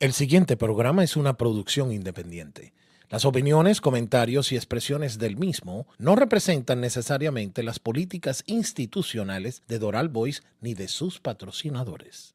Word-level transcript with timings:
El 0.00 0.14
siguiente 0.14 0.56
programa 0.56 1.04
es 1.04 1.14
una 1.14 1.36
producción 1.36 1.92
independiente. 1.92 2.72
Las 3.10 3.26
opiniones, 3.26 3.82
comentarios 3.82 4.50
y 4.50 4.56
expresiones 4.56 5.18
del 5.18 5.36
mismo 5.36 5.86
no 5.98 6.16
representan 6.16 6.80
necesariamente 6.80 7.62
las 7.62 7.80
políticas 7.80 8.42
institucionales 8.46 9.62
de 9.68 9.78
Doral 9.78 10.08
Voice 10.08 10.40
ni 10.62 10.72
de 10.72 10.88
sus 10.88 11.20
patrocinadores. 11.20 12.34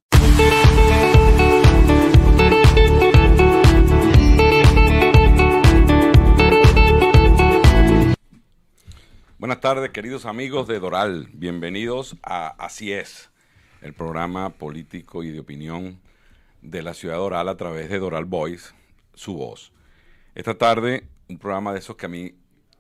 Buenas 9.40 9.60
tardes, 9.60 9.90
queridos 9.90 10.28
amigos 10.28 10.68
de 10.68 10.80
Doral. 10.80 11.30
Bienvenidos 11.34 12.16
a 12.22 12.50
Así 12.64 12.92
es, 12.92 13.32
el 13.82 13.96
programa 13.96 14.52
político 14.52 15.24
y 15.24 15.32
de 15.32 15.40
opinión 15.40 16.05
de 16.70 16.82
la 16.82 16.94
ciudad 16.94 17.18
Doral 17.18 17.48
a 17.48 17.58
través 17.58 17.90
de 17.90 18.00
Doral 18.00 18.26
Voice, 18.26 18.74
su 19.14 19.36
voz. 19.36 19.72
Esta 20.34 20.58
tarde, 20.58 21.08
un 21.30 21.38
programa 21.38 21.74
de 21.74 21.80
esos 21.80 21.96
que 21.96 22.06
a 22.06 22.10
mí 22.10 22.34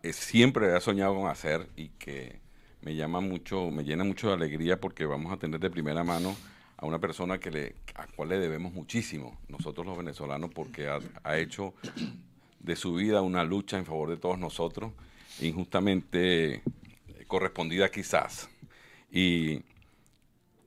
eh, 0.03 0.13
siempre 0.13 0.65
había 0.67 0.81
soñado 0.81 1.15
con 1.15 1.29
hacer 1.29 1.69
y 1.75 1.89
que 1.89 2.39
me 2.81 2.95
llama 2.95 3.21
mucho, 3.21 3.71
me 3.71 3.83
llena 3.83 4.03
mucho 4.03 4.27
de 4.27 4.33
alegría 4.33 4.79
porque 4.79 5.05
vamos 5.05 5.31
a 5.31 5.37
tener 5.37 5.59
de 5.59 5.69
primera 5.69 6.03
mano 6.03 6.35
a 6.77 6.85
una 6.85 6.99
persona 6.99 7.39
que 7.39 7.51
le, 7.51 7.75
a 7.95 8.07
cual 8.07 8.29
le 8.29 8.39
debemos 8.39 8.73
muchísimo, 8.73 9.39
nosotros 9.47 9.85
los 9.85 9.97
venezolanos, 9.97 10.51
porque 10.53 10.87
ha, 10.87 10.99
ha 11.23 11.37
hecho 11.37 11.73
de 12.59 12.75
su 12.75 12.95
vida 12.95 13.21
una 13.21 13.43
lucha 13.43 13.77
en 13.77 13.85
favor 13.85 14.09
de 14.09 14.17
todos 14.17 14.37
nosotros, 14.37 14.91
injustamente 15.39 16.61
correspondida 17.27 17.89
quizás. 17.89 18.49
Y 19.11 19.61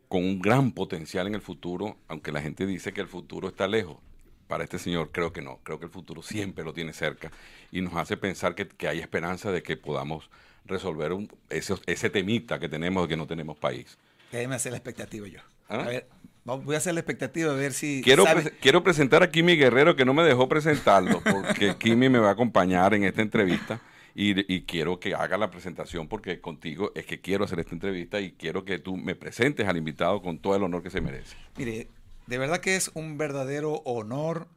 con 0.08 0.24
un 0.24 0.40
gran 0.40 0.72
potencial 0.72 1.26
en 1.26 1.34
el 1.34 1.40
futuro, 1.40 1.96
aunque 2.08 2.32
la 2.32 2.40
gente 2.40 2.66
dice 2.66 2.92
que 2.92 3.00
el 3.00 3.08
futuro 3.08 3.48
está 3.48 3.66
lejos. 3.68 3.98
Para 4.46 4.64
este 4.64 4.78
señor 4.78 5.10
creo 5.12 5.32
que 5.32 5.42
no, 5.42 5.58
creo 5.62 5.78
que 5.78 5.84
el 5.84 5.90
futuro 5.90 6.22
siempre 6.22 6.64
lo 6.64 6.72
tiene 6.72 6.94
cerca 6.94 7.30
y 7.70 7.82
nos 7.82 7.94
hace 7.94 8.16
pensar 8.16 8.54
que, 8.54 8.66
que 8.66 8.88
hay 8.88 8.98
esperanza 8.98 9.52
de 9.52 9.62
que 9.62 9.76
podamos 9.76 10.30
resolver 10.64 11.12
un, 11.12 11.30
ese, 11.50 11.74
ese 11.86 12.08
temita 12.08 12.58
que 12.58 12.68
tenemos 12.68 13.02
de 13.02 13.08
que 13.08 13.16
no 13.16 13.26
tenemos 13.26 13.58
país. 13.58 13.98
Déjeme 14.32 14.54
hacer 14.54 14.72
la 14.72 14.78
expectativa 14.78 15.26
yo. 15.28 15.40
¿Ah? 15.68 15.82
A 15.82 15.88
ver, 15.88 16.06
voy 16.44 16.74
a 16.74 16.78
hacer 16.78 16.94
la 16.94 17.00
expectativa 17.00 17.52
a 17.52 17.54
ver 17.54 17.72
si... 17.72 18.00
Quiero, 18.02 18.24
pre 18.24 18.50
quiero 18.60 18.82
presentar 18.82 19.22
a 19.22 19.30
Kimi 19.30 19.56
Guerrero, 19.56 19.96
que 19.96 20.04
no 20.04 20.14
me 20.14 20.22
dejó 20.22 20.48
presentarlo, 20.48 21.22
porque 21.22 21.76
Kimi 21.78 22.08
me 22.08 22.18
va 22.18 22.30
a 22.30 22.32
acompañar 22.32 22.94
en 22.94 23.04
esta 23.04 23.20
entrevista. 23.20 23.80
Y, 24.20 24.62
quiero 24.62 24.98
que 24.98 25.14
haga 25.14 25.38
la 25.38 25.48
presentación 25.48 26.08
porque 26.08 26.40
contigo 26.40 26.90
es 26.96 27.06
que 27.06 27.20
quiero 27.20 27.44
hacer 27.44 27.60
esta 27.60 27.72
entrevista 27.72 28.20
y 28.20 28.32
quiero 28.32 28.64
que 28.64 28.80
tú 28.80 28.96
me 28.96 29.14
presentes 29.14 29.68
al 29.68 29.76
invitado 29.76 30.20
con 30.22 30.40
todo 30.40 30.56
el 30.56 30.64
honor 30.64 30.82
que 30.82 30.90
se 30.90 31.00
merece. 31.00 31.36
Mire, 31.56 31.86
de 32.26 32.38
verdad 32.38 32.58
que 32.58 32.74
es 32.74 32.90
un 32.94 33.16
verdadero 33.16 33.74
honor 33.84 34.48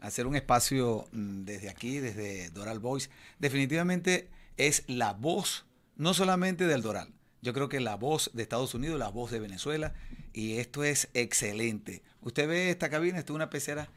hacer 0.00 0.26
un 0.26 0.34
espacio 0.34 1.06
desde 1.12 1.70
aquí, 1.70 2.00
desde 2.00 2.50
Doral 2.50 2.80
Voice. 2.80 3.08
Definitivamente 3.38 4.28
es 4.56 4.82
la 4.88 5.12
voz, 5.12 5.64
no 5.94 6.12
solamente 6.12 6.66
del 6.66 6.82
Doral, 6.82 7.14
yo 7.40 7.52
creo 7.52 7.68
que 7.68 7.78
la 7.78 7.94
voz 7.94 8.32
de 8.34 8.42
Estados 8.42 8.74
Unidos, 8.74 8.98
la 8.98 9.10
voz 9.10 9.30
de 9.30 9.38
Venezuela, 9.38 9.94
y 10.32 10.56
esto 10.56 10.82
es 10.82 11.08
excelente. 11.14 12.02
Usted 12.20 12.48
ve 12.48 12.70
esta 12.70 12.90
cabina, 12.90 13.20
esto 13.20 13.32
es 13.32 13.36
una 13.36 13.50
pecera 13.50 13.88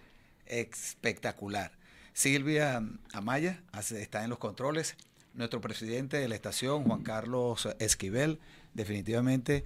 espectacular. 0.45 1.72
Silvia 2.18 2.83
Amaya 3.14 3.64
está 3.77 4.23
en 4.23 4.32
los 4.32 4.39
controles. 4.39 4.98
Nuestro 5.37 5.61
presidente 5.61 6.17
de 6.17 6.27
la 6.27 6.33
estación, 6.33 6.83
Juan 6.86 7.03
Carlos 7.03 7.70
Esquivel, 7.77 8.39
definitivamente 8.73 9.65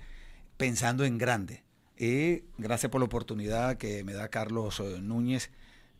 pensando 0.58 1.06
en 1.06 1.18
grande. 1.18 1.64
Y 1.98 2.44
gracias 2.58 2.92
por 2.92 3.00
la 3.00 3.06
oportunidad 3.06 3.78
que 3.78 4.04
me 4.04 4.12
da 4.12 4.28
Carlos 4.28 4.84
Núñez, 5.02 5.50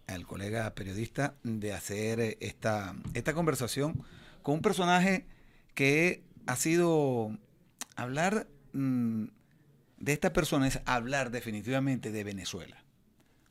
el 0.08 0.28
colega 0.28 0.76
periodista, 0.76 1.36
de 1.44 1.72
hacer 1.72 2.38
esta, 2.42 2.98
esta 3.14 3.34
conversación 3.34 4.04
con 4.42 4.56
un 4.56 4.62
personaje 4.62 5.26
que 5.74 6.22
ha 6.48 6.58
sido 6.58 7.38
hablar 7.96 8.48
mmm, 8.74 9.28
de 10.00 10.12
esta 10.12 10.34
persona 10.34 10.68
es 10.68 10.82
hablar 10.84 11.32
definitivamente 11.32 12.12
de 12.12 12.26
Venezuela. 12.26 12.84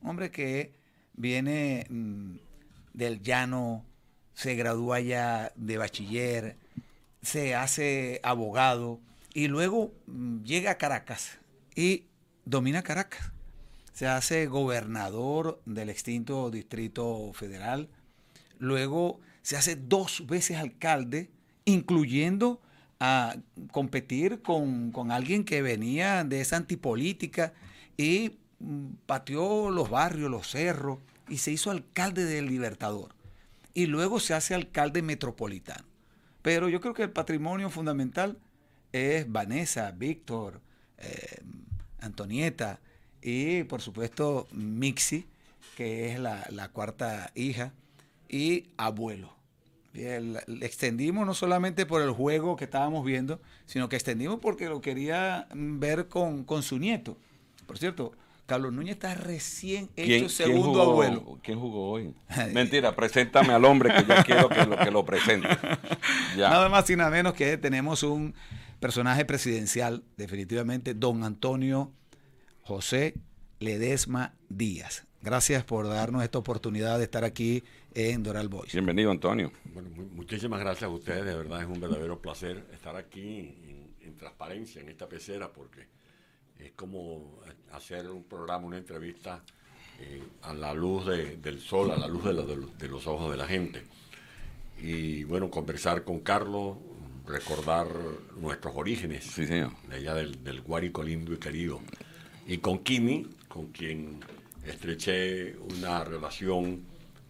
Un 0.03 0.11
hombre 0.11 0.31
que 0.31 0.75
viene 1.15 1.87
mmm, 1.89 2.37
del 2.93 3.23
llano, 3.23 3.87
se 4.41 4.55
gradúa 4.55 5.01
ya 5.01 5.53
de 5.55 5.77
bachiller, 5.77 6.57
se 7.21 7.55
hace 7.55 8.21
abogado 8.23 8.99
y 9.35 9.49
luego 9.49 9.93
mm, 10.07 10.45
llega 10.45 10.71
a 10.71 10.79
Caracas 10.79 11.39
y 11.77 12.05
domina 12.47 12.83
Caracas. 12.83 13.33
Se 13.93 14.07
hace 14.07 14.47
gobernador 14.47 15.61
del 15.67 15.91
extinto 15.91 16.51
Distrito 16.51 17.31
Federal. 17.35 17.91
Luego 18.59 19.21
se 19.43 19.59
hace 19.59 19.77
dos 19.77 20.27
veces 20.27 20.57
alcalde, 20.57 21.29
incluyendo 21.67 22.63
a 22.99 23.37
competir 23.73 24.41
con, 24.41 24.91
con 24.91 25.11
alguien 25.11 25.45
que 25.45 25.61
venía 25.61 26.25
de 26.25 26.41
esa 26.41 26.57
antipolítica 26.57 27.53
y 27.99 28.39
mm, 28.59 28.87
pateó 29.05 29.69
los 29.69 29.91
barrios, 29.91 30.31
los 30.31 30.49
cerros, 30.49 30.99
y 31.29 31.37
se 31.37 31.53
hizo 31.53 31.71
alcalde 31.71 32.25
del 32.25 32.47
Libertador. 32.47 33.20
Y 33.75 33.87
luego 33.87 34.21
se 34.21 34.35
hace 34.35 34.55
alcalde 34.55 35.03
metropolitano. 35.03 35.85
Pero 36.43 36.69
yo 36.69 36.81
creo 36.81 36.95
que 36.95 37.03
el 37.03 37.11
patrimonio 37.11 37.71
fundamental 37.71 38.39
es 38.93 39.31
Vanessa, 39.31 39.91
Víctor, 39.93 40.61
eh, 40.99 41.43
Antonieta 42.01 42.81
y 43.23 43.65
por 43.65 43.83
supuesto 43.83 44.49
Mixi, 44.53 45.27
que 45.77 46.13
es 46.13 46.19
la, 46.19 46.47
la 46.51 46.71
cuarta 46.71 47.31
hija, 47.35 47.73
y 48.29 48.69
abuelo. 48.77 49.35
Bien, 49.93 50.37
le 50.47 50.67
extendimos 50.67 51.27
no 51.27 51.35
solamente 51.35 51.85
por 51.85 52.01
el 52.01 52.13
juego 52.13 52.55
que 52.57 52.65
estábamos 52.65 53.05
viendo, 53.05 53.41
sino 53.67 53.89
que 53.89 53.97
extendimos 53.97 54.39
porque 54.41 54.69
lo 54.69 54.81
quería 54.81 55.49
ver 55.53 56.07
con, 56.07 56.45
con 56.45 56.63
su 56.63 56.79
nieto. 56.79 57.19
Por 57.67 57.77
cierto, 57.77 58.13
Carlos 58.51 58.73
Núñez 58.73 58.95
está 58.95 59.15
recién 59.15 59.91
hecho 59.95 60.29
segundo 60.29 60.63
¿quién 60.63 60.73
jugó, 60.73 60.83
abuelo. 60.83 61.39
¿Quién 61.41 61.61
jugó 61.61 61.91
hoy? 61.93 62.13
Mentira, 62.53 62.97
preséntame 62.97 63.53
al 63.53 63.65
hombre 63.65 63.95
que 63.95 64.05
ya 64.05 64.25
quiero 64.25 64.49
que 64.49 64.67
lo, 64.67 64.77
que 64.77 64.91
lo 64.91 65.05
presente. 65.05 65.47
Ya. 66.37 66.51
Nada 66.51 66.69
más 66.69 66.91
y 66.91 66.97
nada 66.97 67.11
menos 67.11 67.35
que 67.35 67.57
tenemos 67.59 68.03
un 68.03 68.35
personaje 68.81 69.25
presidencial, 69.25 70.03
definitivamente, 70.17 70.95
don 70.95 71.23
Antonio 71.23 71.93
José 72.63 73.15
Ledesma 73.61 74.35
Díaz. 74.49 75.07
Gracias 75.23 75.63
por 75.63 75.87
darnos 75.87 76.25
esta 76.25 76.39
oportunidad 76.39 76.99
de 76.99 77.05
estar 77.05 77.23
aquí 77.23 77.63
en 77.95 78.25
Doral 78.25 78.49
Boys. 78.49 78.73
Bienvenido, 78.73 79.13
Antonio. 79.13 79.53
Bueno, 79.73 79.91
muchísimas 80.13 80.59
gracias 80.59 80.91
a 80.91 80.93
ustedes, 80.93 81.25
de 81.25 81.37
verdad 81.37 81.63
es 81.63 81.69
un 81.69 81.81
verdadero 81.81 82.21
placer 82.21 82.67
estar 82.73 82.97
aquí 82.97 83.55
en, 84.01 84.09
en 84.09 84.17
transparencia, 84.17 84.81
en 84.81 84.89
esta 84.89 85.09
pecera, 85.09 85.53
porque 85.53 85.87
es 86.59 86.73
como 86.73 87.41
hacer 87.73 88.09
un 88.11 88.25
programa, 88.25 88.67
una 88.67 88.79
entrevista 88.79 89.43
eh, 90.01 90.23
a 90.43 90.55
la 90.55 90.73
luz 90.73 91.07
de, 91.07 91.37
del 91.37 91.61
sol, 91.61 91.91
a 91.91 91.97
la 91.97 92.09
luz 92.09 92.25
de, 92.25 92.33
la, 92.33 92.43
de, 92.43 92.89
los 92.89 93.07
ojos 93.07 93.31
de 93.31 93.37
la 93.37 93.47
gente. 93.47 93.83
Y 94.83 95.25
bueno, 95.25 95.51
conversar 95.51 96.05
con 96.05 96.21
Carlos, 96.21 96.79
recordar 97.27 97.87
nuestros 98.37 98.75
orígenes, 98.77 99.25
sí, 99.25 99.47
señor. 99.47 99.73
de 99.89 99.97
allá 99.97 100.15
del, 100.15 100.43
del 100.43 100.63
Guárico 100.63 101.03
lindo 101.03 101.33
y 101.33 101.37
querido. 101.37 101.81
Y 102.47 102.59
con 102.59 102.79
Kimi, 102.79 103.27
con 103.47 103.67
quien 103.69 104.21
estreché 104.65 105.57
una 105.59 106.03
relación, 106.05 106.83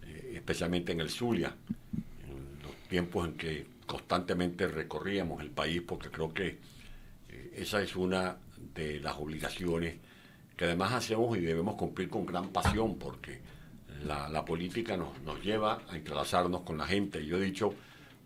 eh, 0.06 0.32
especialmente 0.37 0.93
en 0.93 1.00
el 1.00 1.11
Zulia, 1.11 1.55
en 1.93 2.62
los 2.62 2.75
tiempos 2.88 3.26
en 3.26 3.35
que 3.35 3.67
constantemente 3.87 4.69
recorríamos 4.69 5.43
el 5.43 5.50
país, 5.50 5.82
porque 5.85 6.09
creo 6.09 6.32
que 6.32 6.59
eh, 7.29 7.53
esa 7.56 7.82
es 7.82 7.97
una 7.97 8.37
de 8.75 9.00
las 9.00 9.17
obligaciones 9.17 9.97
que 10.61 10.67
además 10.67 10.93
hacemos 10.93 11.39
y 11.39 11.41
debemos 11.41 11.75
cumplir 11.75 12.11
con 12.11 12.27
gran 12.27 12.51
pasión 12.51 12.99
porque 12.99 13.41
la, 14.05 14.45
política 14.45 14.95
nos, 14.95 15.19
nos, 15.23 15.43
lleva 15.43 15.81
a 15.89 15.97
entrelazarnos 15.97 16.61
con 16.65 16.77
la 16.77 16.85
gente. 16.85 17.25
Yo 17.25 17.39
he 17.39 17.41
dicho 17.41 17.73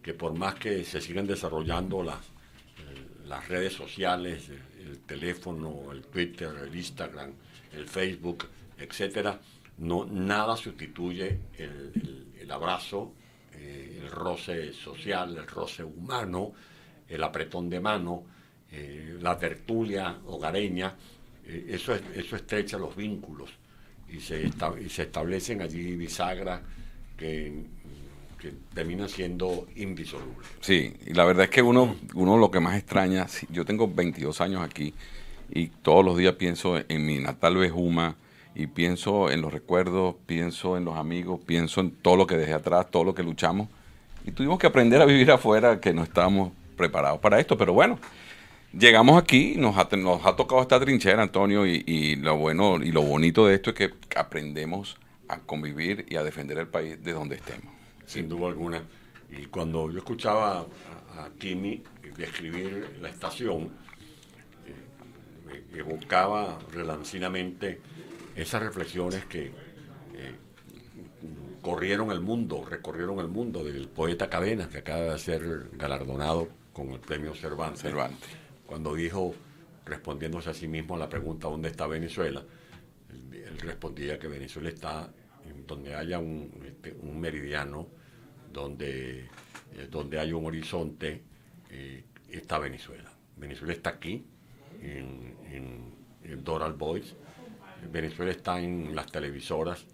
que 0.02 0.14
por 0.14 0.36
más 0.36 0.56
que 0.56 0.82
se 0.82 1.00
sigan 1.00 1.28
desarrollando 1.28 2.02
las, 2.02 2.18
eh, 2.18 3.06
las 3.26 3.46
redes 3.46 3.74
sociales, 3.74 4.48
el, 4.48 4.84
el, 4.84 4.98
teléfono, 5.02 5.92
el 5.92 6.02
Twitter, 6.06 6.50
el 6.60 6.74
Instagram, 6.74 7.30
el 7.72 7.86
Facebook, 7.86 8.48
etcétera, 8.78 9.38
no, 9.78 10.04
nada 10.04 10.56
sustituye 10.56 11.38
el, 11.56 11.92
el, 11.94 12.32
el 12.40 12.50
abrazo, 12.50 13.12
eh, 13.52 14.00
el 14.02 14.10
roce 14.10 14.72
social, 14.72 15.36
el 15.36 15.46
roce 15.46 15.84
humano, 15.84 16.52
el 17.08 17.22
apretón 17.22 17.70
de 17.70 17.78
mano, 17.78 18.24
eh, 18.72 19.18
la 19.20 19.38
tertulia 19.38 20.18
hogareña, 20.26 20.96
eh, 21.46 21.66
eso, 21.70 21.94
es, 21.94 22.02
eso 22.14 22.36
estrecha 22.36 22.78
los 22.78 22.94
vínculos 22.96 23.50
y 24.08 24.20
se, 24.20 24.46
esta, 24.46 24.72
y 24.80 24.88
se 24.88 25.02
establecen 25.02 25.62
allí 25.62 25.96
bisagras 25.96 26.60
que, 27.16 27.64
que, 28.38 28.52
terminan 28.74 29.08
siendo 29.08 29.66
indisolubles. 29.76 30.46
Sí, 30.60 30.94
y 31.06 31.14
la 31.14 31.24
verdad 31.24 31.44
es 31.44 31.50
que 31.50 31.62
uno, 31.62 31.96
uno 32.14 32.36
lo 32.36 32.50
que 32.50 32.60
más 32.60 32.76
extraña, 32.76 33.26
yo 33.50 33.64
tengo 33.64 33.88
22 33.88 34.40
años 34.40 34.62
aquí 34.62 34.94
y 35.50 35.68
todos 35.68 36.04
los 36.04 36.16
días 36.16 36.34
pienso 36.34 36.78
en 36.88 37.06
mi 37.06 37.18
natal 37.18 37.56
Bejuma 37.56 38.16
y 38.54 38.66
pienso 38.68 39.30
en 39.30 39.40
los 39.40 39.52
recuerdos, 39.52 40.14
pienso 40.26 40.76
en 40.76 40.84
los 40.84 40.96
amigos, 40.96 41.40
pienso 41.44 41.80
en 41.80 41.90
todo 41.90 42.16
lo 42.16 42.26
que 42.26 42.36
dejé 42.36 42.52
atrás, 42.52 42.90
todo 42.90 43.04
lo 43.04 43.14
que 43.14 43.22
luchamos. 43.22 43.68
Y 44.24 44.30
tuvimos 44.30 44.58
que 44.58 44.66
aprender 44.66 45.02
a 45.02 45.04
vivir 45.04 45.30
afuera, 45.30 45.80
que 45.80 45.92
no 45.92 46.02
estábamos 46.02 46.52
preparados 46.76 47.20
para 47.20 47.40
esto, 47.40 47.58
pero 47.58 47.72
bueno, 47.72 47.98
llegamos 48.78 49.20
aquí, 49.20 49.54
nos 49.56 49.76
ha, 49.76 49.88
nos 49.96 50.24
ha 50.26 50.36
tocado 50.36 50.62
esta 50.62 50.80
trinchera, 50.80 51.22
Antonio, 51.22 51.66
y, 51.66 52.16
lo 52.16 52.36
bueno 52.36 52.76
y 52.82 52.92
lo 52.92 53.02
bonito 53.02 53.46
de 53.46 53.54
esto 53.54 53.70
es 53.70 53.76
que 53.76 53.90
aprendemos 54.16 54.96
a 55.28 55.40
convivir 55.40 56.06
y 56.08 56.16
a 56.16 56.22
defender 56.22 56.58
el 56.58 56.68
país 56.68 57.02
de 57.02 57.12
donde 57.12 57.36
estemos. 57.36 57.72
Sin 58.06 58.28
duda 58.28 58.48
alguna. 58.48 58.82
Y 59.30 59.46
cuando 59.46 59.90
yo 59.90 59.98
escuchaba 59.98 60.66
a, 61.16 61.24
a 61.24 61.30
Kimi 61.38 61.82
describir 62.16 62.98
la 63.00 63.08
estación, 63.08 63.70
eh, 64.66 65.62
me 65.72 65.78
evocaba 65.78 66.58
relancinamente 66.72 67.80
esas 68.36 68.62
reflexiones 68.62 69.24
que 69.26 69.46
eh, 69.46 70.34
corrieron 71.62 72.10
el 72.10 72.20
mundo, 72.20 72.64
recorrieron 72.68 73.20
el 73.20 73.28
mundo 73.28 73.64
del 73.64 73.88
poeta 73.88 74.28
Cadenas, 74.28 74.68
que 74.68 74.78
acaba 74.78 75.00
de 75.00 75.18
ser 75.18 75.70
galardonado 75.72 76.48
con 76.72 76.90
el 76.90 77.00
premio 77.00 77.34
Cervantes. 77.34 77.82
Cervantes. 77.82 78.43
Cuando 78.74 78.96
dijo, 78.96 79.32
respondiéndose 79.84 80.50
a 80.50 80.52
sí 80.52 80.66
mismo 80.66 80.96
a 80.96 80.98
la 80.98 81.08
pregunta 81.08 81.46
¿dónde 81.46 81.68
está 81.68 81.86
Venezuela? 81.86 82.42
Él, 83.08 83.56
respondía 83.60 84.18
que 84.18 84.26
Venezuela 84.26 84.68
está 84.68 85.14
en 85.48 85.64
donde 85.64 85.94
haya 85.94 86.18
un, 86.18 86.50
este, 86.66 86.92
meridiano, 86.94 87.86
donde, 88.52 89.26
eh, 89.74 89.88
donde 89.88 90.18
haya 90.18 90.34
un 90.34 90.46
horizonte, 90.46 91.22
eh, 91.70 92.02
está 92.28 92.58
Venezuela. 92.58 93.12
Venezuela 93.36 93.74
está 93.74 93.90
aquí, 93.90 94.26
en, 94.82 95.36
en 96.24 96.42
Doral 96.42 96.72
Boys, 96.72 97.14
Venezuela 97.92 98.32
está 98.32 98.60
en 98.60 98.92
las 98.92 99.06
televisoras, 99.06 99.86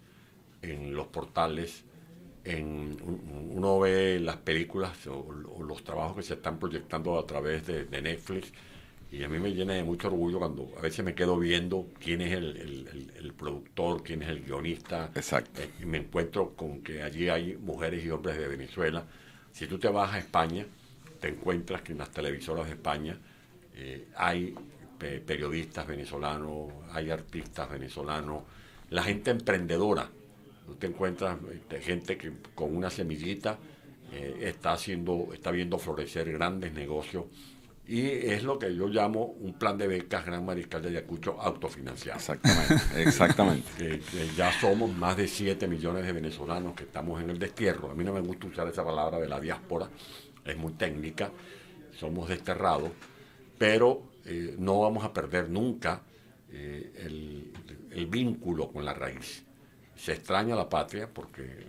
en 0.63 0.95
los 0.95 1.05
portales, 1.05 1.85
en, 2.43 2.97
uno 3.51 3.79
ve 3.79 4.19
las 4.19 4.37
películas 4.37 5.05
o, 5.07 5.31
los 5.31 5.83
trabajos 5.83 6.17
que 6.17 6.23
se 6.23 6.33
están 6.35 6.59
proyectando 6.59 7.17
a 7.17 7.25
través 7.25 7.67
de, 7.67 8.01
Netflix 8.01 8.51
y 9.11 9.23
a 9.23 9.27
mí 9.27 9.39
me 9.39 9.49
llena 9.53 9.73
de 9.73 9.83
mucho 9.83 10.07
orgullo 10.07 10.39
cuando 10.39 10.71
a 10.77 10.81
veces 10.81 11.03
me 11.03 11.13
quedo 11.13 11.37
viendo 11.37 11.89
quién 11.99 12.21
es 12.21 12.31
el, 12.31 13.33
productor, 13.37 14.03
quién 14.03 14.23
es 14.23 14.29
el 14.29 14.41
guionista. 14.41 15.11
Exacto. 15.13 15.61
Eh, 15.61 15.69
y 15.81 15.85
me 15.85 15.97
encuentro 15.97 16.53
con 16.55 16.81
que 16.81 17.03
allí 17.03 17.27
hay 17.27 17.57
mujeres 17.57 18.05
y 18.05 18.09
hombres 18.09 18.37
de 18.37 18.47
Venezuela. 18.47 19.05
Si 19.51 19.67
tú 19.67 19.77
te 19.77 19.89
vas 19.89 20.13
a 20.13 20.19
España, 20.19 20.65
te 21.19 21.27
encuentras 21.27 21.81
que 21.81 21.91
en 21.91 21.97
las 21.97 22.09
televisoras 22.11 22.67
de 22.67 22.73
España 22.73 23.19
eh, 23.75 24.07
hay 24.15 24.55
periodistas 24.97 25.87
venezolanos, 25.87 26.71
hay 26.91 27.09
artistas 27.09 27.69
venezolanos, 27.69 28.43
la 28.91 29.03
gente 29.03 29.31
emprendedora. 29.31 30.09
Usted 30.69 30.89
encuentra 30.89 31.37
este, 31.51 31.81
gente 31.81 32.17
que 32.17 32.31
con 32.55 32.73
una 32.73 32.89
semillita 32.89 33.57
eh, 34.13 34.37
está 34.41 34.73
haciendo, 34.73 35.29
está 35.33 35.51
viendo 35.51 35.79
florecer 35.79 36.31
grandes 36.31 36.71
negocios 36.73 37.25
y 37.91 38.07
es 38.07 38.43
lo 38.43 38.57
que 38.57 38.73
yo 38.73 38.87
llamo 38.87 39.35
un 39.41 39.51
plan 39.51 39.77
de 39.77 39.85
becas 39.85 40.25
Gran 40.25 40.45
Mariscal 40.45 40.81
de 40.81 40.87
Ayacucho 40.87 41.35
autofinanciado. 41.41 42.17
Exactamente, 42.17 42.83
exactamente. 43.03 43.69
que, 43.77 44.29
ya 44.37 44.49
somos 44.61 44.95
más 44.95 45.17
de 45.17 45.27
7 45.27 45.67
millones 45.67 46.05
de 46.05 46.13
venezolanos 46.13 46.73
que 46.73 46.83
estamos 46.83 47.21
en 47.21 47.31
el 47.31 47.37
destierro. 47.37 47.91
A 47.91 47.93
mí 47.93 48.05
no 48.05 48.13
me 48.13 48.21
gusta 48.21 48.47
usar 48.47 48.65
esa 48.69 48.85
palabra 48.85 49.19
de 49.19 49.27
la 49.27 49.41
diáspora, 49.41 49.89
es 50.45 50.55
muy 50.55 50.71
técnica, 50.71 51.31
somos 51.99 52.29
desterrados, 52.29 52.91
pero 53.57 54.03
eh, 54.23 54.55
no 54.57 54.79
vamos 54.79 55.03
a 55.03 55.11
perder 55.11 55.49
nunca 55.49 56.01
eh, 56.49 56.93
el, 57.91 58.05
vínculo 58.05 58.71
con 58.71 58.85
la 58.85 58.93
raíz. 58.93 59.43
Se 59.97 60.13
extraña 60.13 60.55
la 60.55 60.69
patria 60.69 61.09
porque 61.13 61.65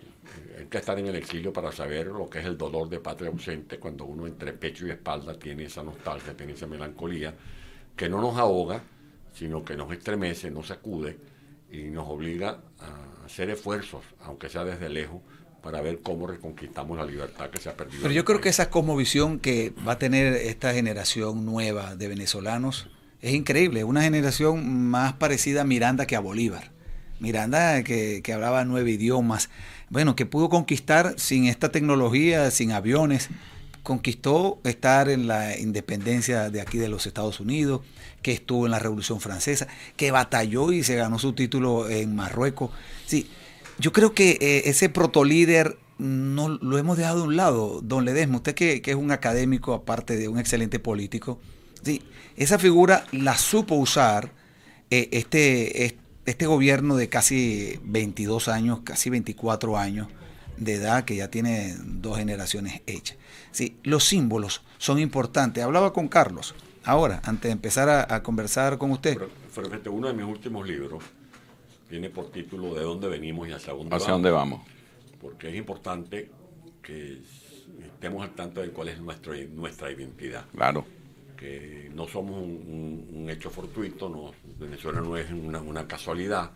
hay 0.57 0.65
que 0.65 0.77
estar 0.77 0.97
en 0.99 1.07
el 1.07 1.15
exilio 1.15 1.51
para 1.51 1.71
saber 1.71 2.07
lo 2.07 2.29
que 2.29 2.39
es 2.39 2.45
el 2.45 2.57
dolor 2.57 2.89
de 2.89 2.99
patria 2.99 3.29
ausente 3.29 3.77
cuando 3.79 4.05
uno 4.05 4.27
entre 4.27 4.53
pecho 4.53 4.87
y 4.87 4.91
espalda 4.91 5.33
tiene 5.37 5.65
esa 5.65 5.83
nostalgia, 5.83 6.35
tiene 6.35 6.53
esa 6.53 6.67
melancolía 6.67 7.33
que 7.95 8.09
no 8.09 8.21
nos 8.21 8.37
ahoga, 8.37 8.81
sino 9.33 9.63
que 9.63 9.75
nos 9.75 9.91
estremece, 9.91 10.49
nos 10.51 10.67
sacude 10.67 11.17
y 11.71 11.83
nos 11.83 12.07
obliga 12.07 12.59
a 12.79 13.25
hacer 13.25 13.49
esfuerzos, 13.49 14.03
aunque 14.21 14.49
sea 14.49 14.63
desde 14.63 14.89
lejos, 14.89 15.21
para 15.61 15.81
ver 15.81 16.01
cómo 16.01 16.27
reconquistamos 16.27 16.97
la 16.97 17.05
libertad 17.05 17.49
que 17.49 17.59
se 17.59 17.69
ha 17.69 17.77
perdido. 17.77 18.01
Pero 18.01 18.13
yo 18.13 18.25
creo 18.25 18.41
que 18.41 18.49
esa 18.49 18.69
visión 18.97 19.39
que 19.39 19.73
va 19.87 19.93
a 19.93 19.97
tener 19.97 20.33
esta 20.33 20.73
generación 20.73 21.45
nueva 21.45 21.95
de 21.95 22.09
venezolanos 22.09 22.89
es 23.21 23.33
increíble, 23.33 23.85
una 23.85 24.03
generación 24.03 24.89
más 24.89 25.13
parecida 25.13 25.61
a 25.61 25.63
Miranda 25.63 26.05
que 26.05 26.17
a 26.17 26.19
Bolívar. 26.19 26.71
Miranda 27.19 27.81
que, 27.83 28.21
que 28.21 28.33
hablaba 28.33 28.65
nueve 28.65 28.91
idiomas, 28.91 29.49
bueno, 29.93 30.15
que 30.15 30.25
pudo 30.25 30.49
conquistar 30.49 31.13
sin 31.17 31.45
esta 31.45 31.69
tecnología, 31.69 32.49
sin 32.49 32.71
aviones, 32.71 33.29
conquistó 33.83 34.59
estar 34.63 35.07
en 35.07 35.27
la 35.27 35.55
independencia 35.59 36.49
de 36.49 36.61
aquí 36.61 36.79
de 36.79 36.89
los 36.89 37.05
Estados 37.05 37.39
Unidos, 37.39 37.81
que 38.23 38.31
estuvo 38.31 38.65
en 38.65 38.71
la 38.71 38.79
Revolución 38.79 39.21
Francesa, 39.21 39.67
que 39.95 40.09
batalló 40.09 40.71
y 40.71 40.81
se 40.81 40.95
ganó 40.95 41.19
su 41.19 41.33
título 41.33 41.87
en 41.87 42.15
Marruecos. 42.15 42.71
Sí, 43.05 43.29
yo 43.77 43.93
creo 43.93 44.15
que 44.15 44.39
eh, 44.41 44.63
ese 44.65 44.89
protolíder 44.89 45.77
no 45.99 46.49
lo 46.49 46.79
hemos 46.79 46.97
dejado 46.97 47.19
de 47.19 47.27
un 47.27 47.35
lado, 47.35 47.79
don 47.83 48.03
Ledesma, 48.03 48.37
usted 48.37 48.55
que, 48.55 48.81
es 48.83 48.95
un 48.95 49.11
académico 49.11 49.75
aparte 49.75 50.17
de 50.17 50.27
un 50.27 50.39
excelente 50.39 50.79
político, 50.79 51.39
sí, 51.83 52.01
esa 52.35 52.57
figura 52.57 53.05
la 53.11 53.37
supo 53.37 53.75
usar 53.75 54.31
eh, 54.89 55.09
este 55.11 55.85
gobierno 56.45 56.95
de 56.95 57.09
casi 57.09 57.79
22 57.83 58.47
años, 58.47 58.79
casi 58.83 59.09
24 59.09 59.77
años 59.77 60.07
de 60.57 60.75
edad, 60.75 61.05
que 61.05 61.15
ya 61.15 61.29
tiene 61.29 61.75
dos 61.83 62.17
generaciones 62.17 62.81
hechas. 62.85 63.17
Sí, 63.51 63.77
los 63.83 64.03
símbolos 64.03 64.61
son 64.77 64.99
importantes. 64.99 65.63
Hablaba 65.63 65.93
con 65.93 66.07
Carlos 66.07 66.55
ahora, 66.83 67.21
antes 67.23 67.43
de 67.43 67.51
empezar 67.51 67.89
a, 67.89 68.23
conversar 68.23 68.77
con 68.77 68.91
usted. 68.91 69.17
uno 69.89 70.07
de 70.07 70.13
mis 70.13 70.25
últimos 70.25 70.67
libros 70.67 71.03
tiene 71.89 72.09
por 72.09 72.31
título 72.31 72.73
De 72.73 72.81
dónde 72.81 73.07
venimos 73.07 73.47
y 73.47 73.51
hacia 73.51 73.73
dónde 73.73 73.95
¿Hacia 73.95 74.07
vamos. 74.07 74.23
dónde 74.23 74.31
vamos? 74.31 74.61
Porque 75.21 75.49
es 75.49 75.55
importante 75.55 76.31
que 76.81 77.21
estemos 77.81 78.23
al 78.23 78.35
tanto 78.35 78.61
de 78.61 78.69
cuál 78.71 78.89
es 78.89 78.99
nuestro, 78.99 79.33
nuestra 79.53 79.91
identidad. 79.91 80.45
Claro. 80.55 80.85
Que 81.37 81.91
no 81.93 82.07
somos 82.07 82.41
un, 82.41 83.27
hecho 83.29 83.49
fortuito, 83.49 84.09
no, 84.09 84.31
Venezuela 84.57 85.01
no 85.01 85.17
es 85.17 85.31
una, 85.31 85.87
casualidad. 85.87 86.51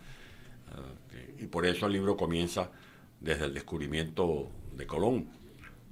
Eh, 1.12 1.36
y 1.40 1.46
por 1.46 1.66
eso 1.66 1.86
el 1.86 1.92
libro 1.92 2.16
comienza 2.16 2.70
desde 3.20 3.46
el 3.46 3.54
descubrimiento 3.54 4.50
de 4.72 4.86
Colón 4.86 5.28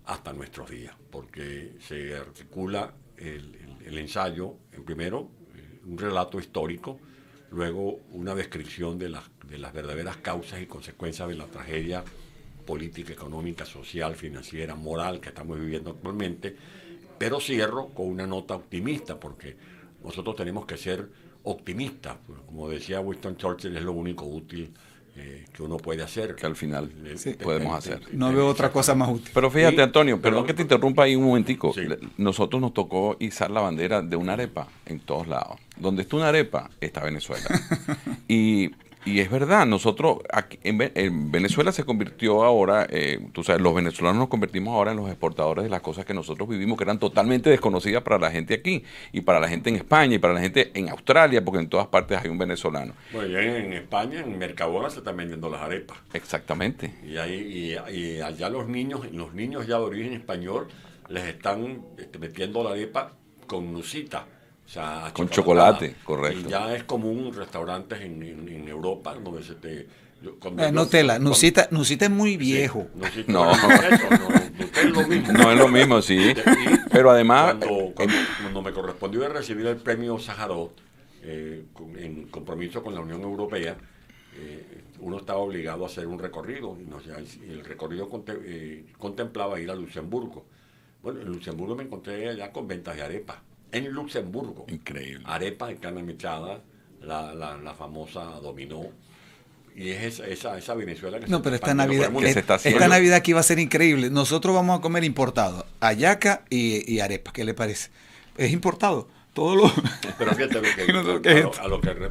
hasta 0.04 0.32
nuestros 0.32 0.70
días, 0.70 0.94
porque 1.10 1.76
se 1.80 2.14
articula 2.16 2.94
el, 3.16 3.98
ensayo, 3.98 4.56
en 4.72 4.84
primero, 4.84 5.30
eh, 5.54 5.80
un 5.84 5.98
relato 5.98 6.38
histórico, 6.38 7.00
luego 7.50 8.00
una 8.12 8.34
descripción 8.34 8.98
de 8.98 9.08
las 9.08 9.72
verdaderas 9.72 10.18
causas 10.18 10.60
y 10.60 10.66
consecuencias 10.66 11.28
de 11.28 11.34
la 11.34 11.46
tragedia 11.46 12.04
política, 12.66 13.12
económica, 13.12 13.64
social, 13.64 14.14
financiera, 14.16 14.74
moral 14.74 15.20
que 15.20 15.30
estamos 15.30 15.58
viviendo 15.58 15.90
actualmente, 15.90 16.54
pero 17.16 17.40
cierro 17.40 17.88
con 17.94 18.08
una 18.08 18.26
nota 18.26 18.56
optimista, 18.56 19.18
porque 19.18 19.56
nosotros 20.04 20.36
tenemos 20.36 20.66
que 20.66 20.76
ser 20.76 21.08
optimistas, 21.46 22.16
como 22.46 22.68
decía 22.68 23.00
Winston 23.00 23.36
Churchill, 23.36 23.76
es 23.76 23.82
lo 23.82 23.92
único 23.92 24.26
útil 24.26 24.72
eh, 25.16 25.46
que 25.52 25.62
uno 25.62 25.76
puede 25.78 26.02
hacer. 26.02 26.34
Que 26.34 26.44
al 26.44 26.56
final 26.56 26.90
podemos 27.42 27.78
hacer. 27.78 28.02
No 28.12 28.32
veo 28.32 28.46
otra 28.46 28.70
cosa 28.70 28.94
más 28.94 29.08
útil. 29.08 29.30
Pero 29.32 29.50
fíjate, 29.50 29.80
Antonio, 29.80 30.20
perdón 30.20 30.44
que 30.44 30.54
te 30.54 30.62
interrumpa 30.62 31.04
ahí 31.04 31.16
un 31.16 31.24
momentico. 31.24 31.72
Nosotros 32.18 32.60
nos 32.60 32.74
tocó 32.74 33.16
izar 33.20 33.50
la 33.50 33.60
bandera 33.60 34.02
de 34.02 34.16
una 34.16 34.34
arepa 34.34 34.68
en 34.84 35.00
todos 35.00 35.26
lados. 35.28 35.58
Donde 35.76 36.02
está 36.02 36.16
una 36.16 36.28
arepa, 36.28 36.68
está 36.80 37.02
Venezuela. 37.02 37.46
y 38.28 38.72
y 39.06 39.20
es 39.20 39.30
verdad, 39.30 39.66
nosotros 39.66 40.18
aquí, 40.32 40.58
en, 40.64 41.30
Venezuela 41.30 41.70
se 41.70 41.84
convirtió 41.84 42.42
ahora, 42.42 42.88
eh, 42.90 43.20
tú 43.32 43.44
sabes, 43.44 43.62
los 43.62 43.72
venezolanos 43.72 44.18
nos 44.18 44.28
convertimos 44.28 44.74
ahora 44.74 44.90
en 44.90 44.96
los 44.96 45.08
exportadores 45.08 45.62
de 45.62 45.70
las 45.70 45.80
cosas 45.80 46.04
que 46.04 46.12
nosotros 46.12 46.48
vivimos, 46.48 46.76
que 46.76 46.82
eran 46.82 46.98
totalmente 46.98 47.48
desconocidas 47.48 48.02
para 48.02 48.18
la 48.18 48.32
gente 48.32 48.54
aquí, 48.54 48.82
y 49.12 49.20
para 49.20 49.38
la 49.38 49.48
gente 49.48 49.70
en 49.70 49.76
España, 49.76 50.16
y 50.16 50.18
para 50.18 50.34
la 50.34 50.40
gente 50.40 50.72
en 50.74 50.88
Australia, 50.88 51.44
porque 51.44 51.60
en 51.60 51.68
todas 51.68 51.86
partes 51.86 52.18
hay 52.20 52.28
un 52.28 52.36
venezolano. 52.36 52.94
Bueno, 53.12 53.28
ya 53.28 53.40
en, 53.40 53.72
España, 53.74 54.20
en 54.20 54.36
Mercadona 54.38 54.90
se 54.90 54.98
están 54.98 55.16
vendiendo 55.16 55.48
las 55.48 55.62
arepas. 55.62 55.98
Exactamente. 56.12 56.92
Y, 57.06 57.16
ahí, 57.16 57.76
y, 57.88 58.20
allá 58.20 58.48
los 58.48 58.66
niños, 58.66 59.08
los 59.12 59.34
niños 59.34 59.68
ya 59.68 59.76
de 59.76 59.84
origen 59.84 60.14
español, 60.14 60.66
les 61.08 61.26
están 61.26 61.80
este, 61.96 62.18
metiendo 62.18 62.64
la 62.64 62.70
arepa 62.70 63.12
con 63.46 63.72
nusita 64.66 65.12
con 65.12 65.28
chocolate, 65.28 65.96
correcto. 66.04 66.48
Y 66.48 66.50
ya 66.50 66.74
es 66.74 66.84
común 66.84 67.32
restaurantes 67.32 68.00
en, 68.00 68.22
en, 68.22 68.68
Europa 68.68 69.14
donde 69.14 69.42
se 69.42 69.54
te... 69.54 69.86
Eh, 70.22 70.72
Nutella, 70.72 71.18
Nusita, 71.18 71.68
Nusita 71.70 72.06
es 72.06 72.10
muy 72.10 72.36
viejo. 72.36 72.88
no. 73.28 73.52
es 73.52 74.84
lo 74.90 75.06
mismo. 75.06 75.32
No 75.32 75.52
es 75.52 75.58
lo 75.58 75.68
mismo, 75.68 76.02
sí. 76.02 76.34
Pero 76.90 77.10
además... 77.10 77.56
Cuando, 77.94 78.62
me 78.62 78.72
correspondió 78.72 79.28
recibir 79.28 79.66
el 79.66 79.76
premio 79.76 80.18
Sájarov, 80.18 80.70
eh, 81.22 81.64
en 81.98 82.26
compromiso 82.28 82.82
con 82.82 82.94
la 82.94 83.00
Unión 83.00 83.22
Europea, 83.22 83.76
eh, 84.38 84.82
uno 85.00 85.18
estaba 85.18 85.38
obligado 85.38 85.84
a 85.84 85.86
hacer 85.86 86.06
un 86.06 86.18
recorrido 86.18 86.76
y, 86.78 87.50
el 87.50 87.64
recorrido 87.64 88.08
eh, 88.44 88.84
contemplaba 88.98 89.60
ir 89.60 89.70
a 89.70 89.74
Luxemburgo. 89.74 90.44
Bueno, 91.02 91.20
en 91.20 91.28
Luxemburgo 91.28 91.76
me 91.76 91.84
encontré 91.84 92.28
allá 92.28 92.52
con 92.52 92.66
ventas 92.66 92.96
de 92.96 93.02
arepa. 93.02 93.42
En 93.72 93.90
Luxemburgo. 93.90 94.66
Increíble. 94.68 95.24
Arepa 95.26 95.68
de 95.68 95.76
carne 95.76 96.02
mechada, 96.02 96.60
la, 97.00 97.34
la, 97.34 97.74
famosa 97.74 98.24
dominó. 98.40 98.84
Y 99.74 99.90
es 99.90 100.20
esa, 100.20 100.56
esa, 100.56 100.74
Venezuela 100.74 101.20
que 101.20 101.26
No, 101.26 101.42
pero 101.42 101.56
esta 101.56 101.74
Navidad, 101.74 102.10
esta 102.64 102.88
Navidad 102.88 103.16
aquí 103.16 103.32
va 103.34 103.40
a 103.40 103.42
ser 103.42 103.58
increíble. 103.58 104.08
Nosotros 104.08 104.54
vamos 104.54 104.78
a 104.78 104.80
comer 104.80 105.04
importado, 105.04 105.66
ayaca 105.80 106.44
y, 106.48 106.90
y 106.90 107.00
arepa. 107.00 107.32
¿Qué 107.32 107.44
le 107.44 107.52
parece? 107.52 107.90
Es 108.38 108.52
importado 108.52 109.08
todo 109.36 109.54
lo... 109.54 109.70
Pero 110.18 110.32
fíjate, 110.34 110.54
lo 110.54 111.20
que, 111.20 111.30
a, 111.60 111.68
lo, 111.68 111.80
que 111.82 112.10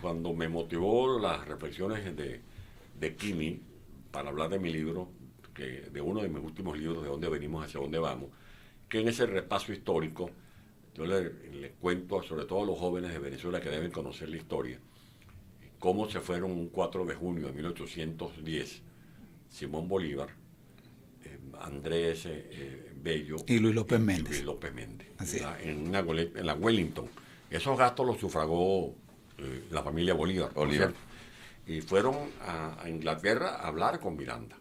cuando, 0.00 0.32
me 0.34 0.48
motivó 0.48 1.18
las 1.18 1.44
reflexiones 1.48 2.16
de, 2.16 2.40
de 3.00 3.16
Kimi 3.16 3.60
para 4.12 4.28
hablar 4.28 4.50
de 4.50 4.60
mi 4.60 4.72
libro, 4.72 5.10
que 5.52 5.88
de 5.92 6.00
uno 6.00 6.22
de 6.22 6.28
mis 6.28 6.44
últimos 6.44 6.78
libros, 6.78 7.02
de 7.02 7.08
dónde 7.08 7.28
venimos, 7.28 7.64
hacia 7.64 7.80
dónde 7.80 7.98
vamos, 7.98 8.28
que 8.88 9.00
en 9.00 9.08
ese 9.08 9.26
repaso 9.26 9.72
histórico, 9.72 10.30
yo 10.94 11.06
le, 11.06 11.72
cuento 11.80 12.22
sobre 12.22 12.44
todo 12.44 12.62
a 12.62 12.66
los 12.66 12.78
jóvenes 12.78 13.12
de 13.12 13.18
Venezuela 13.18 13.60
que 13.60 13.70
deben 13.70 13.90
conocer 13.90 14.28
la 14.28 14.36
historia, 14.36 14.78
cómo 15.78 16.08
se 16.08 16.20
fueron 16.20 16.52
un 16.52 16.68
4 16.68 17.04
de 17.04 17.14
junio 17.14 17.48
de 17.48 17.52
1810 17.52 18.82
Simón 19.48 19.88
Bolívar, 19.88 20.28
eh, 21.24 21.38
Andrés 21.60 22.26
eh, 22.26 22.92
Bello 22.96 23.36
y 23.46 23.58
Luis 23.58 23.74
López 23.74 24.00
Méndez. 24.00 24.30
Luis 24.30 24.44
López 24.44 24.74
Méndez 24.74 25.04
en, 25.62 25.92
la 25.92 26.54
Wellington. 26.54 27.08
Esos 27.50 27.78
gastos 27.78 28.06
los 28.06 28.18
sufragó 28.18 28.94
eh, 29.38 29.64
la 29.70 29.82
familia 29.82 30.14
Bolívar. 30.14 30.52
Y 31.66 31.80
fueron 31.80 32.14
a, 32.42 32.84
Inglaterra 32.88 33.56
a 33.56 33.68
hablar 33.68 33.98
con 34.00 34.16
Miranda. 34.16 34.56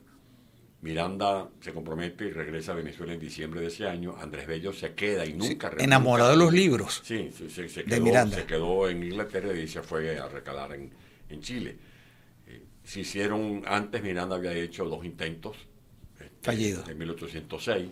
Miranda 0.84 1.50
se 1.62 1.72
compromete 1.72 2.26
y 2.26 2.32
regresa 2.32 2.74
a 2.74 2.76
Venezuela 2.76 3.14
en 3.14 3.20
diciembre 3.22 3.62
de 3.62 3.68
ese 3.68 3.88
año. 3.88 4.18
Andrés 4.20 4.46
Bello 4.46 4.74
se 4.74 4.94
queda 4.94 5.26
y 5.26 5.34
nunca... 5.34 5.72
enamorado 5.80 6.32
de 6.32 6.36
los 6.36 6.52
libros. 6.52 7.02
Sí, 7.06 7.32
se, 7.32 7.86
quedó, 7.86 8.30
se 8.30 8.46
quedó 8.46 8.90
en 8.90 9.02
Inglaterra 9.02 9.58
y 9.58 9.66
se 9.66 9.82
fue 9.82 10.20
a 10.20 10.28
recalar 10.28 10.74
en, 10.74 10.92
Chile. 11.40 11.78
Eh, 12.46 12.64
se 12.84 13.00
hicieron, 13.00 13.64
antes 13.66 14.04
Miranda 14.04 14.36
había 14.36 14.52
hecho 14.52 14.84
dos 14.84 15.06
intentos. 15.06 15.56
Este, 16.20 16.32
Fallidos. 16.42 16.88
En 16.90 16.98
1806 16.98 17.90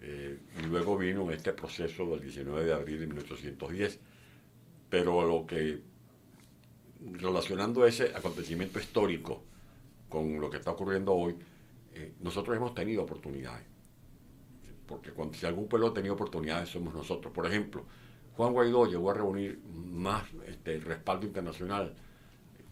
eh, 0.00 0.38
y 0.58 0.66
luego 0.66 0.96
vino 0.96 1.30
este 1.30 1.52
proceso 1.52 2.06
del 2.06 2.22
19 2.22 2.64
de 2.64 2.72
abril 2.72 2.98
de 2.98 3.06
1810. 3.08 4.00
Pero 4.88 5.22
lo 5.26 5.46
que, 5.46 5.80
relacionando 7.12 7.86
ese 7.86 8.04
acontecimiento 8.14 8.78
histórico 8.78 9.44
con 10.08 10.40
lo 10.40 10.48
que 10.48 10.56
está 10.56 10.70
ocurriendo 10.70 11.12
hoy, 11.12 11.36
eh, 11.96 12.12
nosotros 12.20 12.56
hemos 12.56 12.74
tenido 12.74 13.02
oportunidades. 13.02 13.64
Porque 14.86 15.10
cuando, 15.10 15.34
si 15.34 15.46
algún 15.46 15.66
pueblo 15.66 15.88
ha 15.88 15.94
tenido 15.94 16.14
oportunidades, 16.14 16.68
somos 16.68 16.94
nosotros. 16.94 17.32
Por 17.32 17.46
ejemplo, 17.46 17.84
Juan 18.36 18.52
Guaidó 18.52 18.86
llegó 18.86 19.10
a 19.10 19.14
reunir 19.14 19.58
más 19.74 20.24
este, 20.46 20.78
respaldo 20.78 21.26
internacional 21.26 21.94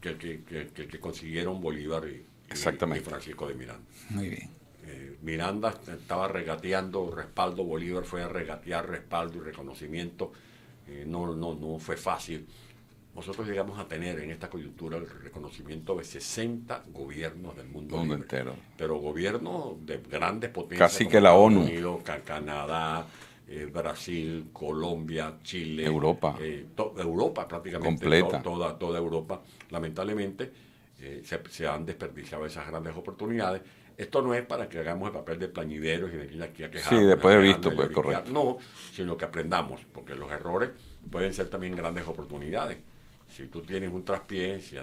que 0.00 0.10
el 0.10 0.18
que, 0.18 1.00
consiguieron 1.00 1.62
Bolívar 1.62 2.06
y, 2.06 2.26
y 2.52 3.00
Francisco 3.00 3.48
de 3.48 3.54
Miranda. 3.54 3.84
Muy 4.10 4.28
bien. 4.28 4.50
Eh, 4.86 5.16
Miranda 5.22 5.74
estaba 5.88 6.28
regateando 6.28 7.10
respaldo, 7.10 7.64
Bolívar 7.64 8.04
fue 8.04 8.22
a 8.22 8.28
regatear 8.28 8.86
respaldo 8.86 9.38
y 9.38 9.40
reconocimiento. 9.40 10.32
Eh, 10.86 11.04
no, 11.06 11.34
no, 11.34 11.54
no 11.54 11.78
fue 11.78 11.96
fácil. 11.96 12.46
Nosotros 13.14 13.46
llegamos 13.46 13.78
a 13.78 13.86
tener 13.86 14.18
en 14.18 14.30
esta 14.30 14.50
coyuntura 14.50 14.96
el 14.98 15.08
reconocimiento 15.08 15.96
de 15.96 16.04
60 16.04 16.84
gobiernos 16.88 17.56
del 17.56 17.68
mundo, 17.68 18.02
entero. 18.02 18.56
Pero 18.76 18.96
gobiernos 18.98 19.84
de 19.86 19.98
grandes 19.98 20.50
potencias. 20.50 20.90
Casi 20.90 21.06
que 21.06 21.20
la 21.20 21.34
ONU. 21.34 21.62
Unidos, 21.62 22.02
Canadá, 22.24 23.06
eh, 23.46 23.68
Brasil, 23.72 24.48
Colombia, 24.52 25.38
Chile. 25.42 25.84
Europa. 25.84 26.36
Europa 26.96 27.46
prácticamente. 27.46 27.88
Completa. 27.88 28.42
toda, 28.42 28.78
toda 28.78 28.98
Europa. 28.98 29.42
Lamentablemente 29.70 30.52
se, 31.22 31.42
se 31.48 31.66
han 31.66 31.84
desperdiciado 31.84 32.46
esas 32.46 32.66
grandes 32.66 32.96
oportunidades 32.96 33.62
esto 33.96 34.22
no 34.22 34.34
es 34.34 34.44
para 34.44 34.68
que 34.68 34.78
hagamos 34.78 35.08
el 35.08 35.14
papel 35.14 35.38
de 35.38 35.48
plañideros 35.48 36.12
y 36.12 36.16
venir 36.16 36.42
aquí 36.42 36.64
a 36.64 36.70
quejar. 36.70 36.98
Sí, 36.98 37.04
después 37.04 37.36
he 37.36 37.38
visto, 37.38 37.74
pues 37.74 37.90
correcto. 37.90 38.32
No, 38.32 38.58
sino 38.92 39.16
que 39.16 39.24
aprendamos, 39.24 39.80
porque 39.92 40.14
los 40.14 40.30
errores 40.32 40.70
pueden 41.10 41.32
ser 41.32 41.48
también 41.48 41.76
grandes 41.76 42.06
oportunidades. 42.06 42.78
Si 43.28 43.46
tú 43.46 43.62
tienes 43.62 43.92
un 43.92 44.04
traspié, 44.04 44.60
si, 44.60 44.76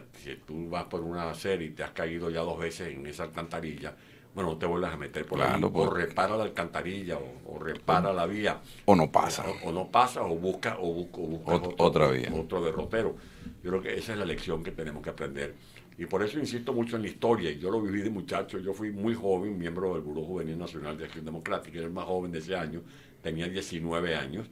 tú 0.45 0.69
vas 0.69 0.85
por 0.85 1.01
una 1.01 1.33
serie 1.33 1.67
y 1.67 1.69
te 1.71 1.83
has 1.83 1.91
caído 1.91 2.29
ya 2.29 2.41
dos 2.41 2.59
veces 2.59 2.93
en 2.93 3.05
esa 3.07 3.23
alcantarilla, 3.23 3.95
bueno, 4.35 4.51
no 4.51 4.57
te 4.57 4.65
vuelvas 4.65 4.93
a 4.93 4.97
meter 4.97 5.25
por 5.25 5.41
ahí. 5.41 5.61
O 5.61 5.89
repara 5.89 6.37
la 6.37 6.43
alcantarilla, 6.43 7.17
o, 7.17 7.59
repara 7.59 8.13
la 8.13 8.25
vía. 8.25 8.61
O 8.85 8.95
no 8.95 9.11
pasa. 9.11 9.45
O, 9.63 9.71
no 9.71 9.87
pasa, 9.87 10.23
o 10.23 10.35
busca, 10.35 10.77
o 10.79 10.93
busca, 10.93 11.51
otro, 11.51 11.75
otra 11.77 12.07
vía. 12.09 12.31
Otro 12.33 12.61
derrotero. 12.61 13.15
Yo 13.63 13.69
creo 13.71 13.81
que 13.81 13.95
esa 13.97 14.13
es 14.13 14.19
la 14.19 14.25
lección 14.25 14.63
que 14.63 14.71
tenemos 14.71 15.03
que 15.03 15.09
aprender 15.09 15.55
y 16.01 16.07
por 16.07 16.23
eso 16.23 16.39
insisto 16.39 16.73
mucho 16.73 16.95
en 16.95 17.03
la 17.03 17.09
historia. 17.09 17.51
Yo 17.51 17.69
lo 17.69 17.79
viví 17.79 18.01
de 18.01 18.09
muchacho. 18.09 18.57
Yo 18.57 18.73
fui 18.73 18.91
muy 18.91 19.13
joven, 19.13 19.55
miembro 19.55 19.93
del 19.93 20.01
Buró 20.01 20.23
Juvenil 20.23 20.57
Nacional 20.57 20.97
de 20.97 21.05
Acción 21.05 21.25
Democrática. 21.25 21.77
Era 21.77 21.85
el 21.85 21.93
más 21.93 22.05
joven 22.05 22.31
de 22.31 22.39
ese 22.39 22.55
año. 22.55 22.81
Tenía 23.21 23.47
19 23.47 24.15
años. 24.15 24.47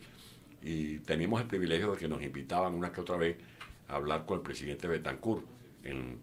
Y 0.61 0.99
teníamos 0.99 1.41
el 1.41 1.47
privilegio 1.47 1.93
de 1.93 1.97
que 1.97 2.07
nos 2.07 2.21
invitaban 2.21 2.75
una 2.75 2.91
que 2.91 3.01
otra 3.01 3.17
vez 3.17 3.37
a 3.89 3.95
hablar 3.95 4.25
con 4.25 4.37
el 4.37 4.43
presidente 4.43 4.87
Betancourt 4.87 5.43
en, 5.83 6.19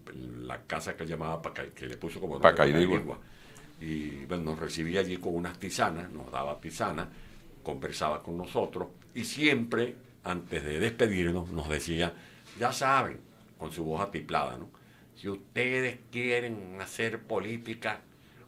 la 0.47 0.63
casa 0.63 0.97
que 0.97 1.03
él 1.03 1.09
llamaba 1.09 1.43
que 1.75 1.87
le 1.87 1.97
puso 1.97 2.21
como 2.21 2.41
Pacaidegua. 2.41 3.19
Y 3.81 4.25
bueno, 4.25 4.45
nos 4.45 4.59
recibía 4.59 5.01
allí 5.01 5.19
con 5.19 5.35
unas 5.35 5.59
tisanas, 5.59 6.11
nos 6.11 6.31
daba 6.31 6.59
tisanas, 6.61 7.09
conversaba 7.63 8.23
con 8.23 8.39
nosotros 8.39 8.89
y 9.15 9.25
siempre, 9.25 9.97
antes 10.25 10.65
de 10.65 10.79
despedirnos, 10.79 11.51
nos 11.51 11.69
decía, 11.69 12.15
ya 12.59 12.73
saben, 12.73 13.21
con 13.59 13.73
su 13.73 13.85
voz 13.85 14.01
atiplada, 14.01 14.57
¿no? 14.57 14.71
Si 15.15 15.29
ustedes 15.29 15.99
quieren 16.13 16.79
hacer 16.81 17.21
política, 17.23 18.01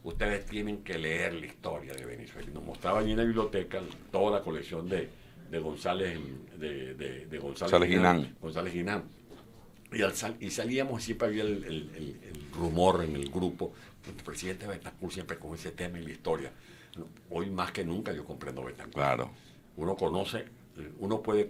ustedes 0.03 0.45
tienen 0.45 0.83
que 0.83 0.97
leer 0.97 1.33
la 1.33 1.47
historia 1.47 1.93
de 1.93 2.05
Venezuela. 2.05 2.47
Y 2.49 2.53
nos 2.53 2.63
mostraba 2.63 2.99
allí 2.99 3.11
en 3.11 3.17
la 3.17 3.23
biblioteca 3.23 3.81
toda 4.11 4.37
la 4.39 4.43
colección 4.43 4.87
de, 4.87 5.09
González, 5.57 6.19
de, 6.59 7.39
González, 7.41 7.89
Ginán. 7.89 8.35
González 8.39 8.75
Y, 8.75 10.45
y 10.45 10.51
salíamos, 10.51 11.03
siempre 11.03 11.27
había 11.27 11.41
el, 11.41 11.63
el, 11.63 12.19
rumor 12.53 13.03
en 13.03 13.15
el 13.15 13.29
grupo. 13.31 13.73
El 14.07 14.23
presidente 14.23 14.67
Betancourt 14.67 15.13
siempre 15.13 15.39
con 15.39 15.55
ese 15.55 15.71
tema 15.71 15.97
en 15.97 16.03
la 16.03 16.11
historia. 16.11 16.51
Hoy 17.31 17.49
más 17.49 17.71
que 17.71 17.83
nunca 17.83 18.13
yo 18.13 18.23
comprendo 18.23 18.63
Betancourt. 18.63 18.93
Claro. 18.93 19.31
Uno 19.77 19.95
conoce, 19.95 20.45
uno 20.99 21.21
puede 21.21 21.49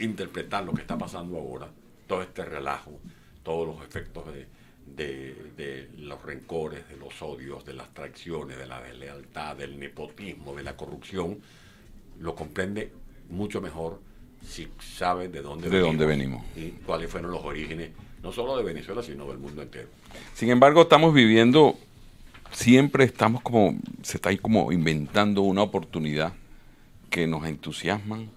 interpretar 0.00 0.64
lo 0.64 0.72
que 0.72 0.80
está 0.80 0.98
pasando 0.98 1.38
ahora, 1.38 1.68
todo 2.08 2.22
este 2.22 2.44
relajo, 2.44 2.98
todos 3.42 3.68
los 3.68 3.86
efectos 3.86 4.24
de, 4.32 4.46
de, 4.86 5.90
los 5.98 6.22
rencores, 6.22 6.88
de 6.88 6.96
los 6.96 7.20
odios, 7.22 7.64
de 7.64 7.74
las 7.74 7.92
traiciones, 7.92 8.56
de 8.56 8.66
la 8.66 8.80
deslealtad, 8.80 9.56
del 9.56 9.78
nepotismo, 9.78 10.54
de 10.54 10.62
la 10.62 10.76
corrupción, 10.76 11.40
lo 12.18 12.34
comprende 12.34 12.92
mucho 13.30 13.60
mejor 13.60 14.00
si 14.46 14.68
sabe 14.80 15.28
de 15.28 15.42
dónde, 15.42 15.68
de 15.68 15.80
dónde 15.80 16.06
venimos 16.06 16.44
y 16.56 16.70
cuáles 16.84 17.10
fueron 17.10 17.30
los 17.32 17.44
orígenes, 17.44 17.90
no 18.22 18.32
solo 18.32 18.56
de 18.56 18.62
Venezuela, 18.62 19.02
sino 19.02 19.26
del 19.26 19.38
mundo 19.38 19.62
entero. 19.62 19.88
Sin 20.34 20.50
embargo, 20.50 20.82
estamos 20.82 21.12
viviendo, 21.12 21.76
siempre 22.52 23.04
estamos 23.04 23.42
como, 23.42 23.76
se 24.02 24.18
está 24.18 24.28
ahí 24.28 24.38
como 24.38 24.70
inventando 24.72 25.42
una 25.42 25.62
oportunidad 25.62 26.32
que 27.10 27.26
nos 27.26 27.44
entusiasman, 27.44 28.30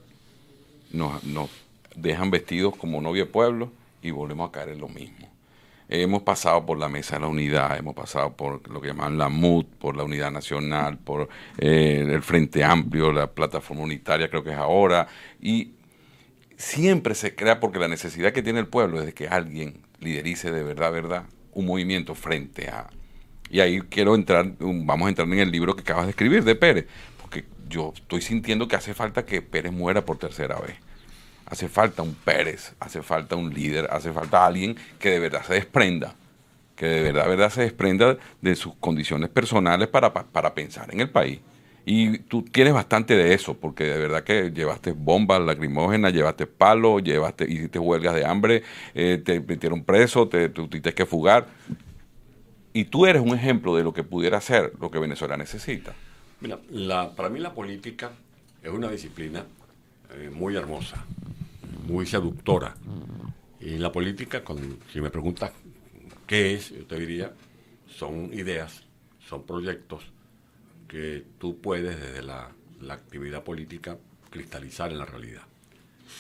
nos, 0.92 1.24
nos 1.24 1.50
dejan 1.96 2.32
vestidos 2.32 2.76
como 2.76 3.02
novia 3.02 3.26
de 3.26 3.30
pueblo 3.30 3.72
y 4.02 4.12
volvemos 4.12 4.50
a 4.50 4.52
caer 4.52 4.70
en 4.70 4.80
lo 4.80 4.88
mismo. 4.88 5.30
Hemos 5.92 6.22
pasado 6.22 6.68
por 6.68 6.78
la 6.78 6.88
Mesa 6.88 7.16
de 7.16 7.22
la 7.22 7.28
Unidad, 7.28 7.76
hemos 7.76 7.96
pasado 7.96 8.36
por 8.36 8.70
lo 8.70 8.80
que 8.80 8.90
llaman 8.90 9.18
la 9.18 9.28
MUD, 9.28 9.66
por 9.80 9.98
la 9.98 10.04
Unidad 10.04 10.30
Nacional, 10.30 11.00
por 11.00 11.30
eh, 11.58 12.06
el 12.08 12.22
Frente 12.22 12.64
Amplio, 12.64 13.12
la 13.12 13.32
Plataforma 13.32 13.82
Unitaria, 13.82 14.30
creo 14.30 14.44
que 14.44 14.52
es 14.52 14.58
ahora, 14.58 15.08
y 15.42 15.72
siempre 16.58 17.16
se 17.16 17.34
crea 17.34 17.60
porque 17.60 17.80
la 17.80 17.88
necesidad 17.88 18.34
que 18.34 18.44
tiene 18.44 18.60
el 18.60 18.68
pueblo 18.68 19.00
es 19.00 19.08
de 19.08 19.14
que 19.14 19.30
alguien 19.30 19.82
liderice 20.00 20.52
de 20.52 20.62
verdad, 20.62 20.92
verdad, 20.92 21.24
un 21.54 21.66
movimiento 21.66 22.14
frente 22.14 22.70
a... 22.70 22.88
Y 23.50 23.62
ahí 23.62 23.82
quiero 23.82 24.14
entrar, 24.14 24.46
vamos 24.60 25.08
a 25.08 25.10
entrar 25.10 25.28
en 25.28 25.40
el 25.40 25.52
libro 25.52 25.76
que 25.76 25.82
acabas 25.82 26.06
de 26.06 26.12
escribir 26.12 26.44
de 26.44 26.54
Pérez, 26.54 26.86
porque 27.20 27.46
yo 27.68 27.94
estoy 27.96 28.22
sintiendo 28.22 28.68
que 28.68 28.76
hace 28.76 28.94
falta 28.94 29.26
que 29.26 29.42
Pérez 29.42 29.72
muera 29.72 30.06
por 30.06 30.20
tercera 30.20 30.60
vez. 30.60 30.76
Hace 31.50 31.68
falta 31.68 32.04
un 32.04 32.14
Pérez, 32.14 32.74
hace 32.80 33.02
falta 33.02 33.36
un 33.36 33.54
líder, 33.54 33.88
hace 33.92 34.12
falta 34.12 34.46
alguien 34.46 34.76
que 35.00 35.10
de 35.10 35.20
verdad 35.20 35.44
se 35.44 35.56
desprenda, 35.56 36.14
que 36.76 36.86
de 36.86 37.02
verdad, 37.02 37.28
verdad 37.28 37.50
se 37.50 37.62
desprenda 37.62 38.18
de 38.42 38.56
sus 38.56 38.76
condiciones 38.76 39.30
personales 39.30 39.88
para, 39.88 40.14
para 40.14 40.54
pensar 40.54 40.94
en 40.94 41.02
el 41.02 41.10
país. 41.10 41.40
Y 41.92 42.20
tú 42.20 42.46
quieres 42.46 42.74
bastante 42.74 43.16
de 43.16 43.34
eso, 43.34 43.56
porque 43.56 43.86
de 43.86 43.98
verdad 43.98 44.24
que 44.24 44.52
llevaste 44.52 44.92
bombas 44.92 45.42
lacrimógenas, 45.42 46.14
llevaste 46.14 46.46
palos, 46.46 47.02
llevaste, 47.02 47.46
hiciste 47.52 47.80
huelgas 47.80 48.14
de 48.14 48.26
hambre, 48.26 48.62
eh, 48.94 49.20
te 49.26 49.40
metieron 49.40 49.84
preso, 49.84 50.28
te, 50.28 50.50
tuviste 50.50 50.94
que 50.94 51.08
fugar. 51.08 51.48
Y 52.74 52.84
tú 52.86 53.08
eres 53.08 53.24
un 53.24 53.34
ejemplo 53.34 53.76
de 53.76 53.84
lo 53.84 53.92
que 53.92 54.04
pudiera 54.04 54.40
ser 54.40 54.74
lo 54.80 54.92
que 54.92 55.00
Venezuela 55.00 55.36
necesita. 55.36 55.96
Mira, 56.42 56.60
la, 56.70 57.16
para 57.16 57.30
mí 57.30 57.40
la 57.40 57.54
política 57.54 58.12
es 58.62 58.72
una 58.72 58.90
disciplina 58.92 59.46
eh, 60.12 60.30
muy 60.30 60.56
hermosa, 60.56 61.06
muy 61.88 62.06
seductora. 62.06 62.76
Y 63.60 63.78
la 63.78 63.92
política, 63.92 64.44
si 64.92 65.02
me 65.02 65.10
preguntas 65.10 65.52
qué 66.26 66.54
es, 66.54 66.70
yo 66.70 66.86
te 66.86 66.98
diría, 66.98 67.34
son 67.88 68.34
ideas, 68.34 68.84
son 69.28 69.44
proyectos 69.44 70.04
que 70.88 71.26
tú 71.38 71.60
puedes 71.60 72.00
desde 72.00 72.22
la, 72.22 72.52
actividad 72.90 73.44
política 73.44 73.98
cristalizar 74.30 74.92
en 74.92 75.00
la 75.00 75.06
realidad. 75.06 75.44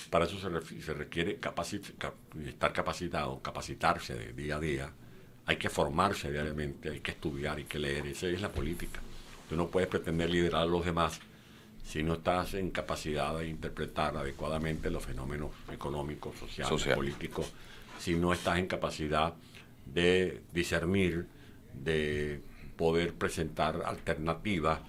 Para 0.09 0.25
eso 0.25 0.37
se, 0.37 0.93
requiere 0.93 1.39
estar 2.45 2.73
capacitado, 2.73 3.41
capacitarse 3.41 4.13
de 4.13 4.33
día 4.33 4.57
a 4.57 4.59
día, 4.59 4.93
hay 5.45 5.57
que 5.57 5.69
formarse 5.69 6.31
diariamente, 6.31 6.89
hay 6.89 6.99
que 6.99 7.11
estudiar, 7.11 7.57
hay 7.57 7.63
que 7.63 7.79
leer, 7.79 8.05
esa 8.07 8.27
es 8.27 8.41
la 8.41 8.51
política. 8.51 8.99
Tú 9.49 9.55
no 9.55 9.67
puedes 9.69 9.89
pretender 9.89 10.29
liderar 10.29 10.63
a 10.63 10.65
los 10.65 10.85
demás 10.85 11.21
si 11.89 12.03
no 12.03 12.13
estás 12.13 12.53
en 12.53 12.69
capacidad 12.69 13.35
de 13.39 13.47
interpretar 13.47 14.15
adecuadamente 14.15 14.91
los 14.91 15.03
fenómenos 15.03 15.49
económicos, 15.73 16.37
sociales, 16.37 16.95
políticos, 16.95 17.51
si 17.97 18.13
no 18.13 18.31
estás 18.31 18.59
en 18.59 18.67
capacidad 18.67 19.33
de 19.87 20.43
discernir, 20.53 21.25
de 21.73 22.41
poder 22.77 23.15
presentar 23.15 23.81
alternativas, 23.83 24.81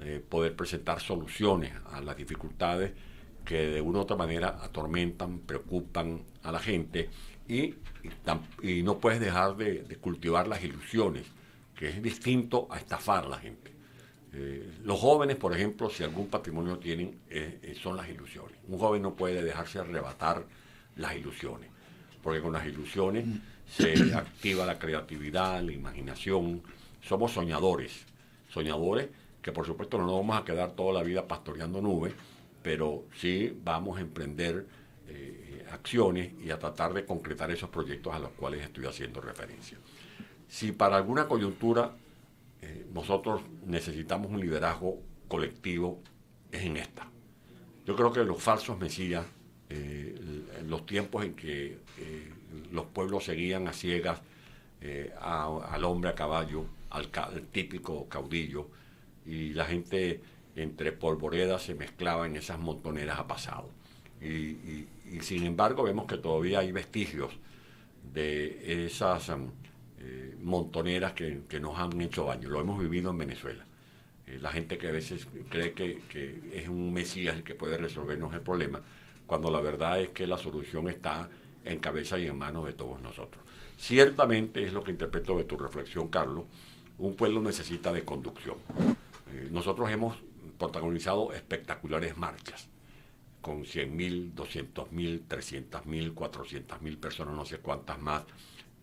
eh, 0.00 0.20
poder 0.28 0.56
presentar 0.56 0.98
soluciones 0.98 1.72
a 1.92 2.00
las 2.00 2.16
dificultades 2.16 2.90
que 3.44 3.68
de 3.68 3.80
una 3.80 4.00
u 4.00 4.02
otra 4.02 4.16
manera 4.16 4.58
atormentan, 4.60 5.38
preocupan 5.38 6.24
a 6.42 6.50
la 6.50 6.58
gente 6.58 7.08
y, 7.46 7.76
y, 8.62 8.82
no 8.82 8.98
puedes 8.98 9.20
dejar 9.20 9.56
de, 9.56 9.96
cultivar 10.00 10.48
las 10.48 10.64
ilusiones, 10.64 11.24
que 11.76 11.88
es 11.88 12.02
distinto 12.02 12.66
a 12.68 12.78
estafar 12.78 13.26
a 13.26 13.28
la 13.28 13.38
gente. 13.38 13.77
Eh, 14.32 14.78
los 14.84 14.98
jóvenes, 15.00 15.36
por 15.36 15.54
ejemplo, 15.54 15.88
si 15.88 16.02
algún 16.02 16.28
patrimonio 16.28 16.78
tienen, 16.78 17.18
eh, 17.30 17.76
son 17.80 17.96
las 17.96 18.08
ilusiones. 18.08 18.56
Un 18.68 18.78
joven 18.78 19.02
no 19.02 19.14
puede 19.14 19.42
dejarse 19.42 19.78
arrebatar 19.78 20.44
las 20.96 21.16
ilusiones, 21.16 21.70
porque 22.22 22.40
con 22.40 22.52
las 22.52 22.66
ilusiones 22.66 23.24
se 23.66 23.92
activa 24.14 24.66
la 24.66 24.78
creatividad, 24.78 25.62
la 25.62 25.72
imaginación, 25.72 26.62
somos 27.00 27.32
soñadores, 27.32 28.04
soñadores 28.48 29.08
que 29.42 29.52
por 29.52 29.64
supuesto 29.64 29.98
no 29.98 30.06
nos 30.06 30.16
vamos 30.16 30.36
a 30.36 30.44
quedar 30.44 30.72
toda 30.72 30.92
la 30.92 31.02
vida 31.02 31.26
pastoreando 31.26 31.80
nubes, 31.80 32.12
pero 32.62 33.04
sí 33.16 33.56
vamos 33.64 33.98
a 33.98 34.00
emprender 34.00 34.66
eh, 35.08 35.64
acciones 35.70 36.32
y 36.44 36.50
a 36.50 36.58
tratar 36.58 36.92
de 36.92 37.04
concretar 37.04 37.50
esos 37.50 37.70
proyectos 37.70 38.14
a 38.14 38.18
los 38.18 38.30
cuales 38.32 38.62
estoy 38.62 38.86
haciendo 38.86 39.20
referencia. 39.20 39.78
Si 40.48 40.72
para 40.72 40.96
alguna 40.96 41.26
coyuntura 41.26 41.94
eh, 42.62 42.86
nosotros 42.92 43.42
necesitamos 43.64 44.30
un 44.30 44.40
liderazgo 44.40 45.00
colectivo, 45.28 46.02
es 46.50 46.62
en 46.62 46.76
esta. 46.76 47.08
Yo 47.86 47.96
creo 47.96 48.12
que 48.12 48.24
los 48.24 48.42
falsos 48.42 48.78
mesías, 48.78 49.26
eh, 49.68 50.18
los 50.66 50.86
tiempos 50.86 51.24
en 51.24 51.34
que 51.34 51.78
los 52.72 52.86
pueblos 52.86 53.24
seguían 53.24 53.68
a 53.68 53.72
ciegas 53.72 54.20
al 55.20 55.84
hombre 55.84 56.10
a 56.10 56.14
caballo, 56.14 56.66
al, 56.90 57.08
típico 57.52 58.08
caudillo 58.08 58.68
y 59.26 59.52
la 59.52 59.64
gente 59.64 60.20
entre 60.56 60.92
polvoredas 60.92 61.62
se 61.62 61.74
mezclaba 61.74 62.26
en 62.26 62.36
esas 62.36 62.58
montoneras 62.58 63.18
a 63.18 63.26
pasado. 63.26 63.70
Y, 64.20 64.86
sin 65.20 65.44
embargo 65.44 65.84
vemos 65.84 66.06
que 66.06 66.18
todavía 66.18 66.58
hay 66.58 66.72
vestigios 66.72 67.32
de 68.12 68.86
esas 68.86 69.28
um, 69.28 69.50
eh, 70.00 70.36
montoneras 70.40 71.12
que, 71.12 71.60
nos 71.60 71.78
han 71.78 72.00
hecho 72.00 72.24
daño. 72.24 72.48
Lo 72.48 72.60
hemos 72.60 72.78
vivido 72.78 73.10
en 73.10 73.18
Venezuela. 73.18 73.64
Eh, 74.26 74.38
la 74.40 74.50
gente 74.50 74.78
que 74.78 74.88
a 74.88 74.92
veces 74.92 75.26
cree 75.48 75.72
que, 75.72 76.00
es 76.52 76.68
un 76.68 76.92
Mesías 76.92 77.36
el 77.36 77.42
que 77.42 77.54
puede 77.54 77.76
resolvernos 77.78 78.32
el 78.34 78.40
problema, 78.40 78.80
cuando 79.26 79.50
la 79.50 79.60
verdad 79.60 80.00
es 80.00 80.10
que 80.10 80.26
la 80.26 80.38
solución 80.38 80.88
está 80.88 81.28
en 81.64 81.78
cabeza 81.80 82.18
y 82.18 82.26
en 82.26 82.38
manos 82.38 82.66
de 82.66 82.72
todos 82.72 83.00
nosotros. 83.00 83.44
Ciertamente 83.76 84.64
es 84.64 84.72
lo 84.72 84.82
que 84.82 84.90
interpreto 84.90 85.36
de 85.36 85.44
tu 85.44 85.56
reflexión, 85.56 86.08
Carlos, 86.08 86.44
un 86.98 87.14
pueblo 87.14 87.40
necesita 87.40 87.92
de 87.92 88.04
conducción. 88.04 88.56
Eh, 89.32 89.48
nosotros 89.50 89.90
hemos 89.90 90.16
protagonizado 90.58 91.32
espectaculares 91.32 92.16
marchas 92.16 92.68
con 93.40 93.64
100.000, 93.64 94.34
200.000, 94.34 95.22
300.000, 95.28 96.14
400.000 96.14 96.96
personas, 96.98 97.34
no 97.34 97.44
sé 97.44 97.58
cuántas 97.58 98.00
más, 98.00 98.24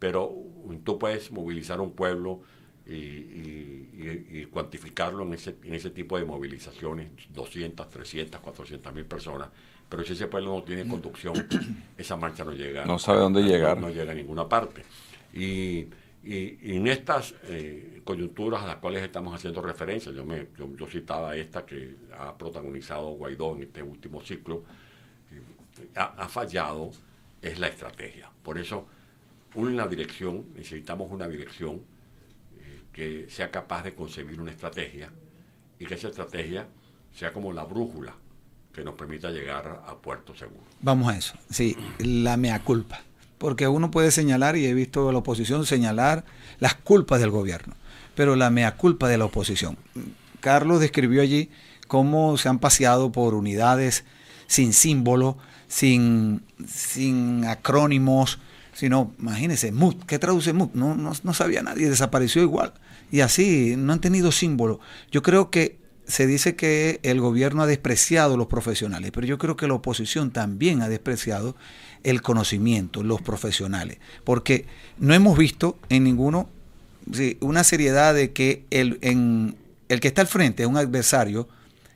pero 0.06 0.36
tú 0.84 1.00
puedes 1.00 1.32
movilizar 1.32 1.82
un 1.82 1.92
pueblo 1.92 2.42
y, 2.86 4.46
cuantificarlo 4.52 5.24
en 5.24 5.34
ese, 5.34 5.56
en 5.64 5.74
ese 5.74 5.90
tipo 5.90 6.18
de 6.18 6.26
movilizaciones, 6.26 7.10
200, 7.34 7.90
300, 7.90 8.42
400.000 8.42 9.06
personas, 9.06 9.50
pero 9.90 10.04
si 10.04 10.14
ese 10.14 10.28
pueblo 10.28 10.56
no 10.56 10.64
tiene 10.64 10.88
conducción, 10.88 11.34
esa 11.98 12.16
marcha 12.16 12.44
no 12.44 12.52
llega. 12.52 12.86
No 12.86 13.00
sabe 13.00 13.20
dónde 13.20 13.42
llegar. 13.42 13.80
No 13.80 13.90
llega 13.90 14.12
a 14.12 14.16
ninguna 14.16 14.48
parte. 14.48 14.84
Y 15.34 15.88
y, 16.26 16.76
en 16.76 16.88
estas 16.88 17.36
eh, 17.44 18.02
coyunturas 18.04 18.64
a 18.64 18.66
las 18.66 18.76
cuales 18.78 19.04
estamos 19.04 19.36
haciendo 19.36 19.62
referencia, 19.62 20.12
yo, 20.12 20.26
me, 20.26 20.48
yo, 20.58 20.88
citaba 20.88 21.36
esta 21.36 21.66
que 21.66 21.96
ha 22.18 22.36
protagonizado 22.36 23.12
Guaidó 23.12 23.56
en 23.56 23.64
este 23.64 23.84
último 23.84 24.22
ciclo, 24.22 24.64
eh, 25.32 25.88
ha, 25.96 26.28
fallado, 26.28 26.90
es 27.44 27.60
la 27.60 27.68
estrategia. 27.68 28.32
Por 28.42 28.58
eso, 28.58 28.88
una 29.56 29.88
dirección, 29.88 30.46
necesitamos 30.56 31.12
una 31.12 31.28
dirección 31.28 31.82
eh, 32.58 32.82
que 32.92 33.28
sea 33.30 33.52
capaz 33.52 33.84
de 33.84 33.96
concebir 33.96 34.40
una 34.40 34.52
estrategia 34.52 35.10
y 35.80 35.86
que 35.86 35.96
esa 35.96 36.10
estrategia 36.10 36.68
sea 37.14 37.32
como 37.32 37.52
la 37.54 37.64
brújula 37.64 38.16
que 38.74 38.84
nos 38.84 38.96
permita 38.96 39.32
llegar 39.32 39.84
a 39.86 39.96
puerto 39.96 40.36
seguro. 40.36 40.66
Vamos 40.82 41.14
a 41.14 41.18
eso, 41.18 41.36
sí, 41.50 41.78
la 42.00 42.36
mea 42.38 42.62
culpa 42.64 43.02
porque 43.38 43.68
uno 43.68 43.92
puede 43.92 44.12
señalar, 44.12 44.56
y 44.56 44.66
he 44.66 44.74
visto 44.74 45.10
a 45.10 45.12
la 45.12 45.20
oposición 45.20 45.66
señalar 45.66 46.26
las 46.60 46.76
culpas 46.76 47.20
del 47.20 47.32
gobierno, 47.32 47.76
pero 48.16 48.36
la 48.36 48.50
mea 48.50 48.76
culpa 48.78 49.08
de 49.08 49.18
la 49.18 49.26
oposición. 49.26 49.78
Carlos 50.40 50.80
describió 50.80 51.22
allí 51.22 51.50
cómo 51.88 52.38
se 52.38 52.50
han 52.50 52.60
paseado 52.60 53.12
por 53.12 53.34
unidades 53.34 54.06
sin 54.48 54.74
símbolo, 54.74 55.38
sin, 55.68 56.44
sin 56.68 57.46
acrónimos, 57.46 58.40
sino, 58.76 59.14
imagínense, 59.20 59.72
MUT, 59.72 60.04
¿qué 60.06 60.20
traduce 60.20 60.52
MUT? 60.52 60.74
No, 60.74 60.96
no, 60.96 61.34
sabía 61.34 61.64
nadie, 61.64 61.90
desapareció 61.90 62.42
igual. 62.42 62.74
Y 63.10 63.22
así, 63.22 63.76
no 63.78 63.94
han 63.94 64.02
tenido 64.02 64.34
símbolo. 64.34 64.82
Yo 65.12 65.24
creo 65.24 65.50
que 65.50 65.78
se 66.06 66.28
dice 66.28 66.58
que 66.58 67.00
el 67.02 67.22
gobierno 67.22 67.64
ha 67.64 67.68
despreciado 67.68 68.36
los 68.36 68.48
profesionales, 68.48 69.12
pero 69.14 69.26
yo 69.26 69.38
creo 69.38 69.56
que 69.56 69.68
la 69.68 69.76
oposición 69.76 70.32
también 70.32 70.82
ha 70.82 70.90
despreciado 70.90 71.56
el 72.04 72.22
conocimiento, 72.22 73.02
los 73.02 73.22
profesionales, 73.22 73.98
porque 74.26 74.66
no 75.00 75.14
hemos 75.14 75.38
visto 75.38 75.80
en 75.90 76.04
ninguno 76.04 76.50
una 77.40 77.64
seriedad 77.64 78.14
de 78.14 78.34
que 78.34 78.66
el, 78.72 79.00
en, 79.02 79.56
el 79.88 80.00
que 80.02 80.10
está 80.10 80.22
al 80.22 80.28
frente 80.28 80.64
es 80.64 80.70
un 80.70 80.78
adversario 80.78 81.48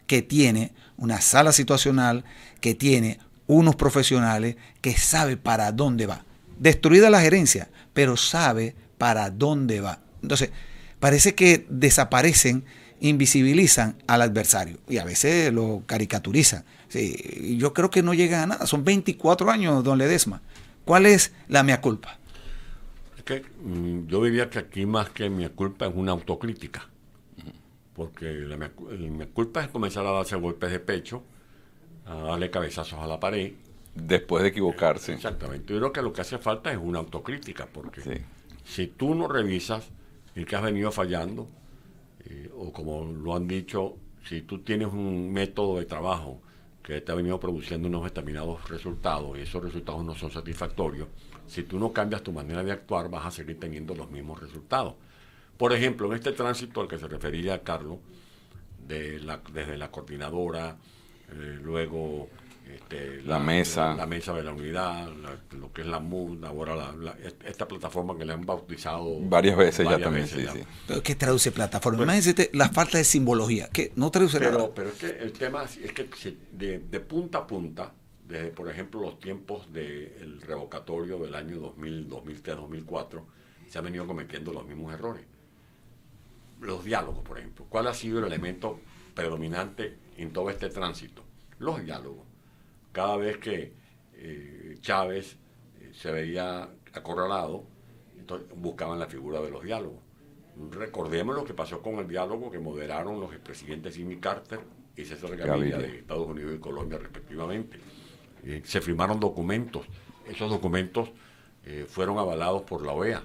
que 0.08 0.22
tiene 0.22 0.72
una 0.98 1.20
sala 1.20 1.52
situacional, 1.52 2.24
que 2.62 2.74
tiene 2.74 3.20
unos 3.48 3.76
profesionales, 3.76 4.56
que 4.82 4.98
sabe 4.98 5.36
para 5.36 5.72
dónde 5.72 6.06
va. 6.06 6.26
Destruida 6.60 7.10
la 7.10 7.22
gerencia, 7.22 7.70
pero 7.94 8.18
sabe 8.18 8.76
para 8.98 9.30
dónde 9.30 9.82
va. 9.82 10.02
Entonces, 10.22 10.52
parece 11.00 11.34
que 11.34 11.66
desaparecen 11.70 12.66
invisibilizan 13.02 13.96
al 14.08 14.22
adversario 14.22 14.80
y 14.88 14.98
a 14.98 15.06
veces 15.06 15.54
lo 15.54 15.84
caricaturizan. 15.86 16.66
Sí, 16.88 17.56
yo 17.58 17.74
creo 17.74 17.90
que 17.90 18.04
no 18.04 18.14
llegan 18.14 18.44
a 18.44 18.48
nada. 18.48 18.68
Son 18.68 18.84
24 18.84 19.50
años, 19.50 19.84
don 19.84 19.98
Ledesma. 19.98 20.42
¿Cuál 20.86 21.06
es 21.06 21.34
la 21.48 21.64
mea 21.64 21.82
culpa? 21.82 22.18
Es 23.18 23.24
que 23.24 23.42
mm, 23.42 24.08
yo 24.08 24.24
diría 24.24 24.50
que 24.50 24.60
aquí 24.60 24.86
más 24.86 25.10
que 25.10 25.30
mea 25.30 25.50
culpa 25.50 25.88
es 25.88 25.94
una 25.96 26.12
autocrítica. 26.12 26.90
Porque 27.94 28.32
la 28.32 28.58
mea, 28.58 28.72
culpa 29.34 29.62
es 29.62 29.68
comenzar 29.68 30.06
a 30.06 30.12
darse 30.12 30.36
golpes 30.38 30.72
de 30.72 30.80
pecho, 30.80 31.24
a 32.06 32.16
darle 32.16 32.50
cabezazos 32.50 33.00
a 33.00 33.08
la 33.08 33.20
pared. 33.20 33.54
Después 34.02 34.44
de 34.44 34.50
equivocarse. 34.50 35.14
Exactamente. 35.14 35.74
Yo 35.74 35.80
creo 35.80 35.94
que 35.94 36.02
lo 36.02 36.14
que 36.14 36.22
hace 36.22 36.38
falta 36.38 36.72
es 36.72 36.78
una 36.78 37.00
autocrítica, 37.00 37.68
porque 37.72 38.24
si 38.64 38.88
tú 38.88 39.16
no 39.16 39.28
revisas 39.28 39.90
el 40.36 40.46
que 40.46 40.56
has 40.56 40.64
venido 40.64 40.92
fallando, 40.92 41.50
eh, 42.26 42.50
o 42.56 42.72
como 42.72 43.06
lo 43.06 43.36
han 43.36 43.48
dicho, 43.48 43.98
si 44.24 44.42
tú 44.42 44.60
tienes 44.60 44.88
un 44.88 45.32
método 45.32 45.80
de 45.80 45.86
trabajo 45.86 46.42
que 46.84 47.02
te 47.02 47.12
ha 47.12 47.16
venido 47.16 47.40
produciendo 47.40 47.88
unos 47.88 48.04
determinados 48.04 48.68
resultados 48.70 49.38
y 49.38 49.42
esos 49.42 49.64
resultados 49.64 50.04
no 50.04 50.16
son 50.16 50.32
satisfactorios, 50.32 51.08
si 51.48 51.64
tú 51.64 51.80
no 51.80 51.92
cambias 51.92 52.24
tu 52.24 52.32
manera 52.32 52.64
de 52.64 52.72
actuar 52.72 53.10
vas 53.10 53.26
a 53.26 53.32
seguir 53.32 53.60
teniendo 53.60 53.96
los 53.96 54.10
mismos 54.10 54.40
resultados. 54.40 54.96
Por 55.58 55.74
ejemplo, 55.74 56.08
en 56.08 56.14
este 56.14 56.32
tránsito 56.32 56.82
al 56.82 56.88
que 56.88 56.98
se 56.98 57.08
refería 57.08 57.64
Carlos, 57.64 57.98
de 58.88 59.20
la, 59.20 59.42
desde 59.54 59.78
la 59.78 59.92
coordinadora, 59.92 60.78
eh, 61.32 61.60
luego 61.62 62.30
este, 62.76 63.22
La 63.24 63.40
mesa. 63.40 63.96
la, 63.96 64.06
mesa 64.06 64.34
de 64.34 64.44
la 64.44 64.54
unidad, 64.54 65.08
la- 65.16 65.40
lo 65.58 65.72
que 65.74 65.82
es 65.82 65.88
la 65.88 66.00
MUD, 66.00 66.44
ahora 66.46 66.76
la- 66.76 66.92
la- 66.94 67.18
esta 67.46 67.68
plataforma 67.68 68.18
que 68.18 68.26
le 68.26 68.34
han 68.34 68.46
bautizado 68.46 69.20
Varias 69.22 69.58
veces 69.58 69.86
ya 69.90 69.98
también, 70.00 70.26
veces 70.26 70.40
sí, 70.40 70.46
ya. 70.46 70.54
sí. 70.54 70.60
Pero 70.88 71.04
¿Qué 71.04 71.16
traduce 71.16 71.52
plataforma? 71.52 72.04
Imagínese 72.04 72.50
la 72.54 72.70
falta 72.70 72.98
de 72.98 73.04
simbología. 73.04 73.70
que 73.70 73.92
No 73.96 74.12
traduce 74.12 74.40
nada. 74.40 74.52
Pero, 74.52 74.74
pero 74.74 74.90
es 74.90 74.96
que 74.96 75.08
el 75.08 75.32
tema 75.34 75.64
es 75.64 75.78
es 75.78 75.94
que 75.94 76.10
si- 76.16 76.38
de, 76.52 76.80
de 76.80 77.00
punta 77.00 77.40
a 77.40 77.48
punta, 77.48 77.92
desde 78.28 78.50
por 78.52 78.70
ejemplo 78.70 79.02
los 79.02 79.20
tiempos 79.20 79.72
del 79.74 80.40
revocatorio 80.42 81.18
del 81.18 81.34
año 81.36 81.58
2000, 81.60 82.08
2003, 82.08 82.56
2004, 82.58 83.26
se 83.68 83.78
han 83.80 83.84
venido 83.86 84.06
cometiendo 84.06 84.54
los 84.54 84.66
mismos 84.68 84.94
errores. 84.94 85.24
Los 86.62 86.84
diálogos, 86.84 87.24
por 87.24 87.38
ejemplo. 87.40 87.66
¿Cuál 87.70 87.88
ha 87.88 87.94
sido 87.94 88.20
el 88.20 88.26
elemento 88.26 88.80
predominante 89.16 89.96
en 90.18 90.32
todo 90.34 90.50
este 90.50 90.70
tránsito? 90.70 91.24
Los 91.58 91.84
diálogos. 91.84 92.26
Cada 92.92 93.18
vez 93.18 93.38
que 93.38 93.74
eh, 94.14 94.78
Chávez 94.82 95.38
eh, 95.80 95.92
se 95.94 96.12
veía 96.12 96.70
acorralado, 96.94 97.66
entonces 98.18 98.48
buscaban 98.56 99.00
la 99.00 99.08
figura 99.08 99.42
de 99.42 99.52
los 99.52 99.64
diálogos. 99.64 100.02
Recordemos 100.72 101.36
lo 101.36 101.46
que 101.46 101.54
pasó 101.54 101.82
con 101.82 102.00
el 102.00 102.08
diálogo 102.08 102.52
que 102.52 102.60
moderaron 102.60 103.20
los 103.20 103.32
expresidentes 103.32 103.96
Jimmy 103.96 104.18
Carter 104.18 104.60
y 104.96 105.06
César 105.06 105.38
Gaviria 105.38 105.78
de 105.78 106.00
Estados 106.00 106.28
Unidos 106.28 106.54
y 106.56 106.60
Colombia 106.60 106.98
respectivamente. 106.98 107.80
Eh, 108.44 108.62
se 108.66 108.82
firmaron 108.82 109.20
documentos. 109.20 109.86
Esos 110.28 110.50
documentos 110.50 111.10
fueron 111.88 112.18
avalados 112.18 112.64
por 112.64 112.84
la 112.84 112.94
OEA. 112.94 113.22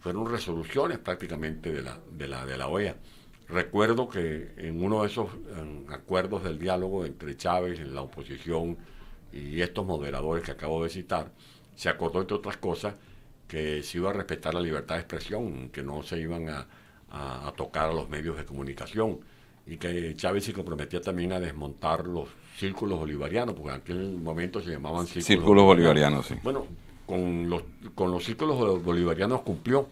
Fueron 0.00 0.30
resoluciones 0.30 0.98
prácticamente 0.98 1.70
de 1.70 1.82
la, 1.82 1.98
de 2.10 2.26
la, 2.26 2.46
de 2.46 2.56
la 2.56 2.68
OEA. 2.68 2.96
Recuerdo 3.48 4.08
que 4.08 4.52
en 4.58 4.82
uno 4.84 5.02
de 5.02 5.08
esos 5.08 5.28
acuerdos 5.90 6.44
del 6.44 6.58
diálogo 6.58 7.04
entre 7.06 7.36
Chávez, 7.36 7.80
la 7.88 8.02
oposición 8.02 8.76
y 9.32 9.60
estos 9.62 9.86
moderadores 9.86 10.44
que 10.44 10.50
acabo 10.52 10.82
de 10.84 10.90
citar, 10.90 11.30
se 11.74 11.88
acordó, 11.88 12.20
entre 12.20 12.36
otras 12.36 12.56
cosas, 12.58 12.94
que 13.46 13.82
se 13.82 13.98
iba 13.98 14.10
a 14.10 14.12
respetar 14.12 14.52
la 14.52 14.60
libertad 14.60 14.96
de 14.96 15.00
expresión, 15.00 15.70
que 15.70 15.82
no 15.82 16.02
se 16.02 16.20
iban 16.20 16.48
a, 16.50 16.66
a- 17.10 17.48
a 17.48 17.52
tocar 17.52 17.88
a 17.88 17.94
los 17.94 18.08
medios 18.10 18.36
de 18.36 18.44
comunicación 18.44 19.20
y 19.66 19.76
que 19.78 20.14
Chávez 20.16 20.44
se 20.44 20.52
comprometía 20.52 21.00
también 21.00 21.32
a 21.32 21.40
desmontar 21.40 22.06
los 22.06 22.28
círculos 22.58 22.98
bolivarianos, 22.98 23.54
porque 23.54 23.70
en 23.70 23.76
aquel 23.80 24.12
momento 24.18 24.60
se 24.60 24.70
llamaban 24.72 25.06
círculos, 25.06 25.26
Círculos 25.26 25.64
bolivarianos, 25.64 26.26
sí. 26.26 26.34
Bueno, 26.42 26.66
con 27.06 27.48
los, 27.48 27.62
con 27.94 28.10
los 28.10 28.24
círculos 28.24 28.82
bolivarianos 28.82 29.40
cumplió, 29.42 29.88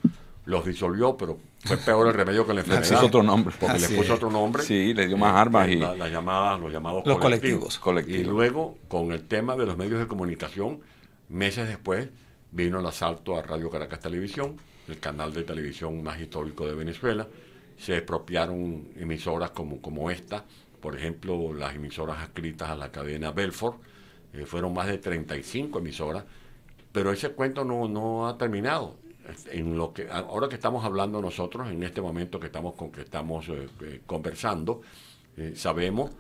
los 0.47 0.65
disolvió, 0.65 1.17
pero 1.17 1.39
fue 1.65 1.77
peor 1.77 2.07
el 2.09 2.15
remedio 2.15 2.47
que 2.47 2.55
la 2.55 2.61
Le 2.63 2.67
enfermedad. 2.67 2.95
puso 2.95 3.07
otro 3.07 3.23
nombre. 3.23 3.55
Porque 3.61 3.77
Así 3.77 3.93
le 3.93 3.99
puso 3.99 4.13
es. 4.13 4.17
otro 4.17 4.31
nombre. 4.31 4.63
Sí, 4.63 4.95
le 4.95 5.07
dio 5.07 5.17
más 5.17 5.35
armas 5.35 5.69
y- 5.69 5.77
la- 5.77 5.95
las 5.95 6.11
llamadas, 6.11 6.61
los 6.61 6.73
llamados 6.73 7.03
Los 7.07 7.19
colectivos. 7.19 7.79
colectivos. 7.79 7.79
Colectivos. 7.79 8.21
Y 8.21 8.25
luego, 8.25 8.79
con 8.89 9.13
el 9.13 9.25
tema 9.27 9.55
de 9.57 9.67
los 9.67 9.77
medios 9.77 9.99
de 10.01 10.07
comunicación, 10.07 10.81
meses 11.29 11.69
después, 11.69 12.09
vino 12.53 12.81
el 12.81 12.87
asalto 12.87 13.37
a 13.37 13.43
Radio 13.43 13.69
Caracas 13.71 14.01
Televisión, 14.01 14.57
el 14.89 14.99
canal 15.01 15.33
de 15.35 15.43
televisión 15.43 16.03
más 16.03 16.21
histórico 16.21 16.67
de 16.67 16.75
Venezuela. 16.75 17.27
Se 17.77 17.97
expropiaron 17.97 18.89
emisoras 18.97 19.51
como, 19.51 19.83
como 19.83 20.11
esta, 20.11 20.45
por 20.81 20.97
ejemplo, 20.97 21.53
las 21.53 21.75
emisoras 21.75 22.19
adscritas 22.23 22.71
a 22.71 22.77
la 22.77 22.91
cadena 22.93 23.33
Belfort. 23.33 23.79
eh, 24.33 24.45
fueron 24.47 24.73
más 24.75 24.87
de 24.87 24.99
35 24.99 25.79
emisoras, 25.81 26.25
pero 26.93 27.11
ese 27.11 27.31
cuento 27.31 27.65
no, 27.65 27.89
no 27.89 28.29
ha 28.29 28.39
terminado. 28.39 28.97
En 29.51 29.77
lo 29.77 29.93
que, 29.93 30.09
ahora 30.11 30.49
que 30.49 30.55
estamos 30.55 30.85
hablando 30.85 31.21
nosotros, 31.21 31.69
en 31.71 31.83
este 31.83 32.01
momento 32.01 32.39
que 32.41 32.47
estamos, 32.47 32.75
con, 32.75 32.91
que 32.93 33.03
estamos 33.03 33.49
eh, 33.49 33.69
eh, 33.83 34.01
conversando, 34.07 34.83
eh, 35.37 35.53
sabemos 35.57 36.11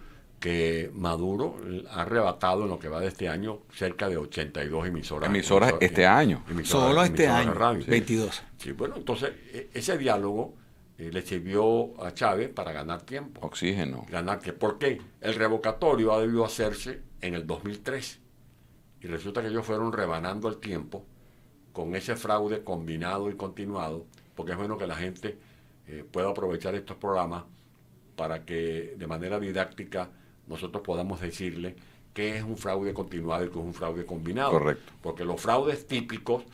que 0.40 0.90
Maduro 0.94 1.56
ha 1.90 2.02
arrebatado 2.02 2.64
en 2.64 2.68
lo 2.68 2.78
que 2.78 2.88
va 2.88 3.00
de 3.00 3.08
este 3.08 3.28
año 3.28 3.60
cerca 3.72 4.08
de 4.08 4.16
82 4.18 4.86
emisoras. 4.86 5.28
Emisoras 5.30 5.72
emisor- 5.72 5.78
este 5.82 6.06
año. 6.06 6.44
emisoras- 6.48 6.66
Solo 6.88 7.02
este 7.02 7.24
emisoras 7.24 7.46
año, 7.46 7.54
radio. 7.54 7.84
22. 7.86 8.42
Sí, 8.58 8.72
bueno, 8.72 8.96
entonces 8.96 9.32
e- 9.52 9.70
ese 9.72 9.96
diálogo 9.96 10.54
eh, 10.98 11.10
le 11.12 11.22
sirvió 11.22 12.02
a 12.04 12.12
Chávez 12.12 12.50
para 12.50 12.72
ganar 12.72 13.02
tiempo. 13.02 13.40
Oxígeno. 13.46 14.04
Ganar 14.10 14.40
que, 14.40 14.52
¿Por 14.52 14.78
qué? 14.78 15.00
El 15.20 15.34
revocatorio 15.34 16.12
ha 16.12 16.20
debido 16.20 16.44
hacerse 16.44 17.00
en 17.22 17.34
el 17.34 17.46
2003 17.46 18.20
y 19.00 19.06
resulta 19.06 19.40
que 19.42 19.48
ellos 19.48 19.64
fueron 19.64 19.92
rebanando 19.92 20.48
el 20.48 20.58
tiempo 20.58 21.04
con 21.76 21.94
ese 21.94 22.16
fraude 22.16 22.64
combinado 22.64 23.28
y 23.30 23.34
continuado, 23.34 24.06
porque 24.34 24.52
es 24.52 24.56
bueno 24.58 24.78
que 24.78 24.86
la 24.86 24.96
gente 24.96 25.36
eh, 25.86 26.06
pueda 26.10 26.30
aprovechar 26.30 26.74
estos 26.74 26.96
programas 26.96 27.44
para 28.16 28.46
que 28.46 28.94
de 28.96 29.06
manera 29.06 29.38
didáctica 29.38 30.08
nosotros 30.46 30.82
podamos 30.82 31.20
decirle 31.20 31.76
qué 32.14 32.34
es 32.38 32.42
un 32.44 32.56
fraude 32.56 32.94
continuado 32.94 33.44
y 33.44 33.48
qué 33.50 33.58
es 33.58 33.64
un 33.66 33.74
fraude 33.74 34.06
combinado. 34.06 34.52
Correcto. 34.52 34.90
Porque 35.02 35.26
los 35.26 35.38
fraudes 35.38 35.86
típicos 35.86 36.44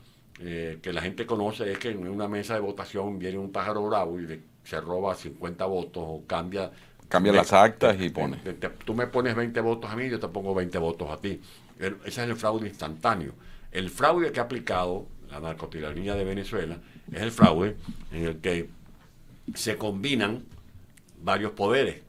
eh, 0.40 0.80
que 0.82 0.92
la 0.92 1.00
gente 1.00 1.24
conoce 1.24 1.70
es 1.70 1.78
que 1.78 1.90
en 1.90 2.08
una 2.08 2.26
mesa 2.26 2.54
de 2.54 2.60
votación 2.60 3.20
viene 3.20 3.38
un 3.38 3.52
pájaro 3.52 3.86
bravo 3.86 4.18
y 4.18 4.26
le- 4.26 4.40
se 4.64 4.80
roba 4.80 5.14
50 5.14 5.64
votos 5.66 6.02
o 6.04 6.24
cambia... 6.26 6.72
Cambia 7.08 7.30
de- 7.30 7.38
las 7.38 7.52
actas 7.52 7.96
y 8.00 8.08
pone. 8.10 8.38
de- 8.38 8.54
de- 8.54 8.70
tú 8.70 8.92
me 8.92 9.06
pones 9.06 9.36
20 9.36 9.60
votos 9.60 9.88
a 9.88 9.94
mí, 9.94 10.08
yo 10.10 10.18
te 10.18 10.26
pongo 10.26 10.52
20 10.52 10.78
votos 10.78 11.08
a 11.12 11.18
ti. 11.18 11.40
El- 11.78 11.94
ese 12.04 12.22
es 12.24 12.28
el 12.28 12.34
fraude 12.34 12.66
instantáneo. 12.66 13.34
El 13.72 13.90
fraude 13.90 14.30
que 14.32 14.40
ha 14.40 14.44
aplicado 14.44 15.06
la 15.30 15.40
narcotiranía 15.40 16.14
de 16.14 16.24
Venezuela 16.24 16.78
es 17.10 17.20
el 17.22 17.32
fraude 17.32 17.76
en 18.12 18.24
el 18.24 18.36
que 18.38 18.68
se 19.54 19.76
combinan 19.76 20.44
varios 21.22 21.52
poderes. 21.52 22.02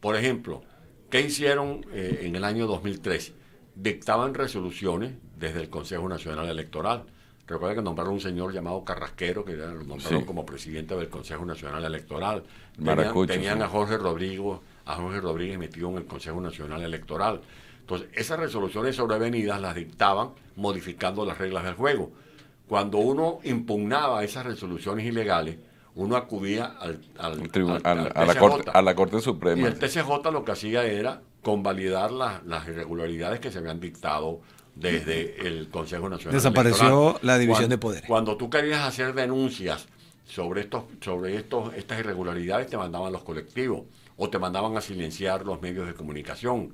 Por 0.00 0.16
ejemplo, 0.16 0.62
¿qué 1.10 1.20
hicieron 1.20 1.84
eh, 1.92 2.20
en 2.22 2.36
el 2.36 2.44
año 2.44 2.66
2003? 2.66 3.32
Dictaban 3.74 4.34
resoluciones 4.34 5.12
desde 5.38 5.60
el 5.60 5.70
Consejo 5.70 6.08
Nacional 6.08 6.48
Electoral. 6.48 7.04
Recuerda 7.46 7.74
que 7.74 7.82
nombraron 7.82 8.14
un 8.14 8.20
señor 8.20 8.52
llamado 8.52 8.84
Carrasquero, 8.84 9.44
que 9.44 9.52
era- 9.52 9.66
lo 9.72 9.82
nombraron 9.82 10.20
Sí. 10.20 10.24
como 10.26 10.46
presidente 10.46 10.94
del 10.94 11.08
Consejo 11.08 11.44
Nacional 11.44 11.84
Electoral. 11.84 12.44
Maracucho, 12.78 13.26
tenían 13.32 13.42
tenían 13.42 13.58
sí. 13.58 13.64
a 13.64 13.68
Jorge 13.68 13.98
Rodrigo, 13.98 14.62
a 14.84 14.94
Jorge 14.96 15.20
Rodríguez 15.20 15.58
metido 15.58 15.90
en 15.90 15.96
el 15.96 16.04
Consejo 16.06 16.40
Nacional 16.40 16.82
Electoral. 16.82 17.40
Entonces, 17.82 18.08
esas 18.14 18.38
resoluciones 18.38 18.96
sobrevenidas 18.96 19.60
las 19.60 19.74
dictaban 19.74 20.30
modificando 20.56 21.24
las 21.26 21.38
reglas 21.38 21.64
del 21.64 21.74
juego. 21.74 22.10
Cuando 22.68 22.98
uno 22.98 23.40
impugnaba 23.44 24.24
esas 24.24 24.46
resoluciones 24.46 25.04
ilegales, 25.04 25.58
uno 25.94 26.16
acudía 26.16 26.64
al, 26.80 27.00
al- 27.18 27.40
El 27.42 27.52
tribu- 27.52 27.80
al- 27.84 27.98
al- 27.98 28.12
al 28.14 28.22
a, 28.22 28.24
la 28.24 28.34
corte, 28.40 28.70
a 28.72 28.82
la 28.82 28.94
Corte 28.94 29.16
Y 29.18 29.20
Suprema. 29.20 29.66
el 29.68 29.78
TCJ 29.78 30.30
lo 30.32 30.44
que 30.44 30.52
hacía 30.52 30.84
era 30.84 31.20
convalidar 31.42 32.12
las- 32.12 32.42
las 32.46 32.66
irregularidades 32.68 33.40
que 33.40 33.50
se 33.50 33.58
habían 33.58 33.78
dictado 33.80 34.40
desde 34.74 35.46
el 35.46 35.68
Consejo 35.68 36.08
Nacional 36.08 36.32
Desapareció 36.34 36.86
Electoral. 37.10 37.20
la 37.26 37.38
división 37.38 37.56
Cuando- 37.64 37.74
de 37.74 37.78
poderes. 37.78 38.08
Cuando 38.08 38.36
tú 38.38 38.48
querías 38.48 38.80
hacer 38.80 39.12
denuncias 39.12 39.86
sobre 40.24 40.62
estos, 40.62 40.84
sobre 41.02 41.36
estos, 41.36 41.74
estas 41.74 41.98
irregularidades, 41.98 42.68
te 42.68 42.78
mandaban 42.78 43.12
los 43.12 43.22
colectivos 43.22 43.82
o 44.16 44.30
te 44.30 44.38
mandaban 44.38 44.74
a 44.76 44.80
silenciar 44.80 45.44
los 45.44 45.60
medios 45.60 45.86
de 45.86 45.92
comunicación. 45.94 46.72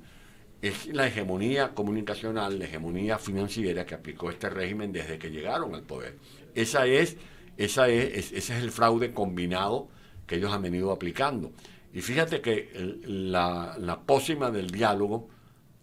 Es 0.61 0.87
la 0.87 1.07
hegemonía 1.07 1.69
comunicacional, 1.73 2.59
la 2.59 2.65
hegemonía 2.65 3.17
financiera 3.17 3.85
que 3.85 3.95
aplicó 3.95 4.29
este 4.29 4.49
régimen 4.49 4.91
desde 4.91 5.17
que 5.17 5.29
llegaron 5.31 5.73
al 5.73 5.83
poder. 5.83 6.17
Esa 6.53 6.85
es, 6.85 7.15
esa 7.57 7.87
es, 7.87 8.17
es- 8.17 8.31
ese 8.33 8.57
es 8.57 8.63
el 8.63 8.71
fraude 8.71 9.13
combinado 9.13 9.87
que 10.27 10.35
ellos 10.35 10.51
han 10.51 10.61
venido 10.61 10.91
aplicando. 10.91 11.51
Y 11.93 12.01
fíjate 12.01 12.41
que 12.41 12.71
el- 12.75 13.31
la, 13.31 13.75
la 13.79 14.01
pócima 14.01 14.51
del 14.51 14.69
diálogo 14.69 15.29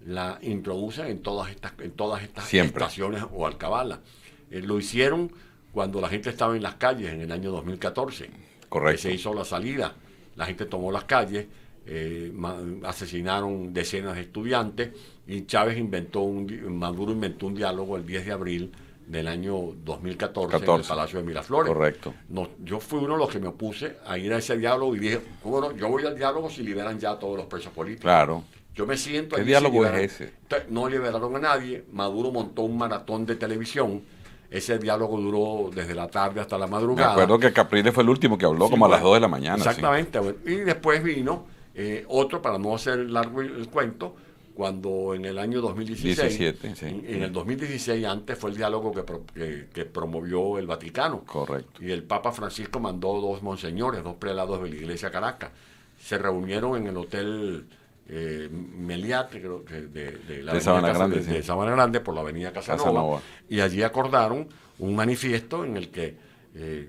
la 0.04 0.38
introducen 0.42 1.06
en 1.06 1.22
todas 1.22 1.50
estas, 1.50 1.72
en 1.80 1.92
todas 1.92 2.22
estas 2.22 2.44
Siempre. 2.44 2.82
estaciones 2.84 3.24
o 3.32 3.46
alcabalas. 3.46 4.00
Eh, 4.50 4.60
lo 4.60 4.78
hicieron 4.78 5.32
cuando 5.72 6.00
la 6.00 6.08
gente 6.08 6.30
estaba 6.30 6.54
en 6.54 6.62
las 6.62 6.74
calles 6.76 7.12
en 7.12 7.22
el 7.22 7.32
año 7.32 7.50
2014. 7.50 8.30
Correcto. 8.68 9.02
Se 9.02 9.12
hizo 9.12 9.32
la 9.34 9.44
salida. 9.44 9.94
La 10.36 10.44
gente 10.46 10.66
tomó 10.66 10.92
las 10.92 11.04
calles, 11.04 11.46
eh, 11.86 12.32
asesinaron 12.84 13.72
decenas 13.72 14.16
de 14.16 14.22
estudiantes 14.22 14.90
y 15.26 15.46
Chávez 15.46 15.78
inventó 15.78 16.20
un, 16.20 16.76
Maduro 16.78 17.12
inventó 17.12 17.46
un 17.46 17.54
diálogo 17.54 17.96
el 17.96 18.06
10 18.06 18.26
de 18.26 18.32
abril 18.32 18.72
del 19.06 19.28
año 19.28 19.72
2014 19.84 20.56
en 20.56 20.62
el 20.62 20.66
14. 20.66 20.88
Palacio 20.88 21.18
de 21.20 21.24
Miraflores. 21.24 21.72
Correcto. 21.72 22.14
No, 22.28 22.48
yo 22.64 22.80
fui 22.80 22.98
uno 22.98 23.14
de 23.14 23.18
los 23.20 23.28
que 23.30 23.38
me 23.38 23.48
opuse 23.48 23.96
a 24.04 24.18
ir 24.18 24.32
a 24.32 24.38
ese 24.38 24.56
diálogo 24.56 24.96
y 24.96 24.98
dije, 24.98 25.20
¿cómo 25.42 25.60
no? 25.60 25.72
yo 25.76 25.88
voy 25.88 26.04
al 26.04 26.16
diálogo 26.16 26.50
si 26.50 26.62
liberan 26.62 26.98
ya 26.98 27.12
a 27.12 27.18
todos 27.18 27.36
los 27.36 27.46
presos 27.46 27.72
políticos. 27.72 28.02
Claro. 28.02 28.42
Yo 28.74 28.84
me 28.84 28.96
siento 28.96 29.36
¿Qué 29.36 29.42
diálogo 29.44 29.84
si 29.84 29.94
es 29.94 30.20
ese? 30.20 30.32
No 30.68 30.88
liberaron 30.88 31.34
a 31.36 31.38
nadie. 31.38 31.84
Maduro 31.92 32.30
montó 32.30 32.62
un 32.62 32.76
maratón 32.76 33.24
de 33.24 33.36
televisión. 33.36 34.02
Ese 34.50 34.78
diálogo 34.78 35.18
duró 35.18 35.70
desde 35.74 35.94
la 35.94 36.08
tarde 36.08 36.40
hasta 36.40 36.58
la 36.58 36.66
Me 36.66 36.72
madrugada. 36.72 37.12
acuerdo 37.12 37.38
que 37.38 37.52
Capriles 37.52 37.94
fue 37.94 38.02
el 38.02 38.10
último 38.10 38.36
que 38.36 38.44
habló 38.44 38.66
Sí, 38.66 38.72
como 38.72 38.84
a 38.86 38.88
las 38.88 39.00
bueno, 39.00 39.10
2 39.10 39.16
de 39.16 39.20
la 39.20 39.28
mañana. 39.28 39.56
Exactamente. 39.56 40.18
bueno. 40.18 40.38
Y 40.44 40.56
después 40.56 41.02
vino 41.02 41.46
eh, 41.76 42.04
otro, 42.08 42.40
para 42.42 42.58
no 42.58 42.74
hacer 42.74 42.98
largo 43.10 43.42
el, 43.42 43.68
cuento, 43.68 44.16
cuando 44.54 45.12
en 45.14 45.26
el 45.26 45.38
año 45.38 45.60
2016, 45.60 46.38
17, 46.38 46.74
sí. 46.74 46.86
en, 47.06 47.22
el 47.22 47.30
2016 47.32 48.04
antes 48.06 48.38
fue 48.38 48.50
el 48.50 48.56
diálogo 48.56 48.90
que, 48.92 49.02
pro- 49.02 49.26
que- 49.34 49.66
que 49.72 49.84
promovió 49.84 50.56
el 50.58 50.66
Vaticano. 50.66 51.22
Correcto. 51.24 51.84
Y 51.84 51.90
el 51.90 52.02
Papa 52.04 52.32
Francisco 52.32 52.80
mandó 52.80 53.20
dos 53.20 53.42
monseñores, 53.42 54.02
dos 54.02 54.14
prelados 54.16 54.62
de 54.62 54.70
la 54.70 54.74
iglesia 54.76 55.10
Caracas. 55.10 55.50
se 56.00 56.16
reunieron 56.16 56.76
en 56.78 56.86
el 56.86 56.96
hotel 56.96 57.66
eh, 58.08 58.48
Meliat, 58.50 59.30
creo 59.30 59.64
que 59.64 59.82
de, 59.82 60.12
de 60.12 60.42
la 60.42 60.54
De 60.54 60.60
Sabana 60.62 60.88
Casa- 60.88 60.98
Grande, 61.00 61.16
de- 61.18 61.24
sí. 61.24 61.30
de 61.32 61.42
Sabana 61.42 61.72
Grande 61.72 62.00
por 62.00 62.14
la 62.14 62.20
avenida 62.22 62.52
Casanova, 62.52 62.84
Casanova. 62.84 63.20
y 63.50 63.60
allí 63.60 63.82
acordaron 63.82 64.48
un 64.78 64.94
manifiesto 64.96 65.64
en 65.64 65.76
el 65.76 65.90
que 65.90 66.16
eh, 66.54 66.88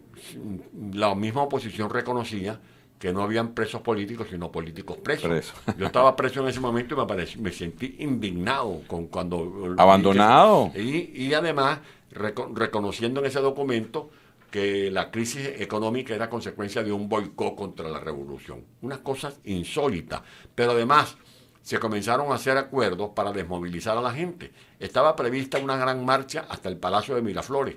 la 0.93 1.13
misma 1.15 1.41
oposición 1.43 1.89
reconocía 1.89 2.59
que 2.99 3.13
no 3.13 3.21
habían 3.21 3.53
presos 3.53 3.81
políticos, 3.81 4.27
sino 4.31 4.51
políticos 4.51 4.97
presos. 4.97 5.29
Presos. 5.29 5.55
Yo 5.77 5.85
estaba 5.85 6.15
preso 6.15 6.41
en 6.41 6.47
ese 6.47 6.59
momento 6.59 6.95
y 6.95 6.97
me, 6.97 7.05
pareció- 7.05 7.41
me 7.41 7.51
sentí 7.51 7.95
indignado 7.99 8.81
con 8.87 9.07
cuando... 9.07 9.75
Abandonado. 9.77 10.71
Y, 10.75 11.11
y 11.25 11.33
además 11.33 11.79
reco- 12.11 12.51
reconociendo 12.55 13.19
en 13.19 13.27
ese 13.27 13.39
documento 13.39 14.09
que 14.49 14.89
la 14.89 15.11
crisis 15.11 15.45
económica 15.59 16.15
era 16.15 16.29
consecuencia 16.29 16.81
de 16.81 16.91
un 16.91 17.07
boicot 17.07 17.53
contra 17.55 17.87
la 17.89 17.99
revolución. 17.99 18.63
Unas 18.81 18.99
cosas 18.99 19.39
insólitas. 19.43 20.21
Pero 20.55 20.71
además 20.71 21.17
se 21.61 21.77
comenzaron 21.79 22.31
a 22.31 22.35
hacer 22.35 22.57
acuerdos 22.57 23.11
para 23.13 23.31
desmovilizar 23.33 23.97
a 23.97 24.01
la 24.01 24.11
gente. 24.13 24.53
Estaba 24.79 25.15
prevista 25.15 25.59
una 25.59 25.75
gran 25.77 26.03
marcha 26.05 26.45
hasta 26.49 26.69
el 26.69 26.77
Palacio 26.77 27.13
de 27.13 27.21
Miraflores 27.21 27.75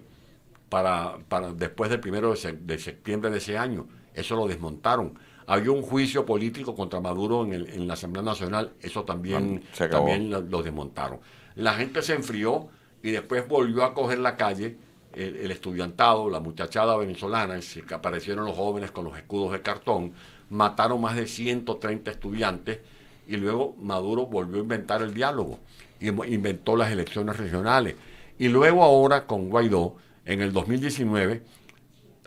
para, 0.68 1.18
para 1.28 1.52
después 1.52 1.90
del 1.90 1.98
primero 2.00 2.32
de 2.34 2.78
septiembre 2.78 3.30
de 3.30 3.38
ese 3.38 3.58
año. 3.58 3.86
Eso 4.14 4.36
lo 4.36 4.46
desmontaron. 4.46 5.18
Había 5.46 5.72
un 5.72 5.82
juicio 5.82 6.24
político 6.26 6.74
contra 6.76 7.00
Maduro 7.00 7.44
en, 7.44 7.52
el- 7.54 7.68
en 7.70 7.86
la 7.88 7.94
Asamblea 7.94 8.22
Nacional. 8.22 8.72
Eso 8.80 9.04
también, 9.04 9.62
Ah, 9.72 9.88
también 9.90 10.30
lo, 10.30 10.40
lo 10.40 10.62
desmontaron. 10.62 11.18
La 11.56 11.74
gente 11.74 12.02
se 12.02 12.14
enfrió 12.14 12.68
y 13.02 13.10
después 13.10 13.46
volvió 13.48 13.84
a 13.84 13.94
coger 13.94 14.18
la 14.18 14.36
calle. 14.36 14.76
El, 15.12 15.34
el 15.36 15.50
estudiantado, 15.50 16.30
la 16.30 16.38
muchachada 16.38 16.96
venezolana, 16.96 17.60
se- 17.62 17.82
aparecieron 17.92 18.44
los 18.44 18.56
jóvenes 18.56 18.92
con 18.92 19.04
los 19.04 19.16
escudos 19.16 19.50
de 19.52 19.60
cartón, 19.60 20.12
mataron 20.50 21.00
más 21.00 21.16
de 21.16 21.26
130 21.26 22.12
estudiantes 22.12 22.78
y 23.26 23.36
luego 23.36 23.74
Maduro 23.80 24.26
volvió 24.26 24.58
a 24.58 24.60
inventar 24.62 25.02
el 25.02 25.12
diálogo 25.14 25.58
inventó 26.00 26.76
las 26.76 26.90
elecciones 26.92 27.36
regionales. 27.36 27.96
Y 28.38 28.48
luego 28.48 28.82
ahora 28.84 29.26
con 29.26 29.48
Guaidó, 29.50 29.96
en 30.24 30.40
el 30.40 30.52
2019, 30.52 31.42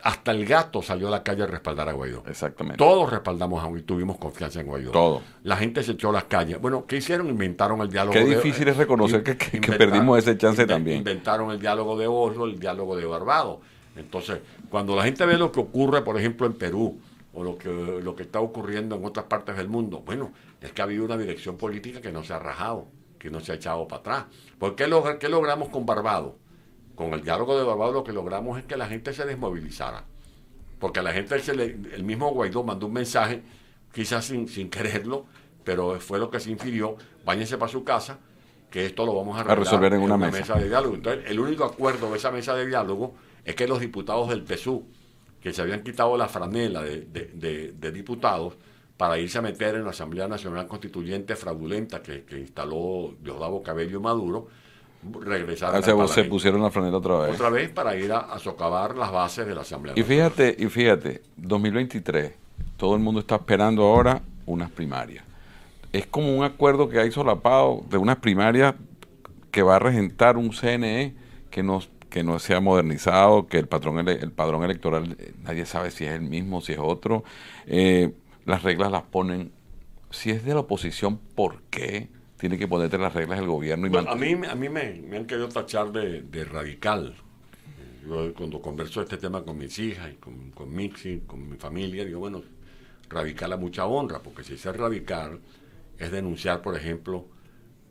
hasta 0.04 0.30
el 0.32 0.44
gato 0.46 0.82
salió 0.82 1.08
a 1.08 1.10
la 1.10 1.22
calle 1.22 1.42
a 1.42 1.46
respaldar 1.46 1.88
a 1.88 1.92
Guaidó. 1.92 2.22
Exactamente. 2.28 2.76
Todos 2.78 3.10
respaldamos 3.10 3.64
a 3.64 3.66
Guaidó, 3.66 3.84
tuvimos 3.86 4.18
confianza 4.18 4.60
en 4.60 4.66
Guaidó. 4.66 4.90
Todo. 4.92 5.22
La 5.42 5.56
gente 5.56 5.82
se 5.82 5.92
echó 5.92 6.10
a 6.10 6.12
las 6.12 6.24
calles. 6.24 6.60
Bueno, 6.60 6.84
¿qué 6.86 6.98
hicieron? 6.98 7.28
Inventaron 7.28 7.80
el 7.80 7.88
diálogo 7.90 8.12
Qué 8.12 8.24
de- 8.24 8.36
difícil 8.36 8.68
es 8.68 8.76
reconocer 8.76 9.22
que- 9.22 9.36
que- 9.36 9.60
perdimos 9.72 10.18
ese 10.18 10.36
chance 10.38 10.66
también. 10.66 10.98
Inventaron 10.98 11.50
el 11.50 11.58
diálogo 11.58 11.96
de 11.98 12.06
Oslo, 12.06 12.44
el 12.44 12.58
diálogo 12.60 12.96
de 12.96 13.06
Barbados. 13.06 13.58
Entonces, 13.96 14.40
cuando 14.70 14.94
la 14.94 15.04
gente 15.04 15.24
ve 15.26 15.38
lo 15.38 15.50
que 15.52 15.60
ocurre, 15.60 16.02
por 16.02 16.18
ejemplo, 16.18 16.46
en 16.46 16.52
Perú, 16.54 16.98
o 17.32 17.42
lo 17.42 17.56
que, 17.58 17.68
lo 17.68 18.14
que 18.14 18.22
está 18.24 18.40
ocurriendo 18.40 18.96
en 18.96 19.04
otras 19.04 19.26
partes 19.26 19.56
del 19.56 19.68
mundo, 19.68 20.02
bueno, 20.04 20.32
es 20.60 20.70
que 20.72 20.82
ha 20.82 20.84
habido 20.84 21.04
una 21.04 21.16
dirección 21.16 21.56
política 21.56 22.00
que 22.00 22.12
no 22.12 22.22
se 22.22 22.32
ha 22.32 22.38
rajado, 22.38 22.86
que 23.18 23.30
no 23.30 23.40
se 23.40 23.52
ha 23.52 23.54
echado 23.56 23.88
para 23.88 24.00
atrás. 24.00 24.24
¿Por 24.58 24.74
qué, 24.76 24.86
logra- 24.86 25.18
qué 25.18 25.28
logramos 25.28 25.70
con 25.70 25.86
Barbados? 25.86 26.34
Con 26.94 27.12
el 27.14 27.22
diálogo 27.22 27.58
de 27.58 27.64
Barbados 27.64 27.94
lo 27.94 28.04
que 28.04 28.12
logramos 28.12 28.58
es 28.58 28.64
que 28.64 28.76
la 28.76 28.86
gente 28.86 29.12
se 29.12 29.24
desmovilizara. 29.24 30.04
Porque 30.78 31.00
a 31.00 31.02
la 31.02 31.12
gente 31.12 31.38
se 31.40 31.54
le- 31.54 31.76
el 31.94 32.04
mismo 32.04 32.30
Guaidó 32.32 32.62
mandó 32.62 32.86
un 32.86 32.92
mensaje, 32.92 33.42
quizás 33.92 34.24
sin, 34.26 34.48
sin 34.48 34.70
quererlo, 34.70 35.26
pero 35.64 35.98
fue 36.00 36.18
lo 36.18 36.30
que 36.30 36.40
se 36.40 36.50
infirió, 36.50 36.96
váyanse 37.24 37.56
para 37.58 37.70
su 37.72 37.84
casa, 37.84 38.18
que 38.70 38.86
esto 38.86 39.06
lo 39.06 39.14
vamos 39.14 39.36
a, 39.36 39.40
arreglar 39.40 39.58
resolver 39.60 39.92
en 39.94 40.00
una 40.02 40.16
mesa. 40.18 40.54
de 40.58 40.68
diálogo. 40.68 40.94
Entonces, 40.96 41.24
el 41.30 41.40
único 41.40 41.64
acuerdo 41.64 42.10
de 42.10 42.16
esa 42.18 42.30
mesa 42.30 42.54
de 42.54 42.66
diálogo 42.66 43.14
es 43.44 43.54
que 43.54 43.66
los 43.68 43.80
diputados 43.80 44.28
del 44.28 44.42
PSU, 44.44 44.84
que 45.40 45.52
se 45.52 45.62
habían 45.62 45.82
quitado 45.82 46.16
la 46.16 46.28
franela 46.28 46.82
de, 46.82 47.02
de- 47.02 47.30
de- 47.34 47.72
de 47.72 47.92
diputados 47.92 48.54
para 48.96 49.18
irse 49.18 49.38
a 49.38 49.42
meter 49.42 49.74
en 49.74 49.84
la 49.84 49.90
Asamblea 49.90 50.28
Nacional 50.28 50.66
Constituyente 50.68 51.34
fraudulenta 51.36 52.02
que, 52.02 52.24
que 52.24 52.38
instaló 52.38 53.14
Diosdado 53.20 53.62
Cabello 53.62 53.98
y 53.98 54.02
Maduro, 54.02 54.48
regresaron 55.20 55.76
al 55.76 56.08
se, 56.08 56.24
pusieron 56.24 56.62
la 56.62 56.70
franela 56.70 56.96
otra 56.98 57.18
vez. 57.20 57.34
otra 57.34 57.50
vez 57.50 57.68
para 57.70 57.96
ir 57.96 58.12
a, 58.12 58.18
a 58.20 58.38
socavar 58.38 58.96
las 58.96 59.10
bases 59.12 59.46
de 59.46 59.54
la 59.54 59.62
Asamblea 59.62 59.94
Y 59.96 60.00
Nacional. 60.00 60.30
fíjate, 60.32 60.56
y 60.62 60.66
fíjate, 60.68 61.22
2023, 61.36 62.32
todo 62.76 62.94
el 62.94 63.00
mundo 63.02 63.20
está 63.20 63.36
esperando 63.36 63.82
ahora 63.84 64.22
unas 64.46 64.70
primarias. 64.70 65.24
Es 65.92 66.06
como 66.06 66.36
un 66.36 66.44
acuerdo 66.44 66.88
que 66.88 66.98
hay 66.98 67.10
solapado 67.12 67.82
de 67.88 67.98
unas 67.98 68.16
primarias 68.16 68.74
que 69.50 69.62
va 69.62 69.76
a 69.76 69.78
regentar 69.78 70.36
un 70.36 70.50
CNE 70.52 71.14
que 71.50 71.62
no, 71.62 71.80
que 72.10 72.24
no 72.24 72.38
se 72.40 72.54
ha 72.54 72.60
modernizado, 72.60 73.46
que 73.46 73.58
el 73.58 73.68
patrón 73.68 73.98
ele- 74.00 74.18
el 74.20 74.32
padrón 74.32 74.64
electoral 74.64 75.16
eh, 75.18 75.32
nadie 75.44 75.64
sabe 75.66 75.90
si 75.92 76.04
es 76.04 76.12
el 76.12 76.22
mismo, 76.22 76.60
si 76.60 76.72
es 76.72 76.78
otro. 76.80 77.22
Eh, 77.66 78.12
las 78.44 78.62
reglas 78.64 78.90
las 78.90 79.02
ponen. 79.02 79.52
Si 80.10 80.30
es 80.30 80.44
de 80.44 80.54
la 80.54 80.60
oposición, 80.60 81.18
¿por 81.36 81.62
qué 81.70 82.08
tiene 82.44 82.58
que 82.58 82.68
ponerte 82.68 82.98
las 82.98 83.14
reglas 83.14 83.38
del 83.38 83.48
gobierno? 83.48 83.86
Y 83.86 83.88
Bueno, 83.88 84.10
a 84.10 84.14
mí, 84.14 84.32
a 84.46 84.54
mí 84.54 84.68
me, 84.68 85.00
me 85.00 85.16
han 85.16 85.24
querido 85.24 85.48
tachar 85.48 85.90
de, 85.90 86.20
de 86.20 86.44
radical. 86.44 87.14
Yo 88.06 88.34
cuando 88.34 88.60
converso 88.60 89.00
este 89.00 89.16
tema 89.16 89.42
con 89.42 89.56
mis 89.56 89.78
hijas 89.78 90.12
y 90.12 90.16
con, 90.16 90.50
con 90.50 90.70
Mixi, 90.70 91.22
con 91.26 91.48
mi 91.48 91.56
familia, 91.56 92.04
digo, 92.04 92.20
bueno, 92.20 92.42
radical 93.08 93.50
a 93.54 93.56
mucha 93.56 93.86
honra, 93.86 94.22
porque 94.22 94.44
si 94.44 94.58
ser 94.58 94.76
radical 94.76 95.40
es 95.96 96.12
denunciar, 96.12 96.60
por 96.60 96.76
ejemplo, 96.76 97.28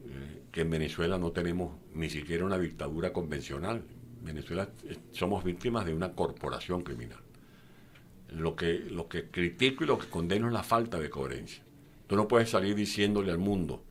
eh, 0.06 0.44
que 0.52 0.62
en 0.62 0.70
Venezuela 0.70 1.18
no 1.18 1.32
tenemos 1.32 1.76
ni 1.96 2.12
siquiera 2.12 2.46
una 2.46 2.60
dictadura 2.60 3.12
convencional. 3.12 3.84
En 4.20 4.24
Venezuela 4.24 4.70
eh, 4.88 4.98
somos 5.14 5.44
víctimas 5.44 5.84
de 5.84 5.96
una 5.96 6.12
corporación 6.12 6.84
criminal. 6.84 7.22
Lo 8.30 8.56
que, 8.56 8.86
lo 8.88 9.08
que 9.08 9.32
critico 9.32 9.84
y 9.84 9.88
lo 9.88 9.98
que 9.98 10.06
condeno 10.10 10.46
es 10.46 10.54
la 10.54 10.62
falta 10.62 11.00
de 11.00 11.10
coherencia. 11.10 11.64
Tú 12.06 12.16
no 12.16 12.28
puedes 12.28 12.52
salir 12.52 12.76
diciéndole 12.76 13.32
al 13.32 13.40
mundo 13.40 13.84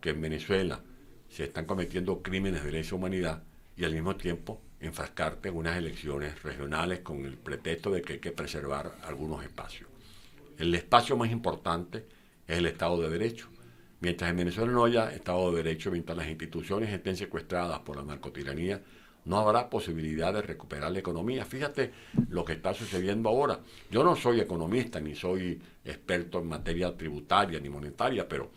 que 0.00 0.10
en 0.10 0.20
Venezuela 0.20 0.82
se 1.28 1.44
están 1.44 1.64
cometiendo 1.64 2.22
crímenes 2.22 2.64
de 2.64 2.72
lesa 2.72 2.94
humanidad 2.94 3.42
y 3.76 3.84
al 3.84 3.94
mismo 3.94 4.16
tiempo 4.16 4.60
enfrascarte 4.80 5.50
en 5.50 5.56
unas 5.56 5.76
elecciones 5.76 6.42
regionales 6.42 7.00
con 7.00 7.24
el 7.24 7.36
pretexto 7.36 7.90
de 7.90 8.02
que 8.02 8.14
hay 8.14 8.18
que 8.18 8.32
preservar 8.32 8.92
algunos 9.04 9.42
espacios. 9.44 9.88
El 10.58 10.74
espacio 10.74 11.16
más 11.16 11.30
importante 11.30 12.06
es 12.46 12.58
el 12.58 12.66
Estado 12.66 13.00
de 13.00 13.10
Derecho. 13.10 13.48
Mientras 14.00 14.30
en 14.30 14.36
Venezuela 14.38 14.72
no 14.72 14.84
haya 14.84 15.12
Estado 15.12 15.50
de 15.50 15.62
Derecho, 15.62 15.90
mientras 15.90 16.16
las 16.16 16.28
instituciones 16.28 16.90
estén 16.90 17.16
secuestradas 17.16 17.80
por 17.80 17.96
la 17.96 18.02
narcotiranía, 18.02 18.80
no 19.26 19.38
habrá 19.38 19.68
posibilidad 19.68 20.32
de 20.32 20.42
recuperar 20.42 20.90
la 20.90 20.98
economía. 20.98 21.44
Fíjate 21.44 21.92
lo 22.30 22.44
que 22.44 22.54
está 22.54 22.72
sucediendo 22.72 23.28
ahora. 23.28 23.60
Yo 23.90 24.02
no 24.02 24.16
soy 24.16 24.40
economista 24.40 24.98
ni 25.00 25.14
soy 25.14 25.60
experto 25.84 26.38
en 26.40 26.48
materia 26.48 26.96
tributaria 26.96 27.60
ni 27.60 27.68
monetaria, 27.68 28.26
pero 28.26 28.50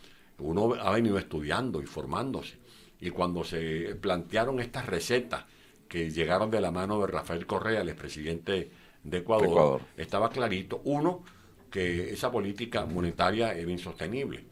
uno 0.43 0.73
ha 0.75 0.91
venido 0.91 1.17
estudiando 1.17 1.81
y 1.81 1.85
formándose. 1.85 2.57
Y 2.99 3.09
cuando 3.11 3.43
se 3.43 3.95
plantearon 3.95 4.59
estas 4.59 4.85
recetas 4.85 5.45
que 5.87 6.09
llegaron 6.11 6.49
de 6.51 6.61
la 6.61 6.71
mano 6.71 6.99
de 7.01 7.07
Rafael 7.07 7.45
Correa, 7.45 7.81
el 7.81 7.89
expresidente 7.89 8.71
de 9.03 9.17
Ecuador, 9.17 9.41
De 9.41 9.47
Ecuador. 9.47 9.81
estaba 9.97 10.29
clarito, 10.29 10.81
uno, 10.85 11.23
que 11.69 12.11
esa 12.11 12.31
política 12.31 12.85
monetaria 12.85 13.53
era 13.53 13.71
insostenible, 13.71 14.45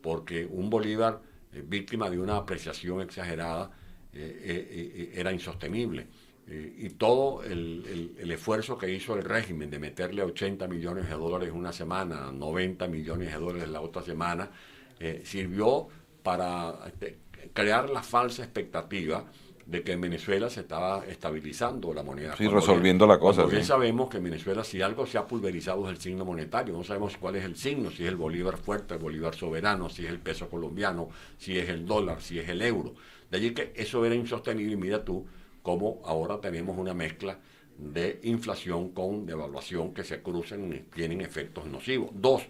porque 0.00 0.46
un 0.46 0.70
Bolívar 0.70 1.22
eh, 1.52 1.62
víctima 1.66 2.10
de 2.10 2.18
una 2.18 2.36
apreciación 2.36 3.00
exagerada 3.00 3.70
eh, 4.12 4.68
eh, 4.94 5.12
era 5.14 5.32
insostenible. 5.32 6.08
Y 6.48 6.90
todo 6.90 7.42
el, 7.42 7.84
el- 7.88 8.14
el 8.20 8.30
esfuerzo 8.30 8.78
que 8.78 8.88
hizo 8.94 9.16
el 9.16 9.24
régimen 9.24 9.68
de 9.68 9.80
meterle 9.80 10.22
80 10.22 10.68
millones 10.68 11.08
de 11.08 11.14
dólares 11.16 11.50
una 11.52 11.72
semana, 11.72 12.30
90 12.32 12.86
millones 12.86 13.32
de 13.32 13.38
dólares 13.40 13.68
la 13.68 13.80
otra 13.80 14.02
semana, 14.02 14.52
eh, 15.00 15.22
sirvió 15.24 15.88
para 16.22 16.74
este, 16.86 17.18
crear 17.52 17.90
la 17.90 18.02
falsa 18.02 18.42
expectativa 18.42 19.24
de 19.66 19.82
que 19.82 19.92
en 19.92 20.00
Venezuela 20.00 20.48
se 20.48 20.60
estaba 20.60 21.04
estabilizando 21.06 21.92
la 21.92 22.02
moneda. 22.04 22.36
Sí, 22.36 22.46
resolviendo 22.46 23.04
bien- 23.06 23.16
la 23.16 23.18
cosa, 23.18 23.44
bien 23.46 23.62
sí. 23.62 23.68
sabemos 23.68 24.08
que 24.08 24.18
en 24.18 24.24
Venezuela 24.24 24.62
si 24.62 24.80
algo 24.80 25.06
se 25.06 25.18
ha 25.18 25.26
pulverizado 25.26 25.84
es 25.86 25.90
el 25.96 26.00
signo 26.00 26.24
monetario, 26.24 26.72
no 26.72 26.84
sabemos 26.84 27.16
cuál 27.16 27.34
es 27.36 27.44
el 27.44 27.56
signo, 27.56 27.90
si 27.90 28.04
es 28.04 28.08
el 28.08 28.16
bolívar 28.16 28.58
fuerte, 28.58 28.94
el 28.94 29.00
bolívar 29.00 29.34
soberano, 29.34 29.88
si 29.88 30.04
es 30.04 30.10
el 30.10 30.20
peso 30.20 30.48
colombiano, 30.48 31.08
si 31.36 31.58
es 31.58 31.68
el 31.68 31.84
dólar, 31.84 32.22
si 32.22 32.38
es 32.38 32.48
el 32.48 32.62
euro. 32.62 32.94
De 33.30 33.38
allí 33.38 33.52
que 33.54 33.72
eso 33.74 34.04
era 34.04 34.14
insostenible 34.14 34.74
y 34.74 34.76
mira 34.76 35.04
tú 35.04 35.26
cómo 35.62 36.00
ahora 36.04 36.40
tenemos 36.40 36.78
una 36.78 36.94
mezcla 36.94 37.40
de 37.76 38.20
inflación 38.22 38.90
con 38.92 39.26
devaluación 39.26 39.92
que 39.92 40.04
se 40.04 40.22
cruzan 40.22 40.72
y 40.72 40.78
tienen 40.94 41.20
efectos 41.22 41.66
nocivos. 41.66 42.10
Dos, 42.14 42.42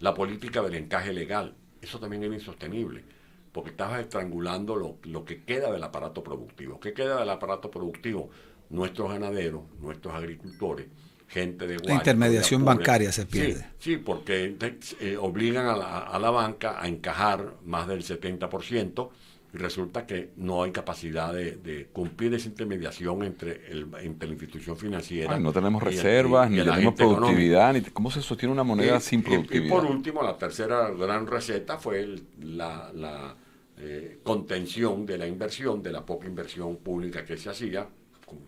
la 0.00 0.14
política 0.14 0.62
del 0.62 0.74
encaje 0.74 1.12
legal. 1.12 1.54
Eso 1.82 2.00
también 2.00 2.22
era 2.22 2.34
insostenible, 2.34 3.04
porque 3.52 3.70
estabas 3.70 4.00
estrangulando 4.00 4.76
lo, 4.76 4.98
lo 5.04 5.24
que 5.24 5.44
queda 5.44 5.70
del 5.72 5.82
aparato 5.82 6.22
productivo. 6.24 6.80
¿Qué 6.80 6.94
queda 6.94 7.20
del 7.20 7.30
aparato 7.30 7.70
productivo? 7.70 8.30
Nuestros 8.70 9.10
ganaderos, 9.12 9.64
nuestros 9.80 10.14
agricultores, 10.14 10.86
gente 11.28 11.66
de 11.66 11.76
Guayaco, 11.76 11.94
intermediación 11.94 12.64
bancaria 12.64 13.12
se 13.12 13.22
Sí, 13.22 13.28
pierde. 13.28 13.66
Sí, 13.78 13.96
porque 13.98 14.56
te- 14.58 14.78
eh, 15.00 15.16
obligan 15.18 15.66
a 15.66 15.76
la, 15.76 15.98
a 16.00 16.18
la 16.18 16.30
banca 16.30 16.80
a 16.82 16.88
encajar 16.88 17.56
más 17.64 17.86
del 17.88 18.02
70% 18.02 19.10
y 19.54 19.58
resulta 19.58 20.06
que 20.06 20.30
no 20.36 20.62
hay 20.62 20.72
capacidad 20.72 21.32
de, 21.32 21.88
cumplir 21.92 22.32
esa 22.34 22.48
intermediación 22.48 23.22
entre, 23.22 23.70
el, 23.70 23.86
entre 24.00 24.28
la 24.28 24.34
institución 24.34 24.76
financiera. 24.78 25.38
no 25.38 25.52
tenemos 25.52 25.82
reservas, 25.82 26.50
ni 26.50 26.58
tenemos 26.58 26.94
productividad, 26.94 27.74
ni 27.74 27.82
cómo 27.82 28.10
se 28.10 28.22
sostiene 28.22 28.52
una 28.52 28.64
moneda 28.64 28.98
sin 29.00 29.22
productividad. 29.22 29.66
Y, 29.66 29.68
por 29.68 29.84
último, 29.84 30.22
la 30.22 30.38
tercera 30.38 30.90
gran 30.90 31.26
receta 31.26 31.76
fue 31.76 32.16
la, 32.40 33.36
eh, 33.76 34.20
contención 34.22 35.04
de 35.04 35.18
la 35.18 35.26
inversión, 35.26 35.82
de 35.82 35.92
la 35.92 36.06
poca 36.06 36.26
inversión 36.26 36.76
pública 36.76 37.24
que 37.24 37.36
se 37.36 37.50
hacía, 37.50 37.86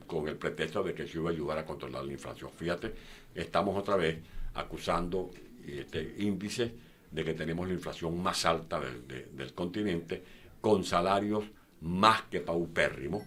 con, 0.06 0.26
el 0.26 0.36
pretexto 0.36 0.82
de 0.82 0.94
que 0.94 1.06
se 1.06 1.18
iba 1.18 1.28
a 1.28 1.32
ayudar 1.34 1.58
a 1.58 1.66
controlar 1.66 2.04
la 2.04 2.12
inflación. 2.12 2.50
Fíjate, 2.56 2.94
estamos 3.34 3.76
otra 3.76 3.96
vez 3.96 4.20
acusando 4.54 5.30
este 5.66 6.14
índice 6.18 6.72
de 7.10 7.24
que 7.24 7.34
tenemos 7.34 7.68
la 7.68 7.74
inflación 7.74 8.22
más 8.22 8.46
alta 8.46 8.80
del 8.80 9.52
continente 9.52 10.22
con 10.64 10.82
salarios 10.82 11.44
más 11.82 12.22
que 12.22 12.40
paupérrimos. 12.40 13.22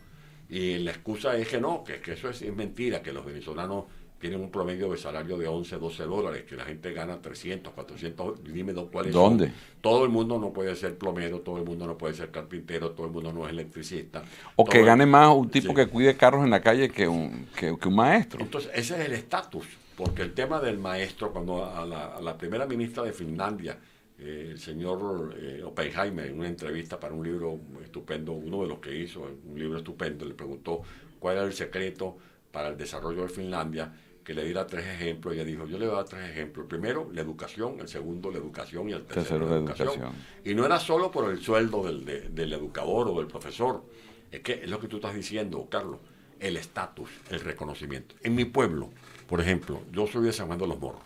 Y 0.50 0.80
la 0.80 0.90
excusa 0.90 1.38
es 1.38 1.48
que 1.48 1.62
no, 1.62 1.84
que, 1.84 2.02
que 2.02 2.14
eso 2.14 2.32
es, 2.32 2.42
mentira, 2.56 3.04
que 3.04 3.14
los 3.14 3.24
venezolanos 3.24 3.86
tienen 4.18 4.42
un 4.42 4.50
promedio 4.50 4.90
de 4.90 4.98
salario 4.98 5.38
de 5.38 5.48
11, 5.48 5.78
12 5.78 6.04
dólares, 6.06 6.46
que 6.46 6.56
la 6.56 6.66
gente 6.66 6.92
gana 6.94 7.22
300, 7.22 7.72
400, 7.74 8.44
dime 8.44 8.74
cuáles 8.92 9.14
¿Dónde? 9.14 9.52
Todo 9.82 10.04
el 10.04 10.10
mundo 10.10 10.40
no 10.40 10.52
puede 10.52 10.76
ser 10.76 10.98
plomero, 10.98 11.42
todo 11.42 11.60
el 11.60 11.64
mundo 11.64 11.86
no 11.86 11.96
puede 11.96 12.16
ser 12.16 12.32
carpintero, 12.32 12.90
todo 12.94 13.06
el 13.06 13.14
mundo 13.14 13.32
no 13.32 13.46
es 13.46 13.52
electricista. 13.52 14.24
O 14.56 14.66
que 14.66 14.82
gane 14.82 15.06
más 15.06 15.32
un 15.36 15.52
tipo 15.52 15.76
que 15.76 15.86
cuide 15.86 16.18
carros 16.18 16.44
en 16.44 16.50
la 16.50 16.62
calle 16.62 16.90
que 16.90 17.08
un, 17.08 17.46
que, 17.56 17.72
un 17.72 17.96
maestro. 17.96 18.42
Entonces, 18.42 18.72
ese 18.74 18.96
es 18.96 19.06
el 19.06 19.14
estatus, 19.14 19.68
porque 19.96 20.24
el 20.24 20.34
tema 20.34 20.60
del 20.60 20.80
maestro, 20.80 21.32
cuando 21.32 21.64
a 21.64 21.86
la, 21.86 22.16
a 22.16 22.22
la 22.22 22.36
primera 22.36 22.66
ministra 22.66 23.04
de 23.04 23.14
Finlandia 23.14 23.78
eh, 24.20 24.50
el 24.52 24.60
señor 24.60 25.36
eh, 25.38 25.62
Oppenheimer 25.64 26.26
en 26.26 26.40
una 26.40 26.48
entrevista 26.48 27.00
para 27.00 27.14
un 27.14 27.24
libro 27.24 27.60
estupendo, 27.84 28.34
uno 28.34 28.64
de 28.64 28.68
los 28.68 28.80
que 28.80 28.96
hizo, 28.96 29.22
un 29.22 29.60
libro 29.60 29.78
estupendo, 29.78 30.26
le 30.26 30.34
preguntó 30.34 30.82
cuál 31.20 31.38
era 31.38 31.46
el 31.46 31.54
secreto 31.54 32.18
para 32.52 32.70
el 32.70 32.78
desarrollo 32.78 33.24
de 33.24 33.30
Finlandia, 33.30 33.94
que 34.24 34.34
le 34.34 34.44
diera 34.44 34.68
tres 34.68 34.86
ejemplos, 34.86 35.34
y 35.34 35.38
ella 35.38 35.46
dijo, 35.46 35.68
yo 35.68 35.78
le 35.78 35.86
voy 35.86 35.94
a 35.94 35.98
dar 36.00 36.06
tres 36.06 36.30
ejemplos. 36.30 36.66
El 36.66 36.68
primero, 36.68 37.10
la 37.14 37.22
educación, 37.22 37.80
el 37.80 37.88
segundo, 37.88 38.30
la 38.30 38.40
educación, 38.40 38.90
y 38.90 38.94
el 38.94 39.04
tercero, 39.06 39.48
la 39.48 39.56
educación. 39.56 40.12
Y 40.44 40.54
no 40.54 40.66
era 40.66 40.80
solo 40.80 41.12
por 41.12 41.32
el 41.32 41.40
sueldo 41.40 41.84
del, 41.84 42.34
del 42.34 42.54
educador 42.54 43.08
o 43.08 43.18
del 43.20 43.28
profesor, 43.28 43.84
es 44.32 44.42
que 44.42 44.54
es 44.64 44.70
lo 44.70 44.80
que 44.80 44.88
tú 44.88 44.98
estás 44.98 45.16
diciendo, 45.16 45.68
Carlos, 45.70 46.00
el 46.40 46.58
estatus, 46.58 47.10
el 47.30 47.40
reconocimiento. 47.40 48.16
En 48.22 48.36
mi 48.36 48.46
pueblo, 48.46 48.90
por 49.28 49.42
ejemplo, 49.42 49.82
yo 49.92 50.08
soy 50.08 50.26
de 50.26 50.34
San 50.34 50.48
Juan 50.48 50.60
de 50.60 50.68
los 50.68 50.80
Morros, 50.80 51.04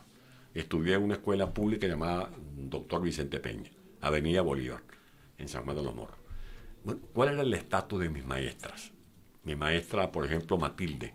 estudié 0.53 0.95
en 0.95 1.03
una 1.03 1.15
escuela 1.15 1.53
pública 1.53 1.87
llamada 1.87 2.29
Doctor 2.69 3.01
Vicente 3.01 3.39
Peña, 3.39 3.71
Avenida 4.01 4.41
Bolívar, 4.41 4.81
en 5.37 5.47
San 5.47 5.63
Juan 5.63 5.75
de 5.75 5.83
los 5.83 5.95
Morros. 5.95 6.17
¿Cuál 7.13 7.29
era 7.29 7.41
el 7.41 7.53
estatus 7.53 7.99
de 7.99 8.09
mis 8.09 8.25
maestras? 8.25 8.91
Mi 9.43 9.55
maestra, 9.55 10.11
por 10.11 10.25
ejemplo, 10.25 10.57
Matilde, 10.57 11.13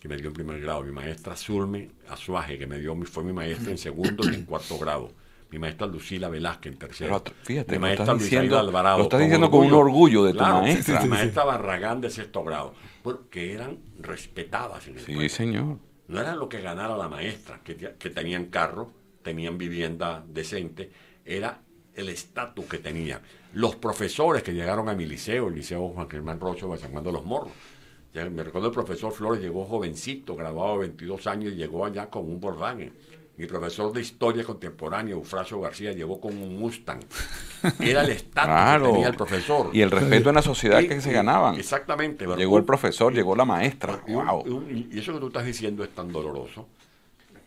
que 0.00 0.08
me 0.08 0.16
dio 0.16 0.28
en 0.28 0.34
primer 0.34 0.60
grado. 0.60 0.82
Mi 0.82 0.92
maestra 0.92 1.36
Zulme 1.36 1.90
Azuaje, 2.08 2.58
que 2.58 2.66
me 2.66 2.78
dio, 2.78 2.94
fue 3.04 3.24
mi 3.24 3.32
maestra 3.32 3.70
en 3.70 3.78
segundo 3.78 4.28
y 4.30 4.34
en 4.34 4.44
cuarto 4.44 4.78
grado. 4.78 5.10
Mi 5.50 5.58
maestra 5.58 5.86
Lucila 5.86 6.28
Velázquez 6.28 6.72
en 6.72 6.78
tercero. 6.78 7.22
fíjate, 7.42 7.72
mi 7.72 7.78
maestra 7.78 8.12
Luisa 8.14 8.40
Alvarado. 8.40 8.98
Lo 8.98 9.04
estás 9.04 9.20
diciendo 9.20 9.50
con, 9.50 9.66
un 9.66 9.72
orgullo 9.72 10.24
de 10.24 10.34
tu 10.34 10.40
maestra. 10.40 11.02
Mi 11.02 11.08
maestra 11.08 11.44
Barragán 11.44 12.00
de 12.00 12.10
sexto 12.10 12.44
grado. 12.44 12.74
Porque 13.02 13.54
eran 13.54 13.78
respetadas 13.98 14.86
en 14.88 14.98
el 14.98 15.04
Sí, 15.04 15.28
señor 15.28 15.78
no 16.08 16.20
era 16.20 16.34
lo 16.34 16.48
que 16.48 16.60
ganara 16.60 16.96
la 16.96 17.08
maestra, 17.08 17.60
que, 17.62 17.74
tenían 18.10 18.46
carro, 18.46 18.92
tenían 19.22 19.58
vivienda 19.58 20.24
decente, 20.26 20.90
era 21.24 21.60
el 21.94 22.08
estatus 22.08 22.64
que 22.66 22.78
tenían. 22.78 23.20
Los 23.54 23.76
profesores 23.76 24.42
que 24.42 24.52
llegaron 24.52 24.88
a 24.88 24.94
mi 24.94 25.06
liceo, 25.06 25.48
el 25.48 25.54
liceo 25.54 25.88
Juan 25.88 26.08
Germán 26.08 26.38
Rocho 26.38 26.68
de 26.68 26.78
San 26.78 26.92
Juan 26.92 27.04
de 27.04 27.12
los 27.12 27.24
Morros. 27.24 27.52
Ya 28.14 28.28
me 28.30 28.42
recuerdo 28.42 28.68
el 28.68 28.74
profesor 28.74 29.12
Flores 29.12 29.42
llegó 29.42 29.64
jovencito, 29.64 30.34
graduado 30.34 30.74
de 30.74 30.88
22 30.88 31.26
años, 31.26 31.52
y 31.52 31.56
llegó 31.56 31.84
allá 31.84 32.08
con 32.08 32.24
un 32.24 32.40
Volkswagen. 32.40 32.92
Mi 33.36 33.46
profesor 33.46 33.92
de 33.92 34.00
historia 34.00 34.42
contemporánea, 34.42 35.14
Eufrasio 35.14 35.60
García, 35.60 35.92
llegó 35.92 36.20
con 36.20 36.36
un 36.36 36.58
Mustang. 36.58 37.00
Era 37.78 38.02
el 38.02 38.10
estatus 38.10 38.82
que 38.82 38.92
tenía 38.92 39.08
el 39.08 39.14
profesor. 39.14 39.70
Y 39.72 39.80
el 39.80 39.92
respeto 39.92 40.30
en 40.30 40.34
la 40.34 40.42
sociedad 40.42 40.80
que 40.80 41.00
se 41.00 41.12
ganaban. 41.12 41.54
Exactamente. 41.54 42.26
Llegó 42.26 42.58
el 42.58 42.64
profesor, 42.64 43.12
llegó 43.12 43.36
la 43.36 43.44
maestra. 43.44 44.02
Y, 44.08 44.98
eso 44.98 45.12
que 45.12 45.20
tú 45.20 45.28
estás 45.28 45.44
diciendo 45.44 45.84
es 45.84 45.90
tan 45.90 46.10
doloroso 46.10 46.66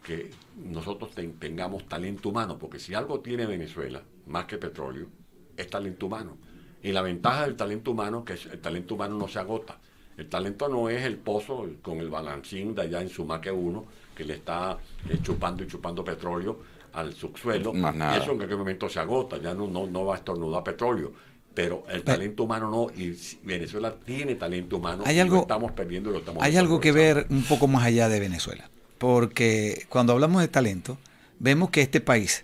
que 0.03 0.31
nosotros 0.57 1.11
tengamos 1.39 1.87
talento 1.87 2.29
humano, 2.29 2.57
porque 2.57 2.79
si 2.79 2.93
algo 2.93 3.19
tiene 3.19 3.45
Venezuela, 3.45 4.01
más 4.27 4.45
que 4.45 4.57
petróleo, 4.57 5.07
es 5.55 5.69
talento 5.69 6.07
humano. 6.07 6.37
Y 6.83 6.91
la 6.91 7.01
ventaja 7.01 7.43
del 7.43 7.55
talento 7.55 7.91
humano 7.91 8.23
es 8.27 8.45
que 8.45 8.53
el 8.53 8.59
talento 8.59 8.95
humano 8.95 9.17
no 9.17 9.27
se 9.27 9.39
agota. 9.39 9.77
El 10.17 10.27
talento 10.27 10.67
no 10.67 10.89
es 10.89 11.03
el 11.03 11.17
pozo 11.17 11.67
con 11.81 11.99
el 11.99 12.09
balancín 12.09 12.75
de 12.75 12.83
allá 12.83 13.01
en 13.01 13.09
su 13.09 13.25
maque 13.25 13.51
1 13.51 13.85
que 14.15 14.25
le 14.25 14.35
está 14.35 14.77
eh, 15.09 15.17
chupando 15.21 15.63
y 15.63 15.67
chupando 15.67 16.03
petróleo 16.03 16.59
al 16.93 17.13
subsuelo. 17.13 17.73
Y 17.73 18.17
eso 18.17 18.33
en 18.33 18.41
aquel 18.41 18.57
momento 18.57 18.89
se 18.89 18.99
agota, 18.99 19.37
ya 19.37 19.53
no, 19.53 19.67
no, 19.67 19.87
no 19.87 20.05
va 20.05 20.15
a 20.15 20.17
estornudar 20.17 20.63
petróleo. 20.63 21.11
Pero 21.53 21.83
el 21.89 22.03
talento 22.03 22.43
humano 22.43 22.69
no, 22.69 22.87
y 22.95 23.13
Venezuela 23.43 23.93
tiene 23.93 24.35
talento 24.35 24.77
humano, 24.77 25.03
hay 25.05 25.19
algo, 25.19 25.35
lo 25.35 25.41
estamos 25.41 25.73
perdiendo 25.73 26.09
y 26.09 26.13
lo 26.13 26.19
estamos 26.19 26.41
Hay 26.41 26.55
algo 26.55 26.79
que 26.79 26.93
ver 26.93 27.27
un 27.29 27.43
poco 27.43 27.67
más 27.67 27.83
allá 27.83 28.07
de 28.07 28.21
Venezuela, 28.21 28.70
porque 29.01 29.87
cuando 29.89 30.13
hablamos 30.13 30.43
de 30.43 30.47
talento, 30.47 30.99
vemos 31.39 31.71
que 31.71 31.81
este 31.81 32.01
país 32.01 32.43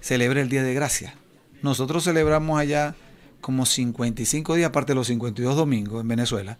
celebra 0.00 0.40
el 0.40 0.48
Día 0.48 0.62
de 0.62 0.72
Gracia. 0.72 1.16
Nosotros 1.62 2.04
celebramos 2.04 2.60
allá 2.60 2.94
como 3.40 3.66
55 3.66 4.54
días, 4.54 4.68
aparte 4.68 4.92
de 4.92 4.94
los 4.94 5.08
52 5.08 5.56
domingos 5.56 6.00
en 6.00 6.06
Venezuela, 6.06 6.58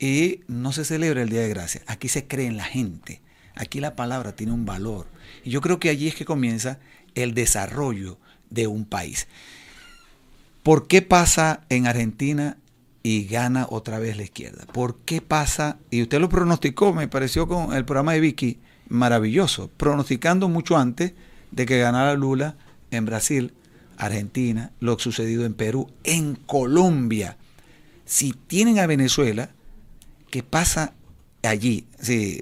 y 0.00 0.40
no 0.48 0.72
se 0.72 0.84
celebra 0.84 1.22
el 1.22 1.28
Día 1.28 1.42
de 1.42 1.48
Gracia. 1.48 1.82
Aquí 1.86 2.08
se 2.08 2.26
cree 2.26 2.48
en 2.48 2.56
la 2.56 2.64
gente. 2.64 3.20
Aquí 3.54 3.78
la 3.78 3.94
palabra 3.94 4.34
tiene 4.34 4.52
un 4.52 4.66
valor. 4.66 5.06
Y 5.44 5.50
yo 5.50 5.60
creo 5.60 5.78
que 5.78 5.88
allí 5.88 6.08
es 6.08 6.16
que 6.16 6.24
comienza 6.24 6.80
el 7.14 7.34
desarrollo 7.34 8.18
de 8.50 8.66
un 8.66 8.84
país. 8.84 9.28
¿Por 10.64 10.88
qué 10.88 11.02
pasa 11.02 11.60
en 11.68 11.86
Argentina 11.86 12.56
y 13.04 13.26
gana 13.26 13.64
otra 13.70 14.00
vez 14.00 14.16
la 14.16 14.24
izquierda? 14.24 14.66
¿Por 14.66 14.96
qué 15.04 15.20
pasa? 15.20 15.78
Y 15.88 16.02
usted 16.02 16.18
lo 16.18 16.28
pronosticó, 16.28 16.92
me 16.92 17.06
pareció 17.06 17.46
con 17.46 17.74
el 17.74 17.84
programa 17.84 18.14
de 18.14 18.18
Vicky 18.18 18.58
maravilloso, 18.92 19.70
pronosticando 19.76 20.48
mucho 20.48 20.76
antes 20.76 21.14
de 21.50 21.66
que 21.66 21.78
ganara 21.78 22.14
Lula 22.14 22.56
en 22.90 23.06
Brasil, 23.06 23.54
Argentina, 23.96 24.72
lo 24.80 24.98
sucedido 24.98 25.44
en 25.44 25.54
Perú, 25.54 25.90
en 26.04 26.34
Colombia. 26.34 27.36
Si 28.04 28.32
tienen 28.32 28.78
a 28.78 28.86
Venezuela, 28.86 29.50
¿qué 30.30 30.42
pasa 30.42 30.92
allí? 31.42 31.86
Sí, 32.00 32.40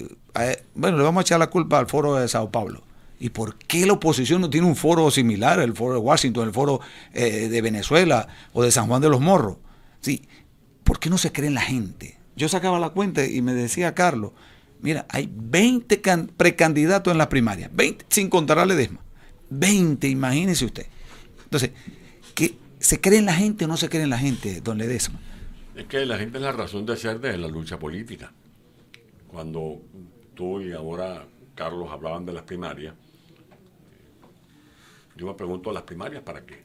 bueno, 0.74 0.98
le 0.98 1.04
vamos 1.04 1.20
a 1.20 1.22
echar 1.22 1.38
la 1.38 1.50
culpa 1.50 1.78
al 1.78 1.86
foro 1.86 2.16
de 2.16 2.28
Sao 2.28 2.50
Paulo. 2.50 2.82
¿Y 3.18 3.30
por 3.30 3.56
qué 3.56 3.84
la 3.86 3.92
oposición 3.92 4.40
no 4.40 4.48
tiene 4.48 4.66
un 4.66 4.76
foro 4.76 5.10
similar, 5.10 5.60
el 5.60 5.74
foro 5.74 5.94
de 5.94 6.00
Washington, 6.00 6.48
el 6.48 6.54
foro 6.54 6.80
eh, 7.12 7.48
de 7.48 7.62
Venezuela 7.62 8.26
o 8.52 8.62
de 8.62 8.70
San 8.70 8.86
Juan 8.86 9.02
de 9.02 9.10
los 9.10 9.20
Morros? 9.20 9.58
Sí, 10.00 10.26
¿por 10.84 10.98
qué 10.98 11.10
no 11.10 11.18
se 11.18 11.30
cree 11.30 11.48
en 11.48 11.54
la 11.54 11.60
gente? 11.60 12.18
Yo 12.34 12.48
sacaba 12.48 12.78
la 12.78 12.90
cuenta 12.90 13.26
y 13.26 13.42
me 13.42 13.52
decía 13.52 13.94
Carlos, 13.94 14.32
mira, 14.82 15.06
hay 15.08 15.30
20 15.32 16.00
precandidatos 16.36 17.10
en 17.12 17.18
la 17.18 17.28
primaria, 17.28 17.70
20 17.72 18.06
sin 18.08 18.28
contar 18.28 18.58
a 18.58 18.66
Ledesma. 18.66 19.00
20, 19.50 20.08
imagínese 20.08 20.64
usted. 20.64 20.86
Entonces, 21.44 21.72
¿qué, 22.34 22.56
¿se 22.78 23.00
cree 23.00 23.18
en 23.18 23.26
la 23.26 23.34
gente 23.34 23.64
o 23.64 23.68
no 23.68 23.76
se 23.76 23.88
cree 23.88 24.02
en 24.02 24.10
la 24.10 24.18
gente, 24.18 24.60
don 24.60 24.78
Ledesma? 24.78 25.20
Es 25.74 25.86
que 25.86 26.04
la 26.06 26.18
gente 26.18 26.38
es 26.38 26.44
la 26.44 26.52
razón 26.52 26.86
de 26.86 26.96
ser 26.96 27.20
de 27.20 27.36
la 27.38 27.48
lucha 27.48 27.78
política. 27.78 28.32
Cuando 29.28 29.82
tú 30.34 30.60
y 30.60 30.72
ahora 30.72 31.26
Carlos 31.54 31.88
hablaban 31.90 32.24
de 32.26 32.32
las 32.32 32.42
primarias, 32.42 32.94
yo 35.16 35.26
me 35.26 35.34
pregunto, 35.34 35.72
¿las 35.72 35.82
primarias 35.82 36.22
para 36.22 36.44
qué? 36.46 36.62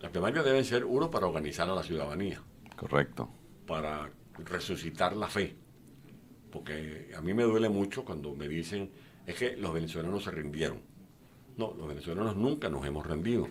Las 0.00 0.10
primarias 0.10 0.44
deben 0.44 0.64
ser, 0.64 0.84
uno, 0.84 1.10
para 1.10 1.26
organizar 1.26 1.68
a 1.68 1.74
la 1.74 1.82
ciudadanía. 1.82 2.42
Correcto. 2.76 3.28
Para 3.66 4.10
resucitar 4.44 5.16
la 5.16 5.28
fe. 5.28 5.56
Porque 6.50 7.10
a 7.16 7.20
mí 7.20 7.34
me 7.34 7.42
duele 7.42 7.68
mucho 7.68 8.04
cuando 8.04 8.34
me 8.34 8.48
dicen, 8.48 8.90
es 9.26 9.34
que 9.36 9.56
los 9.56 9.72
venezolanos 9.72 10.24
se 10.24 10.30
rindieron. 10.30 10.80
No, 11.56 11.74
los 11.76 11.88
venezolanos 11.88 12.36
nunca 12.36 12.68
nos 12.68 12.86
hemos 12.86 13.06
rendido. 13.06 13.48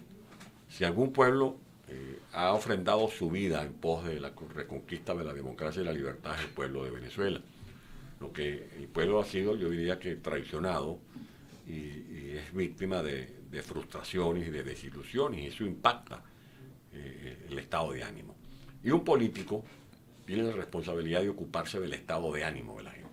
Si 0.69 0.83
algún 0.83 1.11
pueblo 1.11 1.57
eh, 1.87 2.19
ha 2.33 2.53
ofrendado 2.53 3.07
su 3.09 3.29
vida 3.29 3.63
en 3.63 3.73
pos 3.73 4.05
de 4.05 4.19
la 4.19 4.33
reconquista 4.53 5.13
de 5.13 5.23
la 5.23 5.33
democracia 5.33 5.81
y 5.81 5.85
la 5.85 5.93
libertad 5.93 6.35
es 6.35 6.45
el 6.45 6.51
pueblo 6.51 6.83
de 6.83 6.91
Venezuela 6.91 7.41
lo 8.19 8.31
que 8.33 8.69
el 8.77 8.87
pueblo 8.87 9.19
ha 9.19 9.25
sido, 9.25 9.55
yo 9.55 9.69
diría 9.69 9.99
que 9.99 10.15
traicionado 10.15 10.99
y, 11.67 12.05
es 12.37 12.53
víctima 12.53 13.01
de, 13.01 13.35
frustraciones 13.63 14.47
y 14.47 14.51
de 14.51 14.63
desilusiones, 14.63 15.39
y 15.39 15.47
eso 15.47 15.63
impacta 15.65 16.23
eh, 16.93 17.47
el 17.49 17.57
estado 17.57 17.91
de 17.91 18.03
ánimo. 18.03 18.35
Y 18.83 18.91
un 18.91 19.03
político 19.03 19.63
tiene 20.27 20.43
la 20.43 20.51
responsabilidad 20.51 21.21
de 21.21 21.29
ocuparse 21.29 21.79
del 21.79 21.93
estado 21.93 22.31
de 22.33 22.43
ánimo 22.43 22.77
de 22.77 22.83
la 22.83 22.91
gente. 22.91 23.07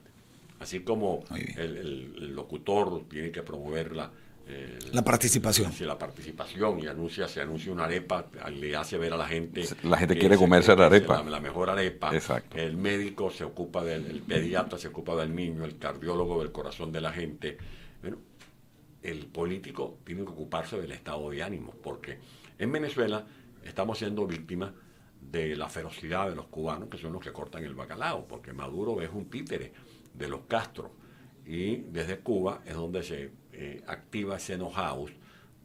Así 0.59 0.81
como 0.81 1.25
el, 1.57 2.35
locutor 2.35 3.05
tiene 3.09 3.31
que 3.31 3.43
promover 3.43 3.95
la, 3.95 4.11
eh, 4.49 4.79
la 4.93 5.03
participación. 5.03 5.73
Si 5.73 5.85
la 5.85 5.97
participación 5.97 6.81
y 6.81 6.89
anuncia, 6.89 7.29
se 7.29 7.41
anuncia 7.41 7.71
una 7.71 7.85
arepa, 7.85 8.27
le 8.51 8.75
hace 8.75 8.99
ver 8.99 9.13
a 9.13 9.17
la 9.17 9.29
gente. 9.29 9.65
La 9.85 9.97
gente 9.97 10.19
quiere 10.19 10.37
comerse 10.37 10.75
la 10.75 10.87
arepa. 10.87 11.23
La, 11.23 11.39
mejor 11.39 11.71
arepa. 11.71 12.13
Exacto. 12.13 12.59
El 12.59 12.77
médico 12.77 13.31
se 13.31 13.45
ocupa 13.45 13.85
del, 13.85 14.07
el 14.07 14.21
pediatra 14.21 14.77
se 14.77 14.89
ocupa 14.89 15.15
del 15.15 15.35
niño, 15.35 15.65
el 15.65 15.79
cardiólogo 15.79 16.41
del 16.41 16.51
corazón 16.51 16.91
de 16.91 17.01
la 17.01 17.13
gente. 17.13 17.59
Bueno, 18.03 18.19
el 19.05 19.27
político 19.27 19.99
tiene 20.03 20.23
que 20.23 20.31
ocuparse 20.31 20.81
del 20.81 20.91
estado 20.91 21.31
de 21.31 21.45
ánimo, 21.45 21.75
porque 21.81 22.19
en 22.59 22.73
Venezuela 22.73 23.25
estamos 23.63 23.99
siendo 23.99 24.27
víctimas 24.27 24.73
de 25.31 25.57
la 25.57 25.69
ferocidad 25.69 26.29
de 26.29 26.37
los 26.37 26.47
cubanos, 26.47 26.89
que 26.89 26.99
son 26.99 27.13
los 27.13 27.23
que 27.23 27.33
cortan 27.33 27.65
el 27.65 27.75
bacalao, 27.75 28.27
porque 28.27 28.53
Maduro 28.53 29.01
es 29.01 29.11
un 29.13 29.29
títere 29.31 29.73
de 30.13 30.29
los 30.29 30.43
Castro. 30.43 30.93
Y 31.47 31.77
desde 31.77 32.21
Cuba 32.21 32.63
es 32.65 32.75
donde 32.75 33.03
se 33.03 33.31
eh, 33.53 33.83
activa 33.87 34.37
ese 34.37 34.57
know-how 34.57 35.07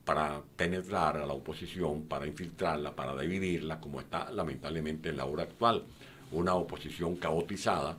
para 0.03 0.41
penetrar 0.55 1.17
a 1.17 1.25
la 1.25 1.33
oposición, 1.33 2.03
para 2.03 2.25
infiltrarla, 2.25 2.95
para 2.95 3.15
dividirla, 3.15 3.79
como 3.79 3.99
está 3.99 4.31
lamentablemente 4.31 5.09
en 5.09 5.17
la 5.17 5.25
hora 5.25 5.43
actual. 5.43 5.85
Una 6.31 6.55
oposición 6.55 7.15
caotizada 7.17 7.97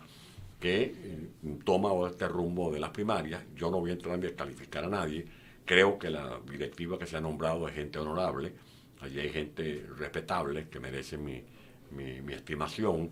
que 0.58 0.82
eh, 0.82 1.28
toma 1.64 1.90
este 2.08 2.28
rumbo 2.28 2.70
de 2.72 2.80
las 2.80 2.90
primarias. 2.90 3.42
Yo 3.54 3.70
no 3.70 3.80
voy 3.80 3.90
a 3.90 3.92
entrar 3.94 4.16
a 4.16 4.18
descalificar 4.18 4.84
a 4.84 4.88
nadie. 4.88 5.24
Creo 5.64 5.98
que 5.98 6.10
la 6.10 6.40
directiva 6.50 6.98
que 6.98 7.06
se 7.06 7.16
ha 7.16 7.20
nombrado 7.20 7.66
es 7.68 7.74
gente 7.74 7.98
honorable. 7.98 8.52
Allí 9.00 9.20
hay 9.20 9.30
gente 9.30 9.86
respetable 9.96 10.68
que 10.68 10.80
merece 10.80 11.16
mi, 11.16 11.42
mi, 11.90 12.32
estimación, 12.32 13.10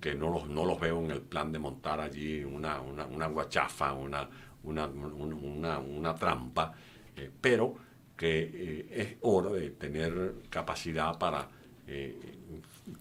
que 0.00 0.14
no 0.14 0.30
los, 0.30 0.48
no 0.48 0.64
los 0.64 0.80
veo 0.80 0.98
en 1.04 1.10
el 1.10 1.20
plan 1.20 1.52
de 1.52 1.58
montar 1.58 2.00
allí 2.00 2.42
una, 2.44 2.80
una, 2.80 3.06
una 3.06 3.26
guachafa, 3.26 3.92
una, 3.92 4.28
una, 4.64 5.78
una, 5.78 6.14
trampa, 6.14 6.74
eh, 7.16 7.30
pero 7.40 7.74
que 8.16 8.50
eh, 8.52 8.86
es 8.90 9.16
hora 9.22 9.50
de 9.50 9.70
tener 9.70 10.34
capacidad 10.50 11.18
para 11.18 11.48
eh, 11.86 12.16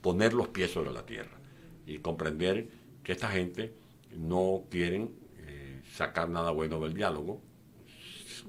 poner 0.02 0.34
los 0.34 0.50
pies 0.50 0.72
sobre 0.72 0.92
la 0.92 1.06
tierra 1.06 1.38
y 1.86 2.00
comprender 2.00 2.68
que 3.04 3.12
esta 3.14 3.30
gente 3.30 3.74
no 4.18 4.64
quieren 4.70 5.20
sacar 5.92 6.30
nada 6.30 6.52
bueno 6.52 6.80
del 6.80 6.94
diálogo, 6.94 7.42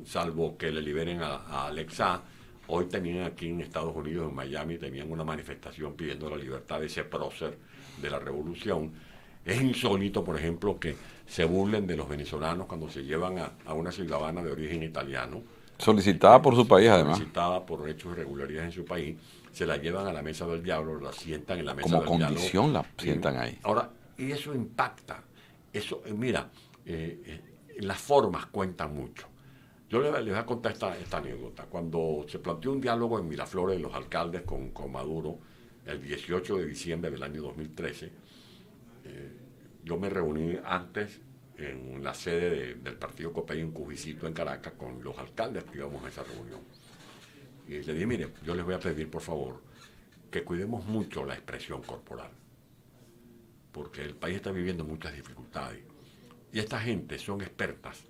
salvo 0.04 0.56
que 0.56 0.70
le 0.70 0.80
liberen 0.80 1.20
a 1.22 1.66
Alexa. 1.66 2.22
Hoy 2.74 2.86
tenían 2.86 3.26
aquí 3.26 3.50
en 3.50 3.60
Estados 3.60 3.94
Unidos, 3.94 4.30
en 4.30 4.34
Miami, 4.34 4.78
tenían 4.78 5.12
una 5.12 5.24
manifestación 5.24 5.92
pidiendo 5.92 6.30
la 6.30 6.38
libertad 6.38 6.80
de 6.80 6.86
ese 6.86 7.04
prócer 7.04 7.58
de 8.00 8.08
la 8.08 8.18
revolución. 8.18 8.90
Es 9.44 9.60
insólito, 9.60 10.24
por 10.24 10.38
ejemplo, 10.38 10.80
que 10.80 10.96
se 11.26 11.44
burlen 11.44 11.86
de 11.86 11.98
los 11.98 12.08
venezolanos 12.08 12.66
cuando 12.66 12.88
se 12.88 13.04
llevan 13.04 13.36
a, 13.66 13.74
una 13.74 13.92
ciudadana 13.92 14.42
de 14.42 14.52
origen 14.52 14.82
italiano. 14.82 15.42
Solicitada 15.76 16.40
por 16.40 16.56
su 16.56 16.66
país, 16.66 16.88
además. 16.88 17.18
Solicitada 17.18 17.66
por 17.66 17.86
hechos 17.90 18.12
irregularidades 18.12 18.68
en 18.68 18.72
su 18.72 18.86
país. 18.86 19.18
Se 19.52 19.66
la 19.66 19.76
llevan 19.76 20.06
a 20.06 20.12
la 20.14 20.22
mesa 20.22 20.46
del 20.46 20.62
diablo, 20.62 20.98
la 20.98 21.12
sientan 21.12 21.58
en 21.58 21.66
la 21.66 21.74
mesa 21.74 21.90
del 21.90 21.98
diablo. 21.98 22.10
Como 22.10 22.24
condición 22.24 22.72
la 22.72 22.86
sientan 22.96 23.36
ahí. 23.36 23.58
Ahora, 23.64 23.90
y 24.16 24.32
eso 24.32 24.54
impacta. 24.54 25.22
Eso, 25.70 26.00
eh, 26.06 26.14
mira, 26.14 26.48
eh, 26.86 27.20
eh, 27.26 27.40
las 27.80 27.98
formas 27.98 28.46
cuentan 28.46 28.94
mucho. 28.94 29.26
Yo 29.92 30.00
les, 30.00 30.10
voy 30.10 30.32
a 30.32 30.46
contar 30.46 30.72
esta, 30.72 31.18
anécdota. 31.18 31.66
Cuando 31.66 32.24
se 32.26 32.38
planteó 32.38 32.72
un 32.72 32.80
diálogo 32.80 33.18
en 33.18 33.28
Miraflores 33.28 33.76
de 33.76 33.82
los 33.82 33.92
alcaldes 33.92 34.40
con, 34.40 34.70
con 34.70 34.90
Maduro, 34.90 35.38
el 35.84 36.00
18 36.00 36.56
de 36.56 36.66
diciembre 36.66 37.10
del 37.10 37.22
año 37.22 37.42
2013, 37.42 38.10
yo 39.84 39.98
me 39.98 40.08
reuní 40.08 40.56
antes 40.64 41.20
en 41.58 42.02
la 42.02 42.14
sede 42.14 42.76
del 42.76 42.94
partido 42.94 43.34
COPEI 43.34 43.60
en 43.60 43.70
Cujicito, 43.70 44.26
en 44.26 44.32
Caracas, 44.32 44.72
con 44.78 45.04
los 45.04 45.18
alcaldes 45.18 45.64
que 45.64 45.76
íbamos 45.76 46.02
a 46.02 46.08
esa 46.08 46.24
reunión. 46.24 46.60
Y 47.68 47.82
le 47.82 47.92
dije, 47.92 48.06
mire, 48.06 48.28
yo 48.46 48.54
les 48.54 48.64
voy 48.64 48.72
a 48.72 48.80
pedir, 48.80 49.10
por 49.10 49.20
favor, 49.20 49.60
que 50.30 50.42
cuidemos 50.42 50.86
mucho 50.86 51.22
la 51.26 51.34
expresión 51.34 51.82
corporal, 51.82 52.30
porque 53.70 54.00
el 54.00 54.14
país 54.14 54.36
está 54.36 54.52
viviendo 54.52 54.84
muchas 54.84 55.14
dificultades. 55.14 55.84
Y 56.50 56.60
esta 56.60 56.80
gente 56.80 57.18
son 57.18 57.42
expertas 57.42 58.06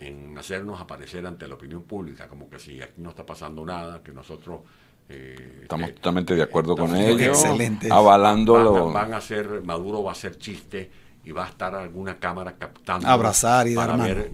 en 0.00 0.36
hacernos 0.36 0.80
aparecer 0.80 1.26
ante 1.26 1.46
la 1.46 1.54
opinión 1.54 1.82
pública, 1.82 2.26
como 2.26 2.48
que 2.48 2.58
si 2.58 2.80
aquí 2.80 2.94
no 3.00 3.10
está 3.10 3.24
pasando 3.24 3.64
nada, 3.64 4.02
que 4.02 4.12
nosotros... 4.12 4.60
Eh, 5.08 5.60
Estamos 5.62 5.94
totalmente 5.94 6.34
de 6.34 6.42
acuerdo 6.42 6.76
con 6.76 6.96
ellos, 6.96 7.44
avalándolo. 7.90 8.86
Van, 8.86 9.10
van, 9.10 9.14
a 9.14 9.20
ser, 9.20 9.62
Maduro 9.62 10.02
va 10.02 10.10
a 10.10 10.12
hacer 10.12 10.38
chistes 10.38 10.88
y 11.24 11.32
va 11.32 11.46
a 11.46 11.48
estar 11.48 11.74
alguna 11.74 12.18
cámara 12.18 12.54
captando. 12.56 13.06
Abrazar 13.06 13.68
y 13.68 13.74
para 13.74 13.96
ver, 13.96 14.30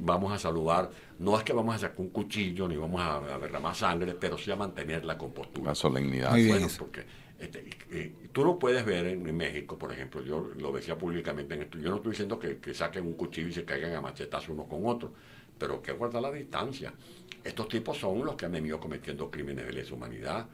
vamos 0.00 0.32
a 0.32 0.38
saludar. 0.38 0.90
No 1.18 1.36
es 1.36 1.44
que 1.44 1.52
vamos 1.52 1.74
a 1.74 1.78
sacar 1.78 2.00
un 2.00 2.10
cuchillo 2.10 2.68
ni 2.68 2.76
vamos 2.76 3.00
a, 3.00 3.38
derramar 3.38 3.74
sangre, 3.74 4.14
pero 4.14 4.36
sí 4.36 4.50
a 4.50 4.56
mantener 4.56 5.04
la 5.04 5.16
compostura. 5.16 5.70
La 5.70 5.74
solemnidad. 5.74 6.30
bueno, 6.30 6.66
porque 6.78 7.04
este, 7.38 8.14
tú 8.32 8.44
no 8.44 8.58
puedes 8.58 8.84
ver 8.84 9.06
en, 9.06 9.36
México, 9.36 9.78
por 9.78 9.92
ejemplo, 9.92 10.22
yo 10.22 10.50
lo 10.58 10.72
decía 10.72 10.96
públicamente 10.98 11.54
en 11.54 11.62
esto, 11.62 11.78
yo 11.78 11.90
no 11.90 11.96
estoy 11.96 12.12
diciendo 12.12 12.38
que, 12.38 12.58
que 12.58 12.74
saquen 12.74 13.06
un 13.06 13.14
cuchillo 13.14 13.48
y 13.48 13.52
se 13.52 13.64
caigan 13.64 13.94
a 13.94 14.00
machetazos 14.00 14.48
uno 14.50 14.64
con 14.64 14.86
otro, 14.86 15.12
pero 15.56 15.80
que 15.80 15.92
guardar 15.92 16.22
la 16.22 16.32
distancia. 16.32 16.92
Estos 17.44 17.68
tipos 17.68 17.96
son 17.96 18.24
los 18.24 18.34
que 18.34 18.46
han 18.46 18.52
venido 18.52 18.80
cometiendo 18.80 19.30
crímenes 19.30 19.66
de 19.66 19.72
lesa 19.72 19.94
humanidad 19.94 20.46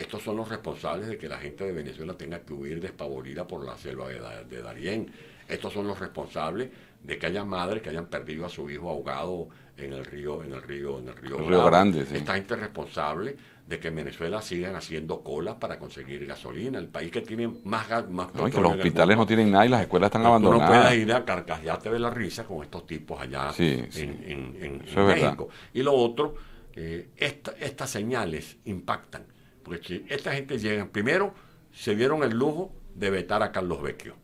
estos 0.00 0.22
son 0.22 0.36
los 0.36 0.48
responsables 0.48 1.08
de 1.08 1.18
que 1.18 1.28
la 1.28 1.36
gente 1.36 1.64
de 1.64 1.72
Venezuela 1.72 2.14
tenga 2.14 2.40
que 2.40 2.54
huir 2.54 2.80
despavorida 2.80 3.46
por 3.46 3.64
la 3.64 3.76
selva 3.76 4.08
de, 4.08 4.62
Darién. 4.62 5.12
Estos 5.46 5.74
son 5.74 5.86
los 5.86 5.98
responsables 5.98 6.70
de 7.02 7.18
que 7.18 7.26
haya 7.26 7.44
madres 7.44 7.82
que 7.82 7.90
hayan 7.90 8.06
perdido 8.06 8.46
a 8.46 8.48
su 8.48 8.70
hijo 8.70 8.88
ahogado 8.88 9.48
en 9.76 9.92
el 9.92 10.04
río, 10.04 10.42
en 10.42 10.54
el 10.54 10.62
río, 10.62 11.00
en 11.00 11.08
el 11.08 11.16
río, 11.16 11.64
Grande. 11.66 12.06
Esta 12.12 12.34
gente 12.34 12.54
es 12.54 12.60
responsable 12.60 13.36
de 13.70 13.78
que 13.78 13.86
en 13.86 13.94
Venezuela 13.94 14.42
sigan 14.42 14.74
haciendo 14.74 15.22
colas 15.22 15.54
para 15.54 15.78
conseguir 15.78 16.26
gasolina. 16.26 16.80
El 16.80 16.88
país 16.88 17.12
que 17.12 17.20
tiene 17.20 17.46
más 17.46 17.88
más 18.10 18.34
no, 18.34 18.50
que 18.50 18.60
los 18.60 18.72
hospitales 18.72 19.16
no 19.16 19.24
tienen 19.24 19.52
nada 19.52 19.64
y 19.64 19.68
las 19.68 19.82
escuelas 19.82 20.08
están 20.08 20.26
abandonadas. 20.26 20.68
No 20.68 20.82
puedes 20.82 20.98
ir 20.98 21.12
a 21.12 21.24
carcajarte 21.24 21.88
de 21.88 22.00
la 22.00 22.10
risa 22.10 22.42
con 22.44 22.64
estos 22.64 22.84
tipos 22.84 23.20
allá 23.20 23.52
en, 23.56 24.82
México. 25.06 25.48
Y 25.72 25.84
lo 25.84 25.94
otro, 25.94 26.34
eh, 26.74 27.10
estas 27.16 27.88
señales 27.88 28.56
impactan 28.64 29.22
porque 29.62 30.04
esta 30.08 30.32
gente 30.32 30.58
llega, 30.58 30.84
primero 30.86 31.32
se 31.72 31.94
dieron 31.94 32.24
el 32.24 32.36
lujo 32.36 32.72
de 32.96 33.10
vetar 33.10 33.40
a 33.44 33.52
Carlos 33.52 33.80
Vecchio. 33.80 34.16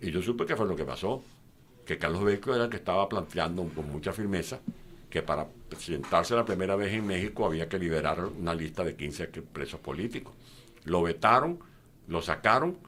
Y 0.00 0.12
yo 0.12 0.22
supe 0.22 0.46
que 0.46 0.54
fue 0.54 0.64
lo 0.64 0.76
que 0.76 0.84
pasó, 0.84 1.24
que 1.84 1.98
Carlos 1.98 2.22
Vecchio 2.22 2.54
era 2.54 2.64
el 2.64 2.70
que 2.70 2.76
estaba 2.76 3.08
planteando 3.08 3.64
con 3.74 3.90
mucha 3.90 4.12
firmeza 4.12 4.60
que 5.10 5.22
para 5.22 5.48
presentarse 5.68 6.34
la 6.34 6.44
primera 6.44 6.76
vez 6.76 6.92
en 6.92 7.06
México 7.06 7.46
había 7.46 7.68
que 7.68 7.78
liberar 7.78 8.24
una 8.24 8.54
lista 8.54 8.84
de 8.84 8.94
15 8.94 9.26
presos 9.26 9.80
políticos. 9.80 10.34
Lo 10.84 11.02
vetaron, 11.02 11.58
lo 12.08 12.22
sacaron 12.22 12.78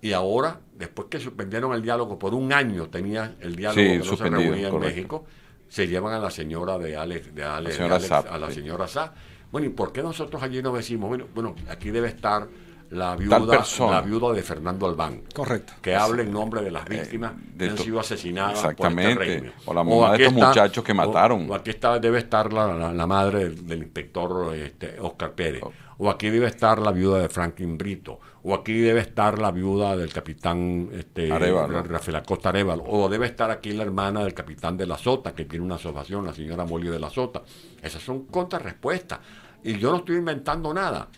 y 0.00 0.12
ahora, 0.12 0.60
después 0.74 1.08
que 1.08 1.18
suspendieron 1.18 1.72
el 1.74 1.82
diálogo 1.82 2.18
por 2.18 2.34
un 2.34 2.52
año, 2.52 2.88
tenía 2.88 3.36
el 3.40 3.56
diálogo 3.56 3.82
que 3.82 3.98
no 3.98 4.16
se 4.16 4.28
reunía 4.28 4.68
en 4.68 4.78
México, 4.78 5.24
se 5.68 5.86
llevan 5.86 6.14
a 6.14 6.18
la 6.18 6.30
señora 6.30 6.78
de 6.78 6.96
Alex, 6.96 7.34
de 7.34 7.42
Alex, 7.42 7.80
a 7.80 8.38
la 8.38 8.50
señora 8.50 8.86
Sá 8.86 9.14
bueno, 9.50 9.66
¿y 9.66 9.70
por 9.70 9.92
qué 9.92 10.02
nosotros 10.02 10.42
allí 10.42 10.62
no 10.62 10.74
decimos, 10.74 11.08
bueno, 11.08 11.26
bueno 11.34 11.54
aquí 11.68 11.90
debe 11.90 12.08
estar 12.08 12.48
la 12.90 13.16
viuda, 13.16 13.64
la 13.90 14.00
viuda 14.00 14.32
de 14.32 14.42
Fernando 14.42 14.86
Albán. 14.86 15.22
Correcto. 15.34 15.74
Que 15.82 15.94
hable 15.94 16.22
en 16.22 16.32
nombre 16.32 16.62
de 16.62 16.70
las 16.70 16.86
eh, 16.86 17.00
víctimas 17.00 17.32
que 17.56 17.68
han 17.68 17.78
sido 17.78 18.00
asesinadas 18.00 18.58
exactamente, 18.58 19.14
por 19.14 19.24
este 19.24 19.52
O 19.66 19.74
la 19.74 19.84
mamá 19.84 20.12
de 20.16 20.24
estos 20.24 20.32
muchachos 20.32 20.84
que 20.84 20.94
mataron. 20.94 21.50
O, 21.50 21.54
aquí 21.54 21.70
está, 21.70 21.98
debe 21.98 22.18
estar 22.18 22.52
la, 22.52 23.06
madre 23.06 23.50
del, 23.50 23.82
inspector 23.82 24.54
este, 24.54 24.98
Oscar 25.00 25.32
Pérez. 25.32 25.62
Oh. 25.64 25.72
O 26.00 26.10
aquí 26.10 26.30
debe 26.30 26.46
estar 26.46 26.78
la 26.78 26.92
viuda 26.92 27.18
de 27.18 27.28
Franklin 27.28 27.76
Brito. 27.76 28.20
O 28.44 28.54
aquí 28.54 28.78
debe 28.78 29.00
estar 29.00 29.38
la 29.38 29.50
viuda 29.50 29.96
del 29.96 30.12
capitán 30.12 30.88
este, 30.92 31.28
Rafael 31.28 32.16
Acosta 32.16 32.50
Arevalo. 32.50 32.84
O 32.84 33.08
debe 33.08 33.26
estar 33.26 33.50
aquí 33.50 33.72
la 33.72 33.82
hermana 33.82 34.22
del 34.22 34.32
capitán 34.32 34.76
de 34.76 34.86
la 34.86 34.96
Sota, 34.96 35.34
que 35.34 35.44
tiene 35.44 35.64
una 35.64 35.74
asociación, 35.74 36.24
la 36.24 36.32
señora 36.32 36.64
Molly 36.64 36.88
de 36.88 37.00
la 37.00 37.10
Sota. 37.10 37.42
Esas 37.82 38.00
son 38.00 38.26
contrarrespuestas. 38.26 39.18
Y 39.64 39.76
yo 39.76 39.90
no 39.90 39.98
estoy 39.98 40.16
inventando 40.16 40.72
nada. 40.72 41.08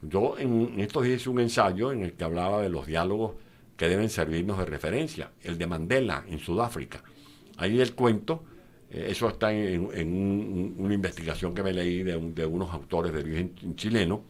Yo 0.00 0.38
en 0.38 0.78
estos 0.78 1.04
días 1.04 1.20
hice 1.20 1.30
un 1.30 1.40
ensayo 1.40 1.90
en 1.92 2.02
el 2.02 2.12
que 2.12 2.24
hablaba 2.24 2.62
de 2.62 2.68
los 2.68 2.86
diálogos 2.86 3.32
que 3.76 3.88
deben 3.88 4.10
servirnos 4.10 4.58
de 4.58 4.64
referencia. 4.64 5.30
El 5.42 5.58
de 5.58 5.66
Mandela 5.66 6.24
en 6.28 6.38
Sudáfrica. 6.38 7.02
Ahí 7.56 7.80
el 7.80 7.94
cuento, 7.94 8.44
eh, 8.90 9.06
eso 9.10 9.28
está 9.28 9.52
en, 9.52 10.76
una 10.78 10.94
investigación 10.94 11.54
que 11.54 11.62
me 11.62 11.72
leí 11.72 12.02
de, 12.02 12.16
unos 12.46 12.72
autores 12.72 13.12
de 13.12 13.20
origen 13.20 13.76
chileno, 13.76 14.22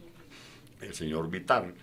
el 0.81 0.93
señor 0.93 1.29
Vitar, 1.29 1.73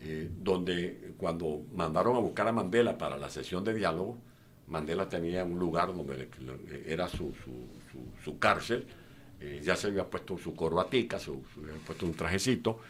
eh, 0.00 0.28
donde 0.40 1.14
cuando 1.16 1.62
mandaron 1.74 2.16
a 2.16 2.18
buscar 2.18 2.48
a 2.48 2.52
Mandela 2.52 2.98
para 2.98 3.16
la 3.16 3.30
sesión 3.30 3.62
de 3.62 3.74
diálogo, 3.74 4.18
Mandela 4.66 5.08
tenía 5.08 5.44
un 5.44 5.58
lugar 5.58 5.94
donde 5.94 6.28
era 6.86 7.08
su, 7.08 7.32
su, 8.24 8.38
cárcel, 8.38 8.86
eh, 9.40 9.60
ya 9.62 9.76
se 9.76 9.88
había 9.88 10.08
puesto 10.08 10.38
su 10.38 10.54
corbatica, 10.54 11.18
su, 11.18 11.42
había 11.56 11.74
puesto 11.86 12.06
un 12.06 12.14
trajecito, 12.14 12.80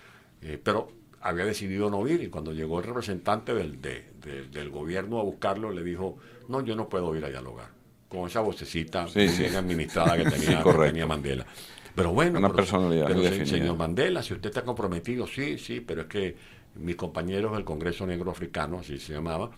eh, 0.42 0.58
pero 0.62 0.88
había 1.20 1.44
decidido 1.44 1.88
no 1.90 2.06
ir 2.08 2.22
y 2.22 2.28
cuando 2.28 2.52
llegó 2.52 2.80
el 2.80 2.84
representante 2.86 3.54
del, 3.54 3.80
del 3.80 4.70
gobierno 4.70 5.20
a 5.20 5.22
buscarlo 5.22 5.70
le 5.70 5.82
dijo, 5.84 6.18
no, 6.48 6.60
yo 6.62 6.74
no 6.76 6.88
puedo 6.88 7.14
ir 7.16 7.24
a 7.24 7.28
dialogar 7.30 7.68
con 8.08 8.26
esa 8.28 8.40
vocecita 8.40 9.06
Sí, 9.08 9.28
sí. 9.28 9.42
bien 9.44 9.54
administrada 9.56 10.16
que 10.16 10.24
tenía, 10.30 10.62
que 10.62 10.72
tenía 10.72 11.06
Mandela. 11.06 11.46
Pero 11.94 12.12
bueno, 12.12 12.38
Una 12.38 12.48
pero- 12.48 12.56
personalidad 12.56 13.06
pero 13.06 13.46
señor 13.46 13.76
Mandela, 13.76 14.22
si 14.22 14.34
usted 14.34 14.48
está 14.50 14.62
comprometido, 14.64 15.26
sí, 15.26 15.58
sí, 15.58 15.80
pero 15.80 16.02
es 16.02 16.06
que 16.08 16.36
mis 16.74 16.96
compañeros 16.96 17.52
del 17.52 17.64
Congreso 17.64 18.06
Negro 18.06 18.30
Africano, 18.30 18.78
así 18.80 18.98
se 18.98 19.12
llamaba, 19.12 19.50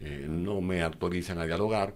eh, 0.00 0.26
no 0.28 0.60
me 0.60 0.82
autorizan 0.82 1.38
a 1.38 1.46
dialogar 1.46 1.94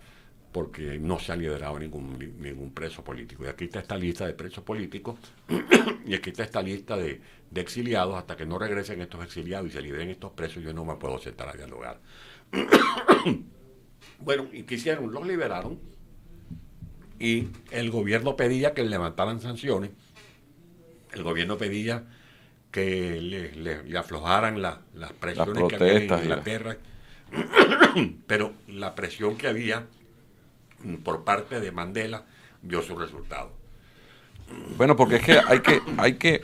porque 0.52 0.98
no 0.98 1.18
se 1.20 1.32
ha 1.32 1.36
liberado 1.36 1.78
ningún, 1.78 2.18
ningún 2.40 2.72
preso 2.72 3.04
político. 3.04 3.44
Y 3.44 3.48
aquí 3.48 3.64
está 3.64 3.80
esta 3.80 3.96
lista 3.96 4.26
de 4.26 4.32
presos 4.34 4.64
políticos 4.64 5.16
y 6.06 6.14
aquí 6.14 6.30
está 6.30 6.42
esta 6.42 6.60
lista 6.62 6.96
de, 6.96 7.20
de 7.50 7.60
exiliados. 7.60 8.16
Hasta 8.16 8.36
que 8.36 8.46
no 8.46 8.58
regresen 8.58 9.00
estos 9.00 9.22
exiliados 9.24 9.68
y 9.68 9.70
se 9.72 9.80
liberen 9.80 10.10
estos 10.10 10.32
presos, 10.32 10.62
yo 10.62 10.72
no 10.72 10.84
me 10.84 10.96
puedo 10.96 11.18
sentar 11.18 11.48
a 11.48 11.52
dialogar. 11.52 12.00
bueno, 14.20 14.48
¿y 14.52 14.64
qué 14.64 14.74
hicieron? 14.74 15.12
Los 15.12 15.26
liberaron 15.26 15.78
y 17.18 17.48
el 17.70 17.90
gobierno 17.90 18.36
pedía 18.36 18.74
que 18.74 18.82
levantaran 18.82 19.40
sanciones. 19.40 19.90
El 21.12 21.22
gobierno 21.22 21.58
pedía 21.58 22.04
que 22.70 23.20
le, 23.20 23.52
le- 23.52 23.82
le 23.84 23.98
aflojaran 23.98 24.62
la- 24.62 24.80
las 24.94 25.12
presiones 25.12 25.54
que 25.68 25.76
había 25.76 25.92
en 25.96 26.08
Inglaterra. 26.24 26.76
Pero 28.26 28.52
la 28.68 28.94
presión 28.94 29.36
que 29.36 29.48
había 29.48 29.86
por 31.04 31.24
parte 31.24 31.60
de 31.60 31.72
Mandela 31.72 32.24
dio 32.62 32.82
su 32.82 32.96
resultado. 32.96 33.50
Bueno, 34.76 34.96
porque 34.96 35.16
es 35.16 35.22
que 35.22 35.38
hay 35.46 35.60
que, 35.60 35.80
hay 35.96 36.14
que, 36.14 36.42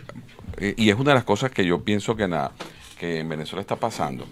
eh, 0.59 0.74
y 0.76 0.91
es 0.91 0.97
una 0.97 1.11
de 1.11 1.16
las 1.16 1.24
cosas 1.24 1.51
que 1.51 1.64
yo 1.64 1.82
pienso 1.82 2.14
que, 2.16 2.28
na- 2.28 2.53
que 2.99 3.20
en 3.20 3.28
Venezuela 3.28 3.61
está 3.61 3.76
pasando. 3.76 4.26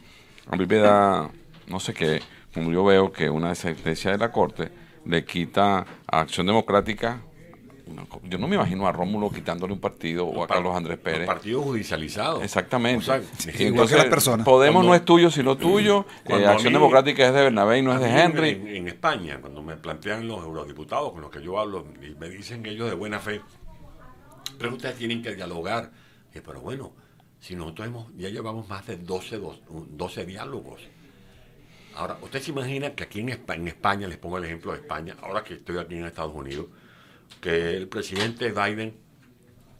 A 0.48 0.56
mí 0.56 0.64
me 0.66 0.76
da, 0.76 1.30
no 1.66 1.80
sé 1.80 1.92
qué, 1.94 2.22
como 2.52 2.70
yo 2.70 2.84
veo 2.84 3.12
que 3.12 3.28
una 3.30 3.54
sentencia 3.54 4.10
de 4.12 4.18
la 4.18 4.30
Corte 4.30 4.70
le 5.06 5.24
quita 5.24 5.84
a 6.06 6.20
Acción 6.20 6.46
Democrática, 6.46 7.20
yo 8.24 8.38
no 8.38 8.48
me 8.48 8.56
imagino 8.56 8.86
a 8.86 8.92
Rómulo 8.92 9.30
quitándole 9.30 9.72
un 9.72 9.78
partido 9.80 10.24
o 10.26 10.42
a 10.42 10.46
Carlos 10.46 10.74
Andrés 10.74 10.98
Pérez. 10.98 11.26
partidos 11.26 11.64
judicializados. 11.64 12.42
Exactamente. 12.42 12.98
O 12.98 13.02
sea, 13.02 13.22
entonces, 13.58 13.96
las 13.98 14.06
personas. 14.06 14.44
Podemos 14.44 14.76
Cuando- 14.80 14.88
no 14.90 14.94
es 14.94 15.04
tuyo 15.04 15.30
sino 15.30 15.56
tuyo, 15.56 16.06
eh, 16.24 16.46
Acción 16.46 16.72
mí- 16.72 16.78
Democrática 16.78 17.26
es 17.26 17.34
de 17.34 17.42
Bernabé 17.42 17.78
y 17.78 17.82
no 17.82 17.92
es 17.92 18.00
de 18.00 18.08
Henry. 18.08 18.48
En, 18.50 18.68
en 18.68 18.88
España, 18.88 19.38
cuando 19.40 19.62
me 19.62 19.76
plantean 19.76 20.26
los 20.26 20.42
eurodiputados 20.42 21.12
con 21.12 21.20
los 21.20 21.30
que 21.30 21.42
yo 21.42 21.58
hablo 21.58 21.84
y 22.02 22.14
me 22.18 22.28
dicen 22.28 22.64
ellos 22.66 22.88
de 22.88 22.96
buena 22.96 23.18
fe, 23.20 23.40
pero 24.58 24.72
ustedes 24.74 24.96
tienen 24.96 25.22
que 25.22 25.34
dialogar. 25.34 25.90
Y, 26.34 26.40
pero 26.40 26.60
bueno, 26.60 26.92
si 27.40 27.54
nosotros 27.54 27.86
hemos, 27.88 28.06
ya 28.16 28.28
llevamos 28.30 28.68
más 28.68 28.86
de 28.86 28.96
12, 28.96 29.38
dos- 29.38 29.60
12 29.90 30.24
diálogos. 30.24 30.80
Ahora, 31.96 32.16
¿usted 32.22 32.40
se 32.40 32.50
imagina 32.50 32.90
que 32.94 33.04
aquí 33.04 33.20
en 33.20 33.28
España, 33.28 33.60
en 33.60 33.68
España, 33.68 34.08
les 34.08 34.16
pongo 34.18 34.38
el 34.38 34.44
ejemplo 34.44 34.72
de 34.72 34.78
España, 34.78 35.14
ahora 35.22 35.44
que 35.44 35.54
estoy 35.54 35.78
aquí 35.78 35.94
en 35.96 36.06
Estados 36.06 36.34
Unidos, 36.34 36.66
que 37.40 37.76
el 37.76 37.88
presidente 37.88 38.50
Biden 38.52 38.94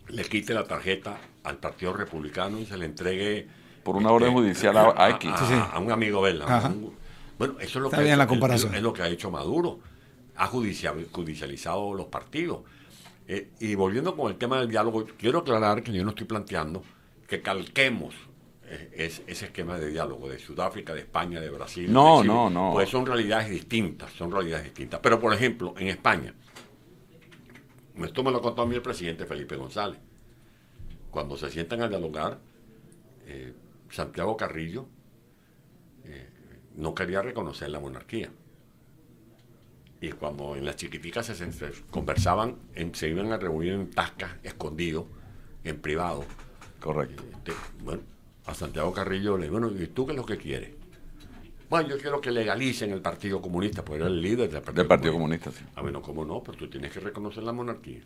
le 0.09 0.25
quite 0.25 0.55
la 0.55 0.65
tarjeta 0.65 1.19
al 1.45 1.57
Partido 1.59 1.93
Republicano 1.93 2.59
y 2.59 2.67
se 2.67 2.77
le 2.77 2.87
entregue 2.87 3.47
Por 3.83 3.97
una 3.97 4.11
orden 4.11 4.33
judicial 4.33 4.77
a- 4.77 4.95
a 4.97 5.11
X. 5.11 5.31
a, 5.73 5.79
un 5.79 5.91
amigo 5.91 6.25
de 6.25 6.33
él. 6.33 6.43
a 6.43 6.57
Ajá. 6.59 6.69
un- 6.69 6.95
bueno, 7.39 7.55
eso 7.59 7.65
es 7.79 7.83
lo 7.83 7.85
Está 7.87 7.97
que 7.97 8.01
ha 8.01 8.05
bien 8.05 8.13
hecho- 8.15 8.19
la 8.19 8.27
comparación. 8.27 8.75
Es, 8.75 8.83
lo 8.83 8.93
que 8.93 9.03
ha 9.03 9.09
hecho 9.09 9.31
Maduro. 9.31 9.81
Ha 10.37 10.47
judicia- 10.47 10.95
judicializado 11.13 11.95
los 11.95 12.07
partidos. 12.07 12.61
Eh, 13.27 13.51
y 13.61 13.75
volviendo 13.75 14.15
con 14.17 14.31
el 14.31 14.37
tema 14.37 14.59
del 14.61 14.69
diálogo, 14.69 15.07
quiero 15.19 15.39
aclarar 15.41 15.83
que 15.83 15.93
yo 15.93 16.05
no 16.05 16.11
estoy 16.11 16.27
planteando 16.27 16.83
que 17.27 17.41
calquemos 17.43 18.15
eh, 18.67 18.91
es- 18.97 19.23
ese 19.27 19.45
esquema 19.47 19.79
de 19.79 19.91
diálogo 19.91 20.27
de 20.29 20.39
Sudáfrica, 20.39 20.95
de 20.95 21.01
España, 21.01 21.39
de 21.41 21.51
Brasil. 21.51 21.93
No, 21.93 22.17
de 22.17 22.23
Chile. 22.23 22.35
no, 22.35 22.49
no. 22.51 22.71
Pues 22.73 22.89
son 22.89 23.05
realidades 23.05 23.51
distintas, 23.51 24.11
son 24.13 24.33
realidades 24.33 24.65
distintas. 24.65 25.01
Pero, 25.03 25.21
por 25.21 25.35
ejemplo, 25.35 25.75
en 25.79 25.89
España, 25.89 26.33
esto 28.03 28.23
me 28.25 28.31
lo 28.31 28.41
contó 28.41 28.63
a 28.63 28.67
mí 28.67 28.75
el 28.75 28.83
presidente 28.83 29.27
Felipe 29.27 29.57
González. 29.57 29.99
Cuando 31.11 31.37
se 31.37 31.51
sientan 31.51 31.83
a 31.83 31.89
dialogar, 31.89 32.39
eh, 33.27 33.55
Santiago 33.91 34.37
Carrillo 34.37 34.87
eh, 36.05 36.29
no 36.77 36.95
quería 36.95 37.23
reconocer 37.23 37.71
la 37.71 37.79
monarquía. 37.81 38.31
Y 40.01 40.11
cuando 40.13 40.57
en 40.57 40.65
las 40.65 40.77
chiquiticas 40.77 41.27
se, 41.27 41.35
se 41.53 41.71
conversaban, 41.91 42.57
en- 42.75 42.95
se 42.95 43.09
iban 43.09 43.33
a 43.33 43.37
reunir 43.39 43.73
en 43.73 43.91
tascas, 43.91 44.33
escondidos, 44.43 45.07
en 45.63 45.81
privado. 45.81 46.25
Correcto. 46.81 47.23
Este, 47.33 47.53
bueno, 47.83 48.03
a 48.45 48.55
Santiago 48.55 48.93
Carrillo 48.93 49.39
le 49.39 49.45
digo, 49.45 49.59
bueno, 49.61 49.83
¿y 49.83 49.87
tú 49.87 50.05
qué 50.05 50.13
es 50.13 50.19
lo 50.19 50.27
que 50.27 50.37
quieres? 50.37 50.73
Bueno, 51.75 51.89
yo 51.89 51.99
quiero 51.99 52.21
que 52.21 52.31
legalicen 52.31 52.93
el 52.93 53.01
Partido 53.03 53.43
Comunista, 53.43 53.85
porque 53.85 53.97
era 54.03 54.07
el 54.07 54.23
líder 54.23 54.49
del 54.49 54.61
Partido, 54.63 54.75
Del 54.83 54.87
Partido 54.87 55.13
Comunista, 55.15 55.51
sí. 55.51 55.65
Ah, 55.75 55.83
bueno, 55.83 56.01
¿cómo 56.03 56.25
no? 56.25 56.41
Pero 56.41 56.57
tú 56.57 56.71
tienes 56.71 56.93
que 56.93 57.01
reconocer 57.01 57.43
la 57.43 57.53
monarquía. 57.53 57.99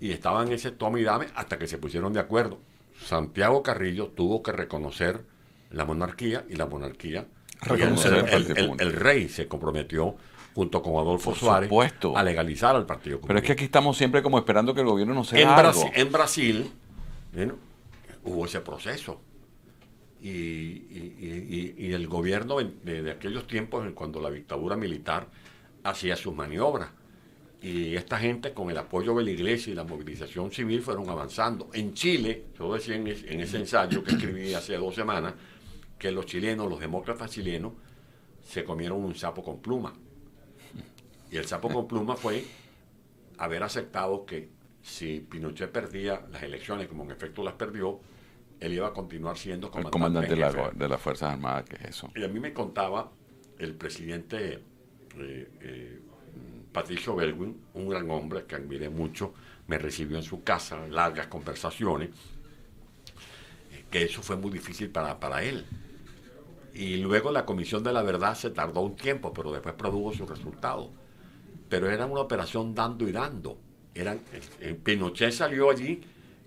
Y 0.00 0.12
estaban 0.12 0.46
en 0.46 0.54
ese 0.54 0.70
tome 0.70 1.00
y 1.00 1.02
dame 1.02 1.26
hasta 1.34 1.58
que 1.58 1.66
se 1.66 1.76
pusieron 1.78 2.12
de 2.12 2.20
acuerdo. 2.20 2.58
Santiago 3.04 3.64
Carrillo 3.64 4.12
tuvo 4.14 4.44
que 4.44 4.52
reconocer 4.52 5.24
la 5.72 5.84
monarquía 5.84 6.44
y 6.48 6.54
la 6.54 6.66
monarquía. 6.66 7.26
Reconocer 7.62 8.12
el- 8.12 8.18
el 8.18 8.22
Partido 8.22 8.36
el- 8.38 8.46
el- 8.50 8.54
Comunista. 8.68 8.84
el 8.84 8.92
rey 8.92 9.28
se 9.28 9.48
comprometió 9.48 10.14
junto 10.54 10.80
con 10.80 10.94
Adolfo 10.94 11.30
Por 11.30 11.38
Suárez 11.40 11.68
supuesto. 11.68 12.16
a 12.16 12.22
legalizar 12.22 12.76
al 12.76 12.86
Partido 12.86 13.16
Pero 13.16 13.22
es 13.22 13.26
Comunista. 13.26 13.46
que 13.48 13.52
aquí 13.54 13.64
estamos 13.64 13.96
siempre 13.96 14.22
como 14.22 14.38
esperando 14.38 14.72
que 14.72 14.82
el 14.82 14.86
gobierno 14.86 15.14
nos 15.14 15.32
en, 15.32 15.38
sea 15.40 15.56
algo. 15.56 15.72
Brasil, 15.80 15.90
en 15.96 16.12
Brasil 16.12 16.70
bueno, 17.34 17.54
hubo 18.22 18.44
ese 18.46 18.60
proceso. 18.60 19.20
Y, 20.22 21.92
el 21.92 22.06
gobierno 22.06 22.58
de, 22.58 23.10
aquellos 23.10 23.46
tiempos, 23.46 23.86
cuando 23.94 24.20
la 24.20 24.30
dictadura 24.30 24.76
militar 24.76 25.28
hacía 25.82 26.16
sus 26.16 26.34
maniobras. 26.34 26.90
Y 27.62 27.94
esta 27.94 28.18
gente, 28.18 28.54
con 28.54 28.70
el 28.70 28.78
apoyo 28.78 29.14
de 29.14 29.24
la 29.24 29.30
iglesia 29.30 29.72
y 29.72 29.74
la 29.74 29.84
movilización 29.84 30.50
civil, 30.50 30.82
fueron 30.82 31.08
avanzando. 31.10 31.68
En 31.74 31.92
Chile, 31.94 32.44
yo 32.58 32.72
decía 32.72 32.94
en 32.96 33.06
ese 33.08 33.58
ensayo 33.58 34.02
que 34.02 34.12
escribí 34.12 34.54
hace 34.54 34.76
dos 34.76 34.94
semanas, 34.94 35.34
que 35.98 36.10
los 36.10 36.24
chilenos, 36.26 36.68
los 36.68 36.80
demócratas 36.80 37.30
chilenos, 37.30 37.72
se 38.42 38.64
comieron 38.64 39.04
un 39.04 39.14
sapo 39.14 39.44
con 39.44 39.60
pluma. 39.60 39.92
Y 41.30 41.36
el 41.36 41.44
sapo 41.44 41.68
con 41.68 41.86
pluma 41.86 42.16
fue 42.16 42.44
haber 43.38 43.62
aceptado 43.62 44.24
que 44.24 44.48
si 44.82 45.20
Pinochet 45.20 45.70
perdía 45.70 46.22
las 46.30 46.42
elecciones, 46.42 46.88
como 46.88 47.04
en 47.04 47.10
efecto 47.10 47.42
las 47.42 47.54
perdió, 47.54 48.00
él 48.60 48.74
iba 48.74 48.88
a 48.88 48.92
continuar 48.92 49.36
siendo 49.38 49.66
El 49.68 49.72
comandante, 49.72 49.90
comandante 49.92 50.34
de, 50.34 50.36
la- 50.36 50.88
las 50.88 51.00
Fuerzas 51.00 51.32
Armadas, 51.32 51.64
que 51.64 51.76
es 51.76 51.84
eso. 51.96 52.10
Y 52.14 52.24
a 52.24 52.28
mí 52.28 52.38
me 52.40 52.52
contaba 52.52 53.10
el 53.58 53.74
presidente 53.74 54.62
eh, 55.18 55.50
eh, 55.60 56.00
Patricio 56.72 57.16
Belwin, 57.16 57.60
un 57.74 57.88
gran 57.88 58.10
hombre 58.10 58.44
que 58.46 58.54
admiré 58.54 58.88
mucho, 58.90 59.34
me 59.66 59.78
recibió 59.78 60.16
en 60.18 60.22
su 60.22 60.42
casa, 60.44 60.86
largas 60.88 61.26
conversaciones, 61.26 62.10
que 63.90 64.02
eso 64.04 64.22
fue 64.22 64.36
muy 64.36 64.50
difícil 64.50 64.90
para, 64.90 65.18
para 65.18 65.42
él. 65.42 65.64
Y 66.74 66.96
luego 66.98 67.32
la 67.32 67.44
Comisión 67.44 67.82
de 67.82 67.92
la 67.92 68.02
Verdad 68.02 68.34
se 68.34 68.50
tardó 68.50 68.80
un 68.82 68.96
tiempo, 68.96 69.32
pero 69.32 69.52
después 69.52 69.74
produjo 69.74 70.12
su 70.14 70.26
resultado. 70.26 70.90
Pero 71.68 71.90
era 71.90 72.06
una 72.06 72.20
operación 72.20 72.74
dando 72.74 73.08
y 73.08 73.12
dando. 73.12 73.58
Eran, 73.94 74.20
eh, 74.60 74.78
Pinochet 74.82 75.32
salió 75.32 75.70
allí 75.70 76.00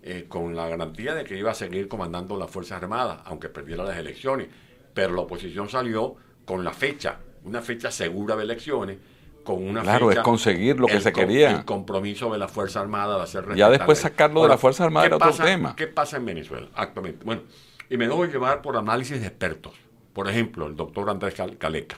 eh, 0.03 0.25
con 0.27 0.55
la 0.55 0.67
garantía 0.67 1.15
de 1.15 1.23
que 1.23 1.37
iba 1.37 1.51
a 1.51 1.55
seguir 1.55 1.87
comandando 1.87 2.37
las 2.37 2.51
Fuerzas 2.51 2.81
Armadas, 2.83 3.19
aunque 3.25 3.49
perdiera 3.49 3.83
las 3.83 3.97
elecciones. 3.97 4.47
Pero 4.93 5.13
la 5.13 5.21
oposición 5.21 5.69
salió 5.69 6.15
con 6.45 6.63
la 6.63 6.71
fecha, 6.73 7.17
una 7.45 7.61
fecha 7.61 7.89
segura 7.89 8.35
de 8.35 8.43
elecciones, 8.43 8.97
con 9.43 9.61
una 9.61 9.81
Claro, 9.81 10.07
fecha, 10.09 10.21
es 10.21 10.23
conseguir 10.25 10.79
lo 10.79 10.87
que 10.87 11.01
se 11.01 11.11
com- 11.11 11.21
quería. 11.23 11.51
El 11.51 11.65
compromiso 11.65 12.31
de 12.31 12.37
la 12.37 12.47
Fuerza 12.47 12.79
Armada 12.81 13.17
de 13.17 13.23
hacer 13.23 13.55
Ya 13.55 13.69
después 13.69 13.99
sacarlo 13.99 14.43
de 14.43 14.49
la 14.49 14.57
Fuerza 14.57 14.83
Armada 14.85 15.03
¿qué 15.05 15.07
era 15.07 15.15
otro 15.17 15.29
pasa- 15.29 15.43
tema. 15.45 15.75
¿Qué 15.75 15.87
pasa 15.87 16.17
en 16.17 16.25
Venezuela 16.25 16.67
actualmente? 16.75 17.25
Bueno, 17.25 17.41
y 17.89 17.97
me 17.97 18.05
dejo 18.07 18.25
llevar 18.25 18.61
por 18.61 18.77
análisis 18.77 19.19
de 19.19 19.27
expertos. 19.27 19.73
Por 20.13 20.29
ejemplo, 20.29 20.67
el 20.67 20.75
doctor 20.75 21.09
Andrés 21.09 21.33
Cal- 21.33 21.57
Caleca, 21.57 21.97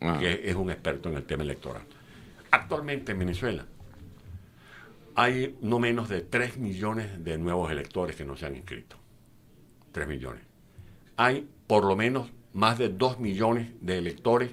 Ah. 0.00 0.16
que 0.18 0.42
es 0.44 0.54
un 0.56 0.70
experto 0.70 1.08
en 1.08 1.16
el 1.16 1.24
tema 1.24 1.42
electoral. 1.44 1.82
Actualmente 2.50 3.12
en 3.12 3.18
Venezuela 3.18 3.64
hay 5.14 5.56
no 5.60 5.78
menos 5.78 6.08
de 6.08 6.20
3 6.20 6.58
millones 6.58 7.24
de 7.24 7.38
nuevos 7.38 7.70
electores 7.70 8.16
que 8.16 8.24
no 8.24 8.36
se 8.36 8.46
han 8.46 8.56
inscrito. 8.56 8.96
3 9.92 10.08
millones. 10.08 10.42
Hay 11.16 11.48
por 11.66 11.84
lo 11.84 11.96
menos 11.96 12.30
más 12.52 12.78
de 12.78 12.88
2 12.88 13.20
millones 13.20 13.70
de 13.80 13.98
electores 13.98 14.50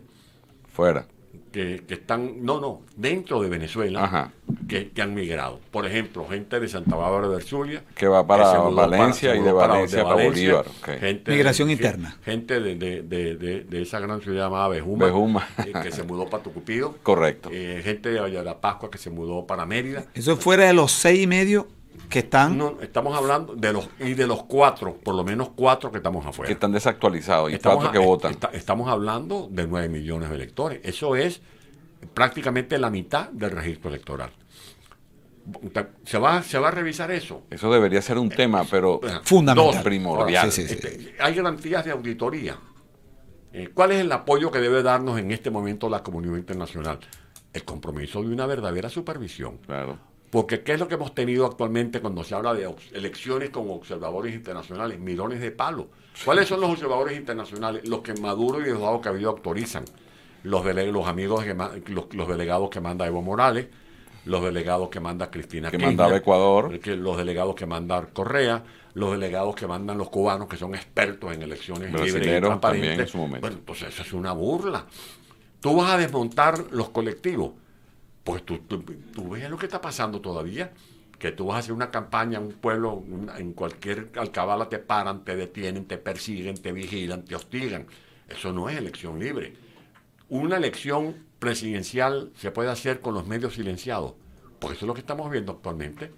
Fuera. 0.72 1.06
Que, 1.52 1.84
que 1.88 1.96
están, 1.96 2.44
no, 2.46 2.60
no, 2.62 2.82
dentro 2.96 3.42
de 3.42 3.50
Venezuela, 3.50 4.06
Ajá. 4.06 4.32
que, 4.70 4.90
que 4.92 5.02
han 5.02 5.14
migrado. 5.14 5.60
Por 5.70 5.86
ejemplo, 5.86 6.26
gente 6.30 6.60
de 6.60 6.68
Santa 6.70 6.96
Bárbara 6.96 7.28
de 7.28 7.36
Versulia. 7.36 7.84
Que 7.94 8.08
va 8.08 8.26
para 8.26 8.52
Valencia 8.70 9.36
y 9.36 9.42
de 9.42 9.52
Valencia 9.52 10.04
para 10.04 10.24
Bolívar. 10.24 10.66
Gente 11.00 11.32
Migración 11.32 11.68
de- 11.68 11.74
interna. 11.74 12.18
Gente 12.24 12.60
de, 12.62 12.76
de- 12.76 13.02
de- 13.02 13.36
de- 13.36 13.64
de 13.66 13.82
esa 13.82 14.00
gran 14.00 14.22
ciudad 14.22 14.46
llamada 14.46 14.70
Bejuma. 14.70 15.06
Bejuma. 15.06 15.48
eh, 15.66 15.74
que 15.84 15.92
se 15.92 16.04
mudó 16.04 16.30
para 16.30 16.42
Tucupido. 16.44 16.96
Correcto. 17.04 17.50
Eh, 17.52 17.82
gente 17.84 18.10
de 18.10 18.20
Ayala 18.20 18.62
Pascua 18.62 18.90
que 18.90 18.98
se 18.98 19.10
mudó 19.10 19.46
para 19.46 19.66
Mérida. 19.66 20.06
Eso 20.14 20.38
fuera 20.38 20.66
de 20.66 20.74
los 20.74 20.92
seis 20.92 21.22
y 21.24 21.28
medio 21.28 21.68
que 22.12 22.20
están. 22.20 22.58
No, 22.58 22.78
estamos 22.82 23.18
hablando 23.18 23.56
de 23.56 23.74
los 23.74 23.90
y 24.00 24.14
de 24.14 24.28
los 24.28 24.44
cuatro, 24.44 24.94
por 24.98 25.16
lo 25.16 25.24
menos 25.24 25.50
cuatro 25.56 25.90
que 25.92 25.98
estamos 25.98 26.24
afuera. 26.26 26.48
Que 26.48 26.54
están 26.54 26.72
desactualizados 26.72 27.50
y 27.52 27.56
Estamos 27.56 27.78
cuatro 27.78 27.92
que 27.94 27.98
a- 27.98 28.08
votan. 28.08 28.32
esta- 28.32 28.50
estamos 28.54 28.88
hablando 28.90 29.48
de 29.50 29.66
9 29.66 29.90
millones 29.90 30.30
de 30.30 30.36
electores. 30.36 30.80
Eso 30.84 31.16
es 31.16 31.42
prácticamente 32.14 32.78
la 32.78 32.90
mitad 32.92 33.30
del 33.30 33.52
registro 33.52 33.90
electoral. 33.90 34.32
Se 36.06 36.20
va, 36.20 36.44
se 36.44 36.60
va 36.60 36.68
a 36.68 36.72
revisar 36.72 37.10
eso. 37.10 37.44
Eso 37.50 37.72
debería 37.74 38.02
ser 38.02 38.18
un 38.20 38.30
tema, 38.30 38.64
pero 38.70 39.00
fundamental. 39.24 39.74
Dos, 39.76 39.84
primordial. 39.84 40.52
Sí, 40.52 40.62
sí, 40.62 40.68
sí. 40.68 40.74
Este, 40.76 41.16
hay 41.20 41.34
garantías 41.34 41.84
de 41.84 41.92
auditoría. 41.92 42.58
Eh, 43.54 43.70
¿Cuál 43.74 43.92
es 43.94 44.02
el 44.02 44.12
apoyo 44.12 44.52
que 44.52 44.60
debe 44.60 44.84
darnos 44.84 45.18
en 45.20 45.32
este 45.32 45.50
momento 45.50 45.90
la 45.90 46.04
comunidad 46.04 46.38
internacional? 46.38 47.00
El 47.54 47.64
compromiso 47.66 48.22
de 48.22 48.28
una 48.34 48.46
verdadera 48.46 48.88
supervisión. 48.90 49.58
Claro. 49.66 49.98
Porque 50.32 50.64
¿qué 50.64 50.74
es 50.74 50.80
lo 50.80 50.88
que 50.88 50.96
hemos 50.96 51.14
tenido 51.14 51.46
actualmente 51.46 52.00
cuando 52.00 52.24
se 52.24 52.34
habla 52.34 52.54
de 52.54 52.74
elecciones 52.94 53.50
con 53.50 53.70
observadores 53.70 54.34
internacionales? 54.34 54.98
Mirones 54.98 55.42
de 55.42 55.52
palos. 55.52 55.88
¿Cuáles 56.24 56.48
son 56.48 56.62
los 56.62 56.72
observadores 56.72 57.18
internacionales? 57.18 57.88
Los 57.88 58.00
que 58.00 58.14
Maduro 58.14 58.66
y 58.66 58.70
Eduardo 58.70 59.02
Cabildo 59.02 59.30
autorizan. 59.30 59.84
Los, 60.44 60.66
los 60.66 61.08
amigos, 61.08 61.44
que 61.44 61.54
los, 61.92 62.14
los 62.16 62.28
delegados 62.28 62.70
que 62.70 62.80
manda 62.80 63.06
Evo 63.06 63.22
Morales, 63.22 63.68
los 64.26 64.44
delegados 64.44 64.90
que 64.90 65.00
manda 65.00 65.30
Cristina 65.30 65.70
Que 65.70 65.78
Kirchner, 65.78 65.98
mandaba 65.98 66.18
Ecuador. 66.18 66.80
que 66.80 66.96
los 66.96 67.18
delegados 67.18 67.54
que 67.54 67.66
manda 67.66 68.08
Correa, 68.14 68.64
los 68.94 69.12
delegados 69.12 69.54
que 69.56 69.68
mandan 69.68 69.98
los 69.98 70.10
cubanos, 70.10 70.48
que 70.48 70.58
son 70.58 70.76
expertos 70.76 71.34
en 71.34 71.42
elecciones 71.42 71.92
libres 71.92 72.16
y 72.16 72.40
transparentes. 72.40 72.62
también 72.62 73.00
en 73.02 73.08
su 73.08 73.18
momento. 73.18 73.42
Bueno, 73.42 73.58
entonces 73.58 73.90
eso 73.90 74.02
es 74.02 74.14
una 74.14 74.32
burla. 74.32 74.86
Tú 75.60 75.76
vas 75.76 75.92
a 75.92 75.98
desmontar 75.98 76.66
los 76.72 76.90
colectivos. 76.90 77.52
Pues 78.24 78.44
tú, 78.46 78.60
tú, 78.60 78.84
tú 79.14 79.30
ves 79.30 79.50
lo 79.50 79.58
que 79.58 79.66
está 79.66 79.82
pasando 79.82 80.22
todavía. 80.22 80.72
Que 81.18 81.32
tú 81.32 81.46
vas 81.48 81.58
a 81.58 81.60
hacer 81.60 81.74
una 81.74 81.92
campaña 81.92 82.40
en 82.40 82.46
un 82.46 82.54
pueblo, 82.54 82.94
una- 82.94 83.38
en 83.38 83.54
cualquier 83.54 84.10
alcabala 84.16 84.68
te 84.70 84.80
paran, 84.80 85.24
te 85.24 85.36
detienen, 85.36 85.86
te 85.86 85.98
persiguen, 85.98 86.58
te 86.58 86.72
vigilan, 86.72 87.24
te 87.26 87.36
hostigan. 87.36 87.86
Eso 88.28 88.52
no 88.54 88.70
es 88.70 88.78
elección 88.78 89.20
libre. 89.20 89.54
Una 90.30 90.58
elección 90.58 91.16
presidencial 91.38 92.32
se 92.38 92.50
puede 92.52 92.70
hacer 92.72 93.02
con 93.02 93.14
los 93.14 93.28
medios 93.28 93.54
silenciados. 93.56 94.14
Porque 94.60 94.76
eso 94.78 94.86
es 94.86 94.88
lo 94.88 94.94
que 94.94 95.02
estamos 95.02 95.30
viendo 95.30 95.52
actualmente. 95.52 96.12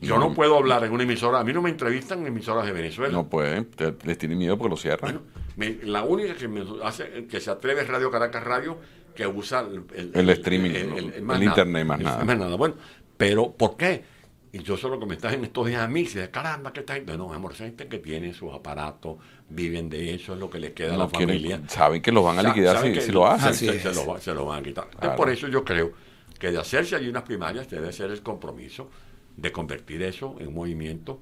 Yo 0.00 0.18
no 0.18 0.34
puedo 0.34 0.56
hablar 0.58 0.82
en 0.84 0.92
una 0.92 1.04
emisora, 1.04 1.38
a 1.38 1.44
mí 1.44 1.52
no 1.52 1.62
me 1.62 1.70
entrevistan 1.70 2.20
en 2.20 2.26
emisoras 2.26 2.66
de 2.66 2.72
Venezuela. 2.72 3.12
No 3.12 3.28
pueden, 3.28 3.66
te- 3.66 3.94
les 4.04 4.18
tienen 4.18 4.36
miedo 4.36 4.58
porque 4.58 4.70
lo 4.70 4.76
cierran. 4.76 5.12
Bueno, 5.12 5.20
me- 5.56 5.86
la 5.88 6.02
única 6.02 6.34
que, 6.34 6.48
me 6.48 6.64
hace, 6.82 7.26
que 7.26 7.40
se 7.40 7.50
atreve 7.50 7.82
es 7.82 7.88
Radio 7.88 8.10
Caracas 8.10 8.42
Radio, 8.42 8.78
que 9.14 9.26
usa 9.26 9.60
el, 9.94 10.10
El 10.14 10.30
streaming, 10.30 10.70
el 10.70 11.42
internet, 11.42 11.86
más 11.86 12.00
nada. 12.00 12.56
Bueno, 12.56 12.74
pero 13.16 13.52
¿por 13.52 13.76
qué? 13.76 14.04
Y 14.54 14.62
yo 14.62 14.76
solo 14.76 15.00
que 15.00 15.06
me 15.06 15.14
están 15.14 15.32
en 15.34 15.44
estos 15.44 15.66
días 15.66 15.80
a 15.80 15.88
mí, 15.88 16.00
y 16.02 16.08
de 16.14 16.30
caramba, 16.30 16.72
¿qué 16.74 16.80
está 16.80 16.94
gente? 16.94 17.16
No, 17.16 17.32
amor, 17.32 17.52
esa 17.52 17.64
gente 17.64 17.88
que 17.88 17.98
tiene 17.98 18.34
sus 18.34 18.52
aparatos, 18.52 19.16
viven 19.48 19.88
de 19.88 20.12
eso, 20.14 20.34
es 20.34 20.38
lo 20.40 20.50
que 20.50 20.58
les 20.58 20.72
queda 20.72 20.94
a 20.94 20.98
la 20.98 21.08
quieren- 21.08 21.28
familia. 21.28 21.62
saben 21.68 22.02
que 22.02 22.12
los 22.12 22.22
van 22.22 22.38
a 22.38 22.42
liquidar 22.42 22.82
si, 22.82 22.92
que 22.92 23.00
si 23.00 23.12
lo 23.12 23.26
hacen. 23.26 23.54
Se, 23.54 23.80
se 23.80 23.94
lo, 23.94 24.18
se 24.18 24.34
lo 24.34 24.44
van 24.44 24.60
a 24.60 24.62
quitar. 24.62 24.84
Entonces, 24.84 25.00
Claro. 25.00 25.16
por 25.16 25.30
eso 25.30 25.48
yo 25.48 25.64
creo 25.64 25.92
que 26.38 26.50
de 26.52 26.58
hacerse 26.58 26.96
allí 26.96 27.08
unas 27.08 27.22
primarias 27.22 27.68
debe 27.70 27.90
ser 27.92 28.10
el 28.10 28.22
compromiso 28.22 28.90
de 29.38 29.50
convertir 29.52 30.02
eso 30.02 30.36
en 30.38 30.48
un 30.48 30.54
movimiento 30.54 31.20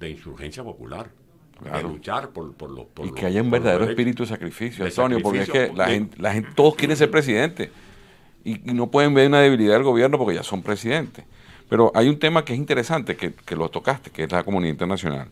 de 0.00 0.10
insurgencia 0.10 0.64
popular. 0.64 1.10
Claro. 1.62 1.88
De 1.88 1.94
luchar 1.94 2.30
por, 2.30 2.52
por 2.54 2.70
los 2.70 2.84
por 2.86 3.06
y 3.06 3.10
los- 3.10 3.18
que 3.18 3.26
haya 3.26 3.40
un 3.42 3.50
verdadero 3.50 3.84
espíritu 3.84 4.24
de 4.24 4.28
sacrificio, 4.28 4.84
De 4.84 4.90
Antonio, 4.90 5.20
porque 5.22 5.40
es 5.42 5.50
que 5.50 5.72
la 5.74 5.86
de- 5.86 5.94
gente, 5.94 6.16
la 6.20 6.32
gente, 6.34 6.50
todos 6.54 6.74
quieren 6.76 6.96
ser 6.96 7.10
presidente 7.10 7.70
y, 8.44 8.70
y 8.70 8.74
no 8.74 8.88
pueden 8.90 9.14
ver 9.14 9.28
una 9.28 9.40
debilidad 9.40 9.74
del 9.74 9.82
gobierno 9.82 10.18
porque 10.18 10.34
ya 10.34 10.42
son 10.42 10.62
presidentes. 10.62 11.24
Pero 11.68 11.90
hay 11.94 12.08
un 12.08 12.18
tema 12.18 12.44
que 12.44 12.52
es 12.52 12.58
interesante, 12.58 13.16
que, 13.16 13.32
que 13.32 13.56
lo 13.56 13.68
tocaste, 13.70 14.10
que 14.10 14.24
es 14.24 14.30
la 14.32 14.44
comunidad 14.44 14.70
internacional. 14.72 15.28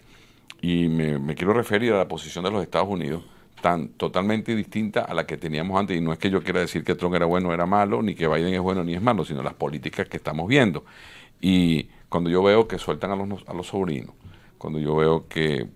Y 0.61 0.89
me, 0.89 1.19
me 1.19 1.35
quiero 1.35 1.53
referir 1.53 1.93
a 1.93 1.99
la 1.99 2.09
posición 2.09 2.43
de 2.45 2.51
los 2.51 2.63
Estados 2.63 2.89
Unidos, 2.89 3.23
tan 3.61 3.89
totalmente 3.91 4.57
distinta 4.57 5.03
a 5.03 5.15
la 5.15 5.27
que 5.27 5.37
teníamos 5.37 5.79
antes. 5.79 5.97
Y 5.97 6.01
no 6.01 6.13
es 6.13 6.19
que 6.19 6.31
yo 6.31 6.43
quiera 6.43 6.59
decir 6.61 6.83
que 6.85 6.95
Trump 6.97 7.15
era 7.15 7.27
bueno 7.27 7.51
o 7.51 7.53
era 7.53 7.67
malo, 7.67 8.03
ni 8.03 8.15
que 8.15 8.27
Biden 8.27 8.53
es 8.55 8.61
bueno 8.61 8.83
ni 8.83 8.95
es 8.95 9.03
malo, 9.03 9.25
sino 9.25 9.43
las 9.43 9.55
políticas 9.55 10.09
que 10.09 10.17
estamos 10.17 10.49
viendo. 10.49 10.85
Y 11.41 11.89
cuando 12.09 12.31
yo 12.31 12.43
veo 12.43 12.67
que 12.67 12.79
sueltan 12.79 13.11
a 13.13 13.17
los, 13.17 13.47
a 13.47 13.53
los 13.53 13.67
sobrinos, 13.69 14.15
cuando 14.59 14.79
yo 14.81 14.97
veo 14.97 15.29
que 15.29 15.67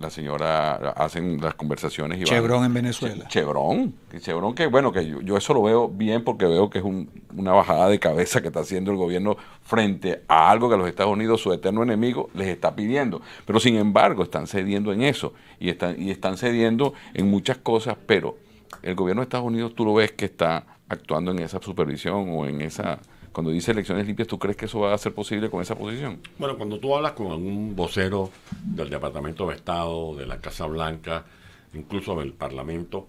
la 0.00 0.10
señora 0.10 0.74
hacen 0.96 1.40
las 1.40 1.54
conversaciones 1.54 2.18
y 2.18 2.20
van- 2.22 2.28
Chevron 2.28 2.64
en 2.64 2.74
Venezuela. 2.74 3.24
Che- 3.28 3.40
Chevron, 3.40 3.94
Chevron 4.20 4.54
que 4.54 4.66
bueno, 4.66 4.92
que 4.92 5.06
yo, 5.06 5.20
yo 5.20 5.36
eso 5.36 5.54
lo 5.54 5.62
veo 5.62 5.88
bien 5.88 6.24
porque 6.24 6.46
veo 6.46 6.70
que 6.70 6.78
es 6.78 6.84
un- 6.84 7.10
una 7.36 7.52
bajada 7.52 7.88
de 7.88 7.98
cabeza 7.98 8.40
que 8.40 8.48
está 8.48 8.60
haciendo 8.60 8.90
el 8.90 8.96
gobierno 8.96 9.36
frente 9.62 10.22
a 10.28 10.50
algo 10.50 10.68
que 10.70 10.76
los 10.76 10.88
Estados 10.88 11.12
Unidos, 11.12 11.40
su 11.40 11.52
eterno 11.52 11.82
enemigo, 11.82 12.30
les 12.34 12.48
está 12.48 12.74
pidiendo. 12.74 13.20
Pero 13.44 13.60
sin 13.60 13.76
embargo, 13.76 14.22
están 14.22 14.46
cediendo 14.46 14.92
en 14.92 15.02
eso 15.02 15.34
y 15.60 15.68
están, 15.68 16.00
y 16.00 16.10
están 16.10 16.36
cediendo 16.36 16.94
en 17.14 17.28
muchas 17.30 17.58
cosas, 17.58 17.96
pero 18.06 18.36
el 18.82 18.94
gobierno 18.94 19.20
de 19.20 19.24
Estados 19.24 19.46
Unidos 19.46 19.74
tú 19.74 19.84
lo 19.84 19.94
ves 19.94 20.12
que 20.12 20.24
está 20.26 20.64
actuando 20.88 21.30
en 21.32 21.40
esa 21.40 21.60
supervisión 21.60 22.28
o 22.30 22.46
en 22.46 22.60
esa... 22.60 22.98
Cuando 23.38 23.52
dice 23.52 23.70
elecciones 23.70 24.04
limpias, 24.04 24.26
¿tú 24.26 24.36
crees 24.36 24.56
que 24.56 24.64
eso 24.64 24.80
va 24.80 24.92
a 24.92 24.98
ser 24.98 25.14
posible 25.14 25.48
con 25.48 25.62
esa 25.62 25.76
posición? 25.76 26.18
Bueno, 26.38 26.56
cuando 26.56 26.80
tú 26.80 26.96
hablas 26.96 27.12
con 27.12 27.28
algún 27.28 27.76
vocero 27.76 28.32
del 28.64 28.90
Departamento 28.90 29.46
de 29.46 29.54
Estado, 29.54 30.16
de 30.16 30.26
la 30.26 30.40
Casa 30.40 30.66
Blanca, 30.66 31.24
incluso 31.72 32.18
del 32.18 32.32
Parlamento, 32.32 33.06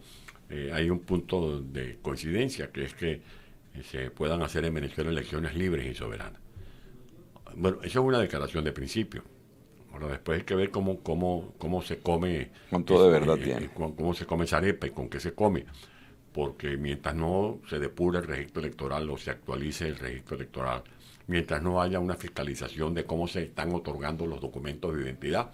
eh, 0.51 0.69
hay 0.71 0.91
un 0.91 0.99
punto 0.99 1.59
de 1.61 1.97
coincidencia, 2.03 2.71
que 2.71 2.83
es 2.83 2.93
que 2.93 3.23
se 3.81 4.11
puedan 4.11 4.43
hacer 4.43 4.65
en 4.65 4.75
Venezuela 4.75 5.09
elecciones 5.09 5.55
libres 5.55 5.87
y 5.87 5.95
soberanas. 5.95 6.39
Bueno, 7.55 7.77
eso 7.81 7.99
es 7.99 8.05
una 8.05 8.19
declaración 8.19 8.63
de 8.63 8.71
principio. 8.71 9.23
Ahora 9.91 10.09
después 10.09 10.41
hay 10.41 10.45
que 10.45 10.53
ver 10.53 10.69
cómo, 10.69 10.99
cómo, 10.99 11.55
cómo 11.57 11.81
se 11.81 11.97
come... 11.97 12.49
Cuánto 12.69 13.01
de 13.01 13.09
eh, 13.09 13.11
verdad 13.19 13.39
eh, 13.39 13.45
tiene. 13.45 13.65
eh, 13.65 13.69
cómo, 13.73 13.95
cómo 13.95 14.13
se 14.13 14.27
come 14.27 14.45
esa 14.45 14.57
arepa 14.57 14.85
y 14.85 14.91
con 14.91 15.09
qué 15.09 15.19
se 15.19 15.33
come. 15.33 15.65
Porque 16.33 16.77
mientras 16.77 17.15
no 17.15 17.59
se 17.69 17.79
depure 17.79 18.19
el 18.19 18.25
registro 18.27 18.61
electoral 18.61 19.09
o 19.09 19.17
se 19.17 19.31
actualice 19.31 19.87
el 19.87 19.97
registro 19.97 20.35
electoral, 20.35 20.83
mientras 21.27 21.61
no 21.61 21.81
haya 21.81 21.99
una 21.99 22.15
fiscalización 22.15 22.93
de 22.93 23.05
cómo 23.05 23.27
se 23.27 23.43
están 23.43 23.73
otorgando 23.73 24.25
los 24.25 24.39
documentos 24.39 24.95
de 24.95 25.03
identidad, 25.03 25.49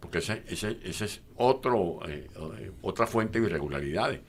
porque 0.00 0.18
ese, 0.18 0.42
ese, 0.48 0.78
ese 0.84 1.04
es 1.06 1.22
otro, 1.36 2.00
eh, 2.08 2.28
eh, 2.58 2.70
otra 2.82 3.06
fuente 3.06 3.40
de 3.40 3.46
irregularidades. 3.46 4.20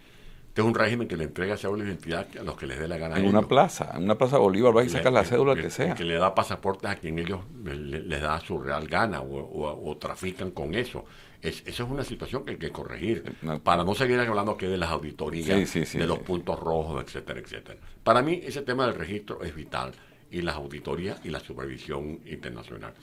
Este 0.48 0.62
es 0.62 0.68
un 0.68 0.74
régimen 0.74 1.08
que 1.08 1.16
le 1.16 1.26
entrega 1.26 1.56
cédula 1.58 1.84
de 1.84 1.92
identidad 1.92 2.28
a 2.40 2.44
los 2.44 2.56
que 2.58 2.66
les 2.66 2.80
dé 2.80 2.88
la 2.88 2.98
gana. 2.98 3.16
a 3.16 3.20
En 3.20 3.28
una 3.28 3.44
plaza, 3.44 3.92
en 3.96 4.04
una 4.06 4.18
plaza 4.18 4.38
Bolívar, 4.40 4.74
vas 4.74 4.88
y 4.88 4.90
sacas 4.90 5.14
la 5.14 5.24
cédula 5.24 5.54
que, 5.56 5.62
que 5.64 5.70
sea. 5.70 5.94
que 5.96 6.04
le 6.06 6.16
da 6.16 6.34
pasaportes 6.34 6.90
a 6.90 6.96
quien 6.96 7.20
ellos 7.20 7.42
le- 7.64 7.76
le- 7.76 8.00
les 8.02 8.22
da 8.22 8.40
su 8.40 8.58
real 8.60 8.88
gana 8.88 9.22
o, 9.22 9.38
o- 9.40 9.90
o 9.92 9.98
trafican 9.98 10.50
con 10.52 10.74
eso. 10.74 11.06
Es, 11.42 11.64
eso 11.66 11.84
es 11.84 11.90
una 11.90 12.04
situación 12.04 12.44
que 12.44 12.52
hay 12.52 12.58
que 12.58 12.70
corregir 12.72 13.24
No. 13.42 13.60
para 13.64 13.84
no 13.86 13.96
seguir 13.96 14.20
hablando 14.20 14.52
aquí 14.54 14.66
de 14.66 14.78
las 14.78 14.90
auditorías, 14.90 15.58
Sí, 15.60 15.66
sí, 15.66 15.86
sí, 15.86 15.98
de 15.98 16.06
los 16.08 16.18
sí. 16.18 16.24
puntos 16.26 16.60
rojos, 16.60 17.02
etcétera, 17.04 17.40
etcétera. 17.40 17.80
Para 18.04 18.22
mí 18.22 18.42
ese 18.44 18.62
tema 18.62 18.86
del 18.86 18.96
registro 18.96 19.42
es 19.44 19.56
vital 19.56 19.94
y 20.32 20.42
las 20.42 20.56
auditorías 20.56 21.22
y 21.24 21.30
la 21.30 21.40
supervisión 21.40 22.20
internacional. 22.26 22.94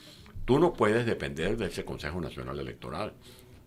Tú 0.45 0.59
no 0.59 0.71
puedes 0.73 1.05
depender 1.05 1.57
de 1.57 1.65
ese 1.65 1.83
Consejo 1.83 2.21
Nacional 2.21 2.59
Electoral 2.59 3.13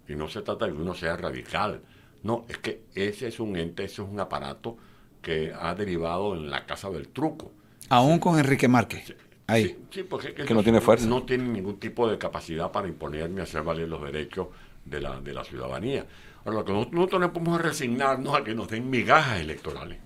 y 0.08 0.14
no 0.14 0.28
se 0.28 0.40
trata 0.42 0.66
de 0.66 0.72
que 0.72 0.78
uno 0.78 0.94
sea 0.94 1.16
radical. 1.16 1.82
No, 2.22 2.44
es 2.48 2.58
que 2.58 2.82
ese 2.94 3.28
es 3.28 3.40
un 3.40 3.56
ente, 3.56 3.84
ese 3.84 4.02
es 4.02 4.08
un 4.08 4.20
aparato 4.20 4.76
que 5.20 5.52
ha 5.58 5.74
derivado 5.74 6.34
en 6.34 6.48
la 6.48 6.64
casa 6.64 6.88
del 6.90 7.08
truco. 7.08 7.52
Aún 7.88 8.18
con 8.18 8.38
Enrique 8.38 8.68
Márquez. 8.68 9.14
Ahí. 9.50 9.64
Sí, 9.64 9.76
sí, 9.90 10.02
porque 10.04 10.32
Que 10.32 10.54
no 10.54 10.62
tiene 10.62 10.80
fuerza. 10.80 11.06
No 11.06 11.24
tiene 11.24 11.44
ningún 11.44 11.78
tipo 11.78 12.08
de 12.08 12.16
capacidad 12.18 12.70
para 12.70 12.86
imponer 12.86 13.28
ni 13.30 13.40
hacer 13.40 13.62
valer 13.62 13.88
los 13.88 14.00
derechos 14.00 14.46
de 14.84 15.00
la, 15.00 15.20
de 15.20 15.34
la 15.34 15.44
ciudadanía. 15.44 16.06
Ahora, 16.44 16.58
lo 16.58 16.64
que 16.64 16.72
nosotros, 16.72 17.20
no 17.20 17.32
podemos 17.32 17.60
resignarnos 17.60 18.34
a 18.34 18.44
que 18.44 18.54
nos 18.54 18.68
den 18.68 18.88
migajas 18.88 19.40
electorales. 19.40 19.98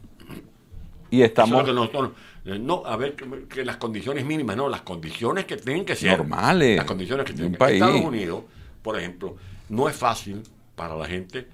Y 1.11 1.21
es 1.21 1.29
estamos 1.29 1.63
que 1.63 1.73
nosotros, 1.73 2.13
no, 2.45 2.83
a 2.87 2.97
ver, 2.97 3.15
que, 3.15 3.47
que 3.47 3.65
las 3.65 3.77
condiciones 3.77 4.25
mínimas, 4.25 4.57
no, 4.57 4.69
las 4.69 4.81
condiciones 4.81 5.45
que 5.45 5.57
tienen 5.59 5.85
que 5.85 5.95
ser. 5.95 6.17
Normales 6.17 6.77
Las 6.79 6.87
condiciones 6.87 7.27
que 7.27 7.35
tienen 7.35 7.53
que 7.53 7.59
país. 7.59 7.83
Estados 7.83 8.01
Unidos, 8.01 8.45
por 8.83 8.99
ejemplo, 8.99 9.37
no 9.69 9.89
es 9.89 9.95
fácil 9.95 10.43
para 10.75 10.97
la 10.97 11.05
gente 11.05 11.47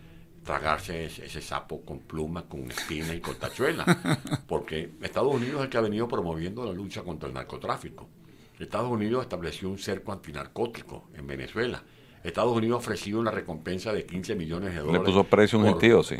tragarse 0.51 1.05
ese, 1.05 1.27
ese 1.27 1.41
sapo 1.41 1.81
con 1.83 2.01
plumas, 2.01 2.45
con 2.45 2.69
espina 2.71 3.15
y 3.15 3.21
con 3.21 3.37
tachuela, 3.37 3.85
porque 4.49 4.91
Estados 5.01 5.33
Unidos 5.33 5.59
es 5.61 5.65
el 5.65 5.69
que 5.71 5.79
ha 5.79 5.81
venido 5.81 6.09
promoviendo 6.09 6.65
la 6.65 6.73
lucha 6.73 7.03
contra 7.03 7.29
el 7.29 7.35
narcotráfico. 7.35 8.09
Estados 8.59 8.91
Unidos 8.91 9.23
estableció 9.23 9.69
un 9.69 9.79
cerco 9.79 10.13
antinarcótico 10.13 11.05
en 11.15 11.27
Venezuela. 11.27 11.83
Estados 12.25 12.55
Unidos 12.57 12.75
ha 12.75 12.79
ofrecido 12.79 13.21
una 13.21 13.31
recompensa 13.31 13.93
de 13.93 14.05
15 14.05 14.35
millones 14.35 14.71
de 14.71 14.81
le 14.81 14.87
dólares. 14.87 15.07
puso 15.07 15.25
precio 15.25 15.59
un 15.59 15.67
gentío, 15.67 16.03
sí. 16.03 16.17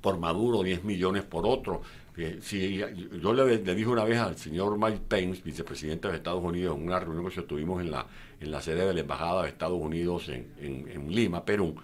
por 0.00 0.16
Maduro, 0.18 0.62
10 0.62 0.84
millones 0.84 1.24
por 1.24 1.44
otro. 1.44 1.82
Eh, 2.16 2.38
Si, 2.40 2.78
yo 2.78 3.32
le, 3.34 3.58
le 3.58 3.74
dije 3.74 3.88
una 3.88 4.04
vez 4.04 4.18
al 4.18 4.38
señor 4.38 4.78
Mike 4.78 5.00
Pence, 5.08 5.42
vicepresidente 5.44 6.06
de 6.08 6.16
Estados 6.16 6.42
Unidos, 6.42 6.76
en 6.78 6.84
una 6.86 7.00
reunión 7.00 7.28
que 7.30 7.42
tuvimos 7.42 7.80
en 7.82 7.90
la, 7.90 8.06
en 8.40 8.50
la 8.50 8.60
sede 8.62 8.86
de 8.86 8.94
la 8.94 9.00
Embajada 9.00 9.42
de 9.42 9.48
Estados 9.48 9.80
Unidos 9.80 10.28
en, 10.28 10.52
en- 10.60 10.88
en 10.88 11.12
Lima, 11.12 11.44
Perú, 11.44 11.74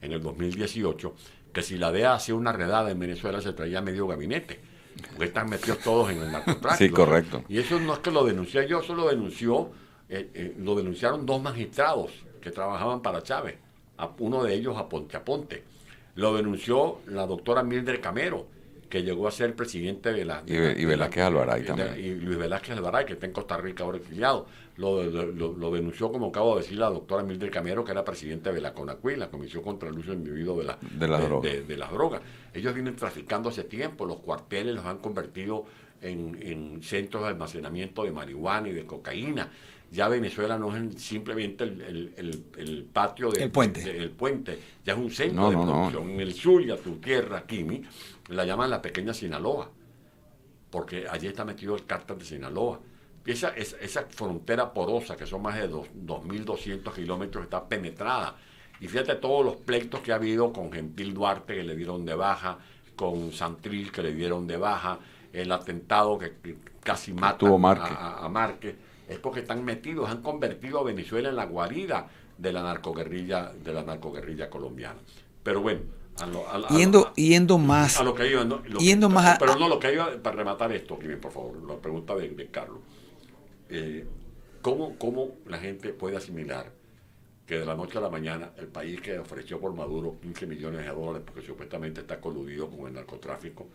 en 0.00 0.12
el 0.12 0.22
2018, 0.22 1.14
que 1.58 1.64
si 1.64 1.76
la 1.76 1.90
DEA 1.90 2.14
hacía 2.14 2.36
una 2.36 2.52
redada 2.52 2.88
en 2.92 3.00
Venezuela 3.00 3.40
se 3.40 3.52
traía 3.52 3.82
medio 3.82 4.06
gabinete. 4.06 4.60
Porque 5.10 5.24
están 5.24 5.48
metidos 5.50 5.78
todos 5.80 6.08
en 6.12 6.22
el 6.22 6.30
narcotráfico. 6.30 6.76
Sí, 6.76 6.88
correcto. 6.90 7.42
Y 7.48 7.58
eso 7.58 7.80
no 7.80 7.94
es 7.94 7.98
que 7.98 8.12
lo 8.12 8.24
denuncié 8.24 8.68
yo, 8.68 8.78
eso 8.80 8.94
lo 8.94 9.08
denunció, 9.08 9.70
eh, 10.08 10.30
eh, 10.34 10.54
lo 10.60 10.76
denunciaron 10.76 11.26
dos 11.26 11.42
magistrados 11.42 12.12
que 12.40 12.52
trabajaban 12.52 13.02
para 13.02 13.22
Chávez, 13.24 13.56
a- 13.96 14.10
uno 14.18 14.44
de 14.44 14.54
ellos 14.54 14.76
a 14.76 14.88
Ponte 14.88 15.16
a 15.16 15.24
Ponte. 15.24 15.64
Lo 16.14 16.34
denunció 16.36 16.98
la 17.06 17.26
doctora 17.26 17.64
Mildred 17.64 18.00
Camero, 18.00 18.46
que 18.88 19.02
llegó 19.02 19.28
a 19.28 19.30
ser 19.30 19.54
presidente 19.54 20.12
de 20.12 20.24
la... 20.24 20.42
Y, 20.46 20.54
y 20.54 20.84
Velázquez 20.84 21.24
Alvaray 21.24 21.64
también. 21.64 21.94
Y 21.98 22.14
Luis 22.14 22.38
Velázquez 22.38 22.76
Alvaray, 22.76 23.04
que 23.04 23.14
está 23.14 23.26
en 23.26 23.32
Costa 23.32 23.56
Rica 23.56 23.84
ahora 23.84 23.98
exiliado. 23.98 24.46
Lo, 24.76 25.02
lo, 25.02 25.70
denunció, 25.72 26.10
como 26.12 26.28
acabo 26.28 26.54
de 26.54 26.62
decir 26.62 26.78
la 26.78 26.88
doctora 26.88 27.24
Mildred 27.24 27.50
Camero, 27.50 27.84
que 27.84 27.90
era 27.90 28.04
presidente 28.04 28.52
de 28.52 28.60
la 28.60 28.72
CONACUI, 28.72 29.16
la 29.16 29.28
Comisión 29.28 29.64
contra 29.64 29.88
el 29.88 29.98
Uso 29.98 30.12
Indebido 30.12 30.56
de, 30.56 30.64
la, 30.64 30.78
de, 30.80 31.08
la 31.08 31.18
de, 31.18 31.76
las 31.76 31.90
Drogas. 31.90 32.22
Ellos 32.54 32.72
vienen 32.74 32.94
traficando 32.94 33.48
hace 33.48 33.64
tiempo, 33.64 34.06
los 34.06 34.18
cuarteles 34.18 34.76
los 34.76 34.84
han 34.84 34.98
convertido 34.98 35.64
en, 36.00 36.38
en 36.40 36.82
centros 36.82 37.24
de 37.24 37.30
almacenamiento 37.30 38.04
de 38.04 38.12
marihuana 38.12 38.68
y 38.68 38.72
de 38.72 38.86
cocaína 38.86 39.50
ya 39.90 40.08
Venezuela 40.08 40.58
no 40.58 40.76
es 40.76 41.02
simplemente 41.02 41.64
el, 41.64 42.12
el, 42.16 42.44
el, 42.56 42.84
patio 42.84 43.30
del 43.30 43.50
puente. 43.50 44.10
puente, 44.10 44.58
ya 44.84 44.92
es 44.92 44.98
un 44.98 45.10
centro 45.10 45.50
de 45.50 45.56
producción. 45.56 46.10
En 46.10 46.20
el 46.20 46.34
Zulia, 46.34 46.76
tu 46.76 46.96
tierra, 46.96 47.44
Kimi, 47.46 47.82
la 48.28 48.44
llaman 48.44 48.70
la 48.70 48.82
pequeña 48.82 49.14
Sinaloa, 49.14 49.70
porque 50.70 51.06
allí 51.08 51.26
está 51.26 51.44
metido 51.44 51.74
el 51.74 51.86
cártel 51.86 52.18
de 52.18 52.24
Sinaloa. 52.24 52.80
esa, 53.24 53.48
esa, 53.50 54.06
frontera 54.08 54.72
porosa, 54.72 55.16
que 55.16 55.26
son 55.26 55.42
más 55.42 55.56
de 55.56 55.70
2.200 55.70 56.92
kilómetros, 56.94 57.44
está 57.44 57.66
penetrada. 57.68 58.36
Y 58.80 58.88
fíjate 58.88 59.16
todos 59.16 59.44
los 59.44 59.56
pleitos 59.56 60.00
que 60.00 60.12
ha 60.12 60.16
habido 60.16 60.52
con 60.52 60.72
Gentil 60.72 61.14
Duarte, 61.14 61.54
que 61.54 61.64
le 61.64 61.74
dieron 61.74 62.04
de 62.04 62.14
baja, 62.14 62.58
con 62.94 63.32
Santril, 63.32 63.90
que 63.90 64.02
le 64.02 64.12
dieron 64.12 64.46
de 64.46 64.56
baja, 64.56 64.98
el 65.32 65.50
atentado 65.52 66.18
que, 66.18 66.56
casi 66.82 67.12
mata 67.12 67.46
a, 67.46 68.24
a 68.24 68.28
Márquez 68.28 68.76
es 69.08 69.18
porque 69.18 69.40
están 69.40 69.64
metidos, 69.64 70.10
han 70.10 70.22
convertido 70.22 70.80
a 70.80 70.84
Venezuela 70.84 71.30
en 71.30 71.36
la 71.36 71.46
guarida 71.46 72.08
de 72.36 72.52
la 72.52 72.62
narcoguerrilla, 72.62 73.52
de 73.52 73.72
la 73.72 73.82
narcoguerrilla 73.82 74.50
colombiana. 74.50 74.98
Pero 75.42 75.62
bueno, 75.62 75.80
a 76.22 76.68
yendo, 76.68 77.12
yendo 77.14 77.58
más. 77.58 78.00
A 78.00 78.04
lo 78.04 78.14
que 78.14 78.30
iba, 78.30 78.44
¿no? 78.44 78.62
yendo 78.78 79.08
más 79.08 79.38
Pero 79.38 79.56
no, 79.56 79.68
lo 79.68 79.78
que 79.78 79.92
iba, 79.92 80.10
para 80.22 80.36
rematar 80.36 80.72
esto, 80.72 80.98
por 81.20 81.32
favor, 81.32 81.68
la 81.68 81.76
pregunta 81.76 82.14
de, 82.14 82.48
Carlos. 82.50 82.78
Eh, 83.68 84.06
¿cómo, 84.62 84.96
¿Cómo 84.98 85.32
la 85.46 85.58
gente 85.58 85.90
puede 85.90 86.16
asimilar 86.16 86.72
que 87.46 87.58
de 87.58 87.64
la 87.64 87.74
noche 87.74 87.98
a 87.98 88.00
la 88.02 88.10
mañana 88.10 88.52
el 88.58 88.66
país 88.66 89.00
que 89.00 89.18
ofreció 89.18 89.58
por 89.58 89.72
Maduro 89.74 90.16
15 90.20 90.46
millones 90.46 90.84
de 90.84 90.92
dólares 90.92 91.22
porque 91.24 91.42
supuestamente 91.42 92.02
está 92.02 92.20
coludido 92.20 92.68
con 92.68 92.86
el 92.86 92.92
narcotráfico, 92.94 93.66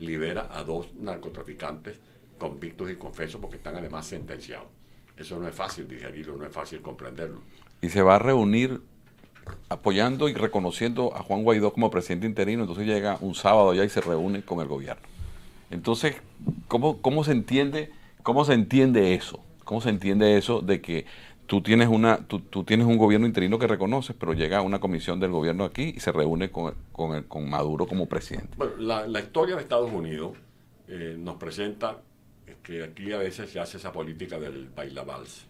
libera 0.00 0.48
a 0.50 0.64
dos 0.64 0.92
narcotraficantes 0.94 1.98
convictos 2.36 2.90
y 2.90 2.96
confesos 2.96 3.40
porque 3.40 3.58
están 3.58 3.76
además 3.76 4.06
sentenciados. 4.06 4.66
Eso 5.16 5.38
no 5.38 5.46
es 5.46 5.54
fácil 5.54 5.86
digerirlo, 5.86 6.36
no 6.36 6.44
es 6.44 6.52
fácil 6.52 6.80
comprenderlo. 6.80 7.42
Y 7.80 7.88
se 7.88 8.02
va 8.02 8.16
a 8.16 8.18
reunir 8.18 8.80
apoyando 9.68 10.28
y 10.28 10.34
reconociendo 10.34 11.14
a 11.16 11.22
Juan 11.22 11.42
Guaidó 11.42 11.72
como 11.72 11.90
presidente 11.90 12.26
interino, 12.26 12.62
entonces 12.62 12.86
llega 12.86 13.18
un 13.20 13.34
sábado 13.34 13.74
ya 13.74 13.84
y 13.84 13.88
se 13.88 14.00
reúne 14.00 14.42
con 14.42 14.60
el 14.60 14.68
gobierno. 14.68 15.02
Entonces, 15.70 16.16
¿cómo, 16.68 17.00
cómo 17.00 17.24
se 17.24 17.32
entiende, 17.32 17.90
cómo 18.22 18.44
se 18.44 18.54
entiende 18.54 19.14
eso? 19.14 19.40
¿Cómo 19.64 19.80
se 19.80 19.88
entiende 19.88 20.36
eso 20.36 20.60
de 20.60 20.80
que 20.80 21.06
tú 21.46 21.62
tienes 21.62 21.88
una, 21.88 22.18
tú, 22.18 22.40
tienes 22.64 22.86
un 22.86 22.98
gobierno 22.98 23.26
interino 23.26 23.58
que 23.58 23.66
reconoces, 23.66 24.14
pero 24.18 24.32
llega 24.32 24.62
una 24.62 24.80
comisión 24.80 25.20
del 25.20 25.30
gobierno 25.30 25.64
aquí 25.64 25.94
y 25.96 26.00
se 26.00 26.12
reúne 26.12 26.50
con, 26.50 26.74
con, 26.92 27.22
con 27.24 27.48
Maduro 27.48 27.86
como 27.86 28.06
presidente? 28.06 28.54
Bueno, 28.56 28.74
la, 28.78 29.20
historia 29.20 29.56
de 29.56 29.62
Estados 29.62 29.92
Unidos 29.92 30.36
eh, 30.88 31.16
nos 31.18 31.36
presenta 31.36 31.98
que 32.62 32.84
aquí 32.84 33.12
a 33.12 33.18
veces 33.18 33.50
se 33.50 33.60
hace 33.60 33.76
esa 33.78 33.92
política 33.92 34.38
del 34.38 34.68
bailavals. 34.68 35.46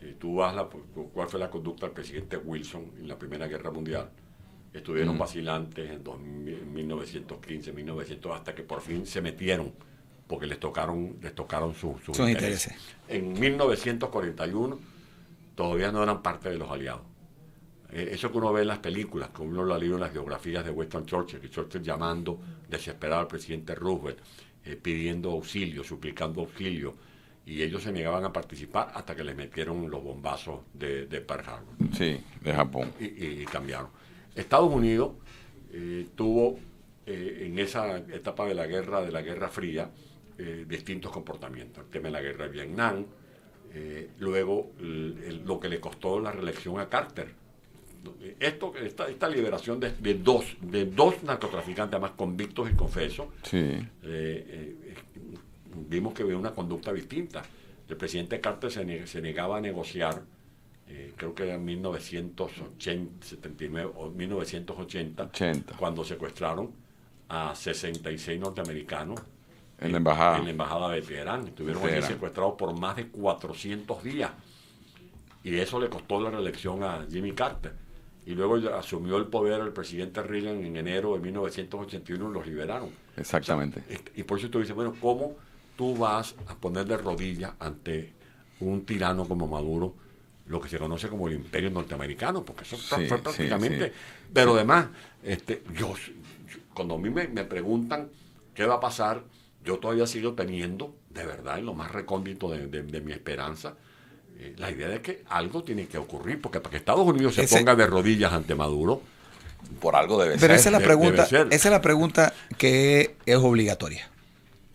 Eh, 0.00 0.16
tú 0.18 0.36
vas 0.36 0.54
la, 0.54 0.68
cuál 1.12 1.28
fue 1.28 1.40
la 1.40 1.50
conducta 1.50 1.86
del 1.86 1.94
presidente 1.94 2.36
Wilson 2.36 2.92
en 2.98 3.08
la 3.08 3.18
Primera 3.18 3.46
Guerra 3.46 3.70
Mundial. 3.70 4.10
Estuvieron 4.72 5.16
mm. 5.16 5.18
vacilantes 5.18 5.90
en, 5.90 6.72
1915, 6.72 7.72
1900, 7.72 8.36
hasta 8.36 8.54
que 8.54 8.62
por 8.62 8.80
fin 8.80 9.06
se 9.06 9.20
metieron, 9.20 9.72
porque 10.26 10.46
les 10.46 10.60
tocaron, 10.60 11.16
les 11.20 11.34
tocaron 11.34 11.74
sus, 11.74 11.96
intereses. 12.18 12.74
En 13.08 13.32
1941 13.32 14.78
todavía 15.54 15.90
no 15.90 16.02
eran 16.02 16.22
parte 16.22 16.50
de 16.50 16.58
los 16.58 16.70
aliados. 16.70 17.02
Eh, 17.90 18.10
eso 18.12 18.30
que 18.30 18.38
uno 18.38 18.52
ve 18.52 18.62
en 18.62 18.68
las 18.68 18.78
películas, 18.78 19.30
que 19.30 19.42
uno 19.42 19.64
lo 19.64 19.74
ha 19.74 19.78
leído 19.78 19.94
en 19.94 20.02
las 20.02 20.12
biografías 20.12 20.64
de 20.64 20.70
Winston 20.70 21.06
Churchill, 21.06 21.40
que 21.40 21.48
Churchill 21.48 21.82
llamando 21.82 22.38
desesperado 22.68 23.22
al 23.22 23.26
presidente 23.26 23.74
Roosevelt, 23.74 24.18
eh, 24.64 24.76
pidiendo 24.76 25.30
auxilio, 25.30 25.82
suplicando 25.82 26.42
auxilio, 26.42 26.94
y 27.48 27.62
ellos 27.62 27.82
se 27.82 27.92
negaban 27.92 28.24
a 28.24 28.32
participar 28.32 28.92
hasta 28.94 29.16
que 29.16 29.24
les 29.24 29.34
metieron 29.34 29.90
los 29.90 30.02
bombazos 30.02 30.60
de, 30.74 31.06
de 31.06 31.20
Pearl 31.22 31.44
Harbor. 31.48 31.74
Sí, 31.96 32.20
de 32.42 32.52
Japón. 32.52 32.92
Y, 33.00 33.44
cambiaron. 33.46 33.88
Estados 34.34 34.72
Unidos 34.72 35.12
eh, 35.72 36.06
tuvo 36.14 36.58
eh, 37.06 37.46
en 37.46 37.58
esa 37.58 37.96
etapa 37.96 38.46
de 38.46 38.54
la 38.54 38.66
guerra, 38.66 39.00
de 39.00 39.10
la 39.10 39.22
Guerra 39.22 39.48
Fría, 39.48 39.90
distintos 40.68 41.10
comportamientos. 41.10 41.82
El 41.82 41.90
tema 41.90 42.06
de 42.06 42.12
la 42.12 42.20
guerra 42.20 42.44
de 42.44 42.52
Vietnam, 42.52 43.04
luego 44.20 44.70
lo 44.78 45.58
que 45.58 45.68
le 45.68 45.80
costó 45.80 46.20
la 46.20 46.30
reelección 46.30 46.78
a 46.78 46.88
Carter, 46.88 47.34
esto, 48.40 48.74
esta, 48.76 49.08
esta 49.08 49.28
liberación 49.28 49.80
de, 49.80 50.14
dos, 50.14 50.56
de 50.60 50.86
dos 50.86 51.22
narcotraficantes, 51.22 51.94
además 51.94 52.12
convictos 52.16 52.70
y 52.70 52.74
confesos, 52.74 53.26
eh, 53.52 53.84
eh, 54.02 54.87
vimos 55.88 56.14
que 56.14 56.22
había 56.22 56.36
una 56.36 56.52
conducta 56.52 56.92
distinta. 56.92 57.42
El 57.88 57.96
presidente 57.96 58.40
Carter 58.40 58.70
se, 58.70 58.84
negaba 59.20 59.58
a 59.58 59.60
negociar, 59.60 60.22
eh, 60.86 61.12
creo 61.16 61.34
que 61.34 61.42
era 61.44 61.54
en 61.54 61.64
1979 61.64 63.92
o 63.96 64.10
1980, 64.10 65.30
cuando 65.78 66.04
secuestraron 66.04 66.70
a 67.28 67.54
66 67.54 68.40
norteamericanos 68.40 69.20
en 69.80 69.92
la 69.92 69.98
embajada, 69.98 70.38
en 70.38 70.44
la 70.44 70.50
embajada 70.50 70.90
de 70.90 71.02
Teherán. 71.02 71.46
Estuvieron 71.46 71.84
allí 71.84 72.02
secuestrados 72.02 72.54
por 72.54 72.78
más 72.78 72.96
de 72.96 73.08
400 73.08 74.02
días. 74.02 74.30
Y 75.44 75.56
eso 75.56 75.80
le 75.80 75.88
costó 75.88 76.20
la 76.20 76.30
reelección 76.30 76.82
a 76.82 77.06
Jimmy 77.08 77.32
Carter 77.32 77.72
y 78.26 78.34
luego 78.34 78.56
asumió 78.74 79.16
el 79.16 79.26
poder 79.26 79.62
el 79.62 79.72
presidente 79.72 80.22
Reagan 80.22 80.62
en 80.62 80.76
enero 80.76 81.14
de 81.14 81.20
1981 81.20 82.30
y 82.30 82.34
los 82.34 82.46
liberaron. 82.46 82.90
Exactamente. 83.16 83.82
y 84.14 84.22
por 84.24 84.38
eso 84.38 84.50
tú 84.50 84.60
dices, 84.60 84.74
bueno, 84.74 84.94
¿cómo 85.00 85.36
tú 85.78 85.96
vas 85.96 86.34
a 86.48 86.56
poner 86.56 86.84
de 86.86 86.96
rodillas 86.96 87.52
ante 87.60 88.12
un 88.58 88.84
tirano 88.84 89.28
como 89.28 89.46
Maduro, 89.46 89.94
lo 90.46 90.60
que 90.60 90.68
se 90.68 90.76
conoce 90.76 91.08
como 91.08 91.28
el 91.28 91.34
imperio 91.34 91.70
norteamericano? 91.70 92.44
Porque 92.44 92.64
eso 92.64 92.76
fue 92.76 93.04
prácticamente... 93.06 93.92
Pero 94.32 94.54
además, 94.54 94.88
este, 95.22 95.62
yo, 95.78 95.94
cuando 96.74 96.96
a 96.96 96.98
mí 96.98 97.10
me, 97.10 97.26
preguntan 97.44 98.08
qué 98.54 98.66
va 98.66 98.74
a 98.74 98.80
pasar, 98.80 99.22
yo 99.64 99.78
todavía 99.78 100.08
sigo 100.08 100.32
teniendo, 100.32 100.96
de 101.10 101.24
verdad, 101.24 101.60
en 101.60 101.66
lo 101.66 101.74
más 101.74 101.92
recóndito 101.92 102.50
de 102.50 103.00
mi 103.00 103.12
esperanza, 103.12 103.74
eh, 104.40 104.54
la 104.56 104.70
idea 104.70 104.88
de 104.88 105.00
que 105.00 105.24
algo 105.28 105.64
tiene 105.64 105.86
que 105.86 105.98
ocurrir, 105.98 106.40
porque 106.40 106.60
para 106.60 106.70
que 106.70 106.76
Estados 106.76 107.06
Unidos 107.06 107.34
se 107.34 107.46
ponga 107.48 107.74
de 107.74 107.86
rodillas 107.86 108.32
ante 108.32 108.54
Maduro, 108.54 109.02
por 109.80 109.96
algo 109.96 110.20
debe 110.20 110.34
ser. 110.34 110.40
Pero 110.40 110.54
esa 110.54 110.68
es 110.68 110.72
la 110.72 110.78
pregunta, 110.78 111.24
esa 111.24 111.46
es 111.50 111.64
la 111.70 111.80
pregunta 111.80 112.32
que 112.56 113.16
es 113.26 113.36
obligatoria. 113.36 114.08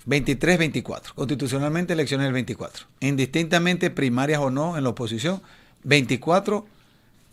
23-24, 0.08 1.14
constitucionalmente 1.14 1.94
elecciones 1.94 2.26
del 2.26 2.34
24. 2.34 2.86
Indistintamente 3.00 3.90
primarias 3.90 4.40
o 4.40 4.50
no 4.50 4.78
en 4.78 4.84
la 4.84 4.90
oposición, 4.90 5.42
24 5.84 6.66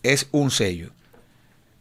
es 0.03 0.27
un 0.31 0.51
sello. 0.51 0.91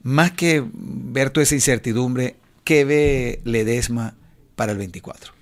Más 0.03 0.33
que 0.33 0.65
ver 0.73 1.31
toda 1.31 1.43
esa 1.45 1.55
incertidumbre, 1.55 2.37
¿qué 2.65 2.85
ve 2.85 3.41
Ledesma 3.45 4.15
para 4.57 4.73
el 4.73 4.79
24? 4.79 5.33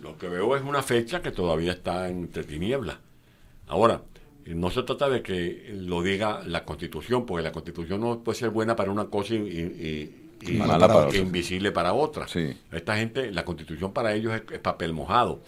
lo 0.00 0.16
que 0.16 0.28
veo 0.28 0.56
es 0.56 0.62
una 0.62 0.80
fecha 0.80 1.22
que 1.22 1.32
todavía 1.32 1.72
está 1.72 2.08
entre 2.08 2.44
tinieblas. 2.44 2.98
Ahora, 3.66 4.02
no 4.46 4.70
se 4.70 4.82
trata 4.82 5.08
de 5.08 5.22
que 5.22 5.72
lo 5.74 6.02
diga 6.02 6.42
la 6.44 6.64
Constitución, 6.64 7.26
porque 7.26 7.42
la 7.42 7.52
Constitución 7.52 8.00
no 8.00 8.20
puede 8.20 8.38
ser 8.38 8.50
buena 8.50 8.76
para 8.76 8.90
una 8.90 9.06
cosa 9.06 9.34
y, 9.34 10.21
invisible 11.14 11.72
para 11.72 11.92
otra. 11.92 12.26
Esta 12.72 12.96
gente, 12.96 13.30
la 13.30 13.44
Constitución 13.44 13.92
para 13.92 14.14
ellos 14.14 14.34
es, 14.34 14.58
papel 14.58 14.92
mojado. 14.92 15.42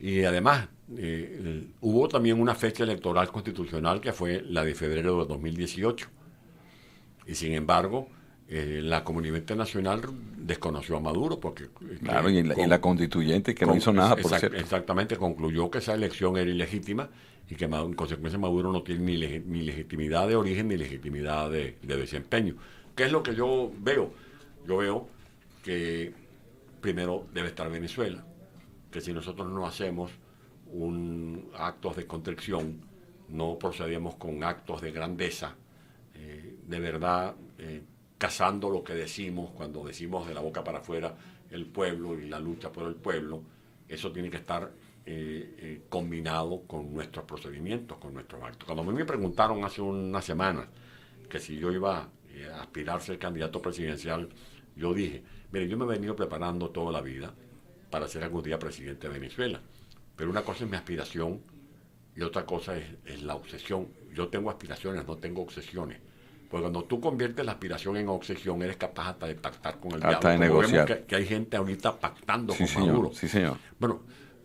Y 0.00 0.24
además, 0.24 0.68
eh, 0.96 1.66
hubo 1.80 2.08
también 2.08 2.40
una 2.40 2.54
fecha 2.54 2.84
electoral 2.84 3.30
constitucional 3.30 4.00
que 4.00 4.12
fue 4.12 4.42
la 4.42 4.64
de 4.64 4.74
febrero 4.74 5.20
de 5.20 5.26
2018. 5.26 6.08
Y 7.26 7.34
sin 7.34 7.52
embargo, 7.52 8.08
eh, 8.50 8.80
la 8.82 9.04
comunidad 9.04 9.36
internacional 9.36 10.00
desconoció 10.38 10.96
a 10.96 11.00
Maduro 11.00 11.38
porque... 11.38 11.64
Eh, 11.64 11.98
claro, 12.02 12.30
y, 12.30 12.42
la, 12.42 12.80
constituyente 12.80 13.54
que 13.54 13.66
no 13.66 13.76
hizo 13.76 13.92
nada, 13.92 14.16
por 14.16 14.32
Exactamente, 14.54 15.18
concluyó 15.18 15.70
que 15.70 15.78
esa 15.78 15.92
elección 15.92 16.38
era 16.38 16.50
ilegítima 16.50 17.10
y 17.50 17.56
que 17.56 17.66
en 17.66 17.92
consecuencia 17.92 18.38
Maduro 18.38 18.72
no 18.72 18.82
tiene 18.82 19.40
ni, 19.44 19.62
legitimidad 19.62 20.28
de 20.28 20.36
origen 20.36 20.68
ni 20.68 20.78
legitimidad 20.78 21.50
de, 21.50 21.76
desempeño. 21.82 22.56
¿Qué 22.96 23.04
es 23.04 23.12
lo 23.12 23.22
que 23.22 23.34
yo 23.34 23.70
veo? 23.80 24.14
Yo 24.68 24.76
veo 24.76 25.08
que 25.64 26.12
primero 26.82 27.26
debe 27.32 27.48
estar 27.48 27.70
Venezuela, 27.70 28.22
que 28.90 29.00
si 29.00 29.14
nosotros 29.14 29.48
no 29.48 29.66
hacemos 29.66 30.10
un 30.66 31.50
actos 31.54 31.96
de 31.96 32.06
contrición, 32.06 32.82
no 33.30 33.58
procedemos 33.58 34.16
con 34.16 34.44
actos 34.44 34.82
de 34.82 34.92
grandeza, 34.92 35.56
eh, 36.12 36.58
de 36.66 36.80
verdad, 36.80 37.34
eh, 37.56 37.82
cazando 38.18 38.68
lo 38.68 38.84
que 38.84 38.92
decimos 38.92 39.52
cuando 39.52 39.86
decimos 39.86 40.28
de 40.28 40.34
la 40.34 40.40
boca 40.42 40.62
para 40.62 40.80
afuera 40.80 41.16
el 41.50 41.64
pueblo 41.64 42.18
y 42.18 42.28
la 42.28 42.38
lucha 42.38 42.70
por 42.70 42.86
el 42.88 42.94
pueblo, 42.94 43.42
eso 43.88 44.12
tiene 44.12 44.28
que 44.28 44.36
estar 44.36 44.70
eh, 45.06 45.54
eh, 45.60 45.82
combinado 45.88 46.64
con 46.66 46.92
nuestros 46.92 47.24
procedimientos, 47.24 47.96
con 47.96 48.12
nuestros 48.12 48.42
actos. 48.42 48.66
Cuando 48.66 48.82
a 48.82 48.84
mí 48.84 48.92
me 48.92 49.06
preguntaron 49.06 49.64
hace 49.64 49.80
una 49.80 50.20
semana 50.20 50.68
que 51.30 51.38
si 51.38 51.56
yo 51.56 51.72
iba 51.72 52.10
a 52.52 52.60
aspirar 52.60 52.98
a 52.98 53.00
ser 53.00 53.18
candidato 53.18 53.62
presidencial, 53.62 54.28
yo 54.78 54.94
dije, 54.94 55.22
mire, 55.52 55.68
yo 55.68 55.76
me 55.76 55.84
he 55.84 55.88
venido 55.88 56.16
preparando 56.16 56.70
toda 56.70 56.92
la 56.92 57.00
vida 57.00 57.34
para 57.90 58.08
ser 58.08 58.22
algún 58.24 58.42
día 58.42 58.58
presidente 58.58 59.08
de 59.08 59.14
Venezuela, 59.18 59.60
pero 60.16 60.30
una 60.30 60.42
cosa 60.42 60.64
es 60.64 60.70
mi 60.70 60.76
aspiración 60.76 61.40
y 62.16 62.22
otra 62.22 62.44
cosa 62.46 62.76
es, 62.76 62.84
es 63.04 63.22
la 63.22 63.34
obsesión. 63.34 63.88
Yo 64.14 64.28
tengo 64.28 64.50
aspiraciones, 64.50 65.06
no 65.06 65.16
tengo 65.16 65.42
obsesiones. 65.42 65.98
Porque 66.50 66.62
cuando 66.62 66.84
tú 66.84 67.00
conviertes 67.00 67.44
la 67.44 67.52
aspiración 67.52 67.96
en 67.98 68.08
obsesión, 68.08 68.62
eres 68.62 68.76
capaz 68.76 69.10
hasta 69.10 69.26
de 69.26 69.34
pactar 69.34 69.78
con 69.78 69.92
el 69.92 70.02
Hasta 70.02 70.30
de 70.30 70.38
diablo. 70.38 70.54
Como 70.56 70.62
negociar. 70.68 70.86
que, 70.86 71.04
que 71.06 71.16
hay 71.16 71.26
gente 71.26 71.56
ahorita 71.56 72.00
pactando 72.00 72.54
Sí, 72.54 72.60
con 72.60 72.68
señor. 72.68 72.88
Maduro. 72.88 73.12
Sí, 73.12 73.28
señor. 73.28 73.58
Bueno, 73.78 74.00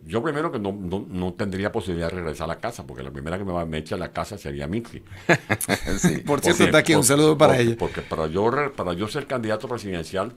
yo 0.06 0.22
primero 0.22 0.52
que 0.52 0.58
no, 0.58 0.72
no, 0.72 1.06
no 1.08 1.32
tendría 1.34 1.72
posibilidad 1.72 2.10
de 2.10 2.16
regresar 2.16 2.44
a 2.44 2.54
la 2.54 2.58
casa, 2.60 2.86
porque 2.86 3.02
la 3.02 3.10
primera 3.10 3.38
que 3.38 3.44
me, 3.44 3.52
va, 3.52 3.64
me 3.64 3.78
echa 3.78 3.94
a 3.94 3.98
la 3.98 4.12
casa 4.12 4.36
sería. 4.38 4.68
Sí. 5.98 6.18
Por 6.18 6.40
cierto, 6.40 6.58
Porque- 6.58 6.64
está 6.64 6.78
aquí 6.78 6.94
un 6.94 7.04
saludo 7.04 7.36
para 7.38 7.54
por- 7.54 7.62
ella. 7.62 7.76
Porque 7.78 8.02
para 8.02 8.26
yo, 8.26 8.50
re- 8.50 8.70
para 8.70 8.92
yo 8.92 9.08
ser 9.08 9.26
candidato 9.26 9.68
presidencial, 9.68 10.32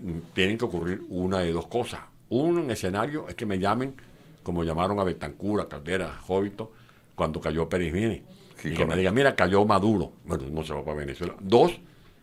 mm, 0.00 0.18
tienen 0.34 0.58
que 0.58 0.64
ocurrir 0.64 1.02
una 1.08 1.38
de 1.40 1.52
dos 1.52 1.66
cosas. 1.68 2.00
Uno 2.28 2.60
en 2.60 2.70
escenario 2.70 3.26
es 3.28 3.34
que 3.34 3.46
me 3.46 3.58
llamen, 3.58 3.94
como 4.42 4.62
llamaron 4.64 4.98
a 5.00 5.04
Betancur, 5.04 5.60
a 5.60 5.68
Caldera, 5.68 6.10
a 6.12 6.20
Jóbito, 6.20 6.72
cuando 7.14 7.40
cayó 7.40 7.68
Pérez 7.68 7.92
Mini. 7.92 8.22
Sí, 8.60 8.70
y 8.70 8.74
que 8.74 8.84
me 8.84 8.96
digan, 8.96 9.14
mira, 9.14 9.34
cayó 9.36 9.64
Maduro. 9.64 10.12
Bueno, 10.24 10.44
no 10.50 10.64
se 10.64 10.74
va 10.74 10.84
para 10.84 10.96
Venezuela. 10.98 11.34
Dos, 11.40 11.72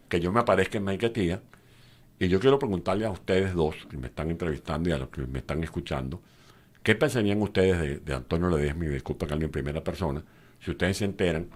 que 0.10 0.20
yo 0.20 0.32
me 0.32 0.42
aparezca 0.42 0.78
en 0.78 0.84
Maiquetía. 0.84 1.42
Y 2.20 2.28
yo 2.28 2.40
quiero 2.40 2.60
preguntarle 2.60 3.06
a 3.06 3.10
ustedes 3.12 3.54
dos, 3.54 3.76
que 3.90 3.98
me 3.98 4.08
están 4.08 4.30
entrevistando 4.32 4.90
y 4.90 4.94
a 4.94 4.98
los 4.98 5.10
que 5.10 5.22
me 5.28 5.40
están 5.40 5.64
escuchando, 5.64 6.22
¿qué 6.86 6.94
pensarían 6.94 7.42
ustedes 7.42 8.06
de, 8.06 8.14
Antonio 8.14 8.48
Ledesma, 8.48 8.86
y 8.86 8.90
disculpa 8.90 9.26
que 9.26 9.34
en 9.34 9.50
primera 9.50 9.84
persona, 9.84 10.24
si 10.60 10.70
ustedes 10.70 10.98
se 10.98 11.06
enteran 11.06 11.48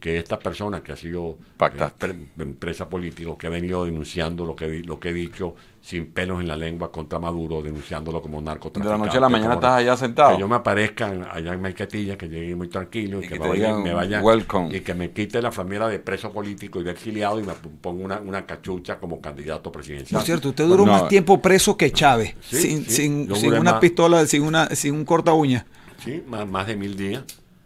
que 0.00 0.18
esta 0.18 0.38
persona 0.38 0.82
que 0.82 0.92
ha 0.92 0.96
sido 0.96 1.36
eh, 1.60 1.68
pre- 1.98 2.14
empresa 2.38 2.88
política, 2.88 3.30
que 3.38 3.46
ha 3.46 3.50
venido 3.50 3.84
denunciando 3.84 4.46
lo 4.46 4.56
que, 4.56 4.66
di- 4.68 4.82
lo 4.82 4.98
que 4.98 5.10
he 5.10 5.12
dicho 5.12 5.54
sin 5.82 6.06
pelos 6.12 6.40
en 6.40 6.48
la 6.48 6.56
lengua 6.56 6.90
contra 6.90 7.18
Maduro, 7.18 7.60
denunciándolo 7.62 8.20
como 8.22 8.38
De 8.40 8.44
narcotraficante. 8.46 8.98
la 8.98 9.04
noche 9.06 9.18
a 9.18 9.20
la 9.20 9.28
mañana 9.28 9.54
estás 9.54 9.72
allá 9.78 9.96
sentado. 9.98 10.34
Que 10.34 10.40
yo 10.40 10.48
me 10.48 10.56
aparezca 10.56 11.06
allá 11.32 11.52
en 11.52 11.60
Maiquetilla, 11.60 12.16
que 12.16 12.28
llegue 12.28 12.56
muy 12.56 12.68
tranquilo 12.68 13.20
y, 13.20 13.26
Y 13.26 13.28
que, 13.28 13.38
que 13.38 13.48
vaya, 13.48 13.76
me 13.76 13.92
vaya- 13.92 14.20
"Welcome". 14.22 14.74
y 14.76 14.80
que 14.80 14.94
me 14.94 15.10
quite 15.10 15.40
la 15.42 15.52
familia 15.52 15.86
de 15.88 15.98
preso 15.98 16.32
político 16.32 16.80
y 16.80 16.84
de 16.84 16.92
exiliado 16.92 17.38
y 17.38 17.42
me 17.44 17.52
ponga 17.52 18.04
una, 18.04 18.20
una 18.20 18.46
cachucha 18.46 18.98
como 18.98 19.20
candidato 19.20 19.70
presidencial. 19.70 20.18
Por 20.18 20.24
cierto, 20.26 20.48
usted 20.48 20.66
duró 20.66 20.86
No. 20.86 20.92
más 20.92 21.08
tiempo 21.08 21.40
preso 21.42 21.76
que 21.76 21.90
Chávez, 21.92 22.34
Sí, 22.40 22.56
sin, 22.56 22.84
sí. 22.86 22.90
sin, 22.90 23.34
sin 23.36 23.52
una 23.52 23.72
más. 23.72 23.80
pistola, 23.80 24.26
sin 24.26 24.42
una, 24.42 24.66
sin 24.70 24.94
un 24.94 25.04
corta 25.04 25.34
uña. 25.34 25.66
Sí, 26.02 26.22
más, 26.26 26.48
más 26.48 26.66
de 26.66 26.76
mil 26.76 26.96
días, 26.96 27.22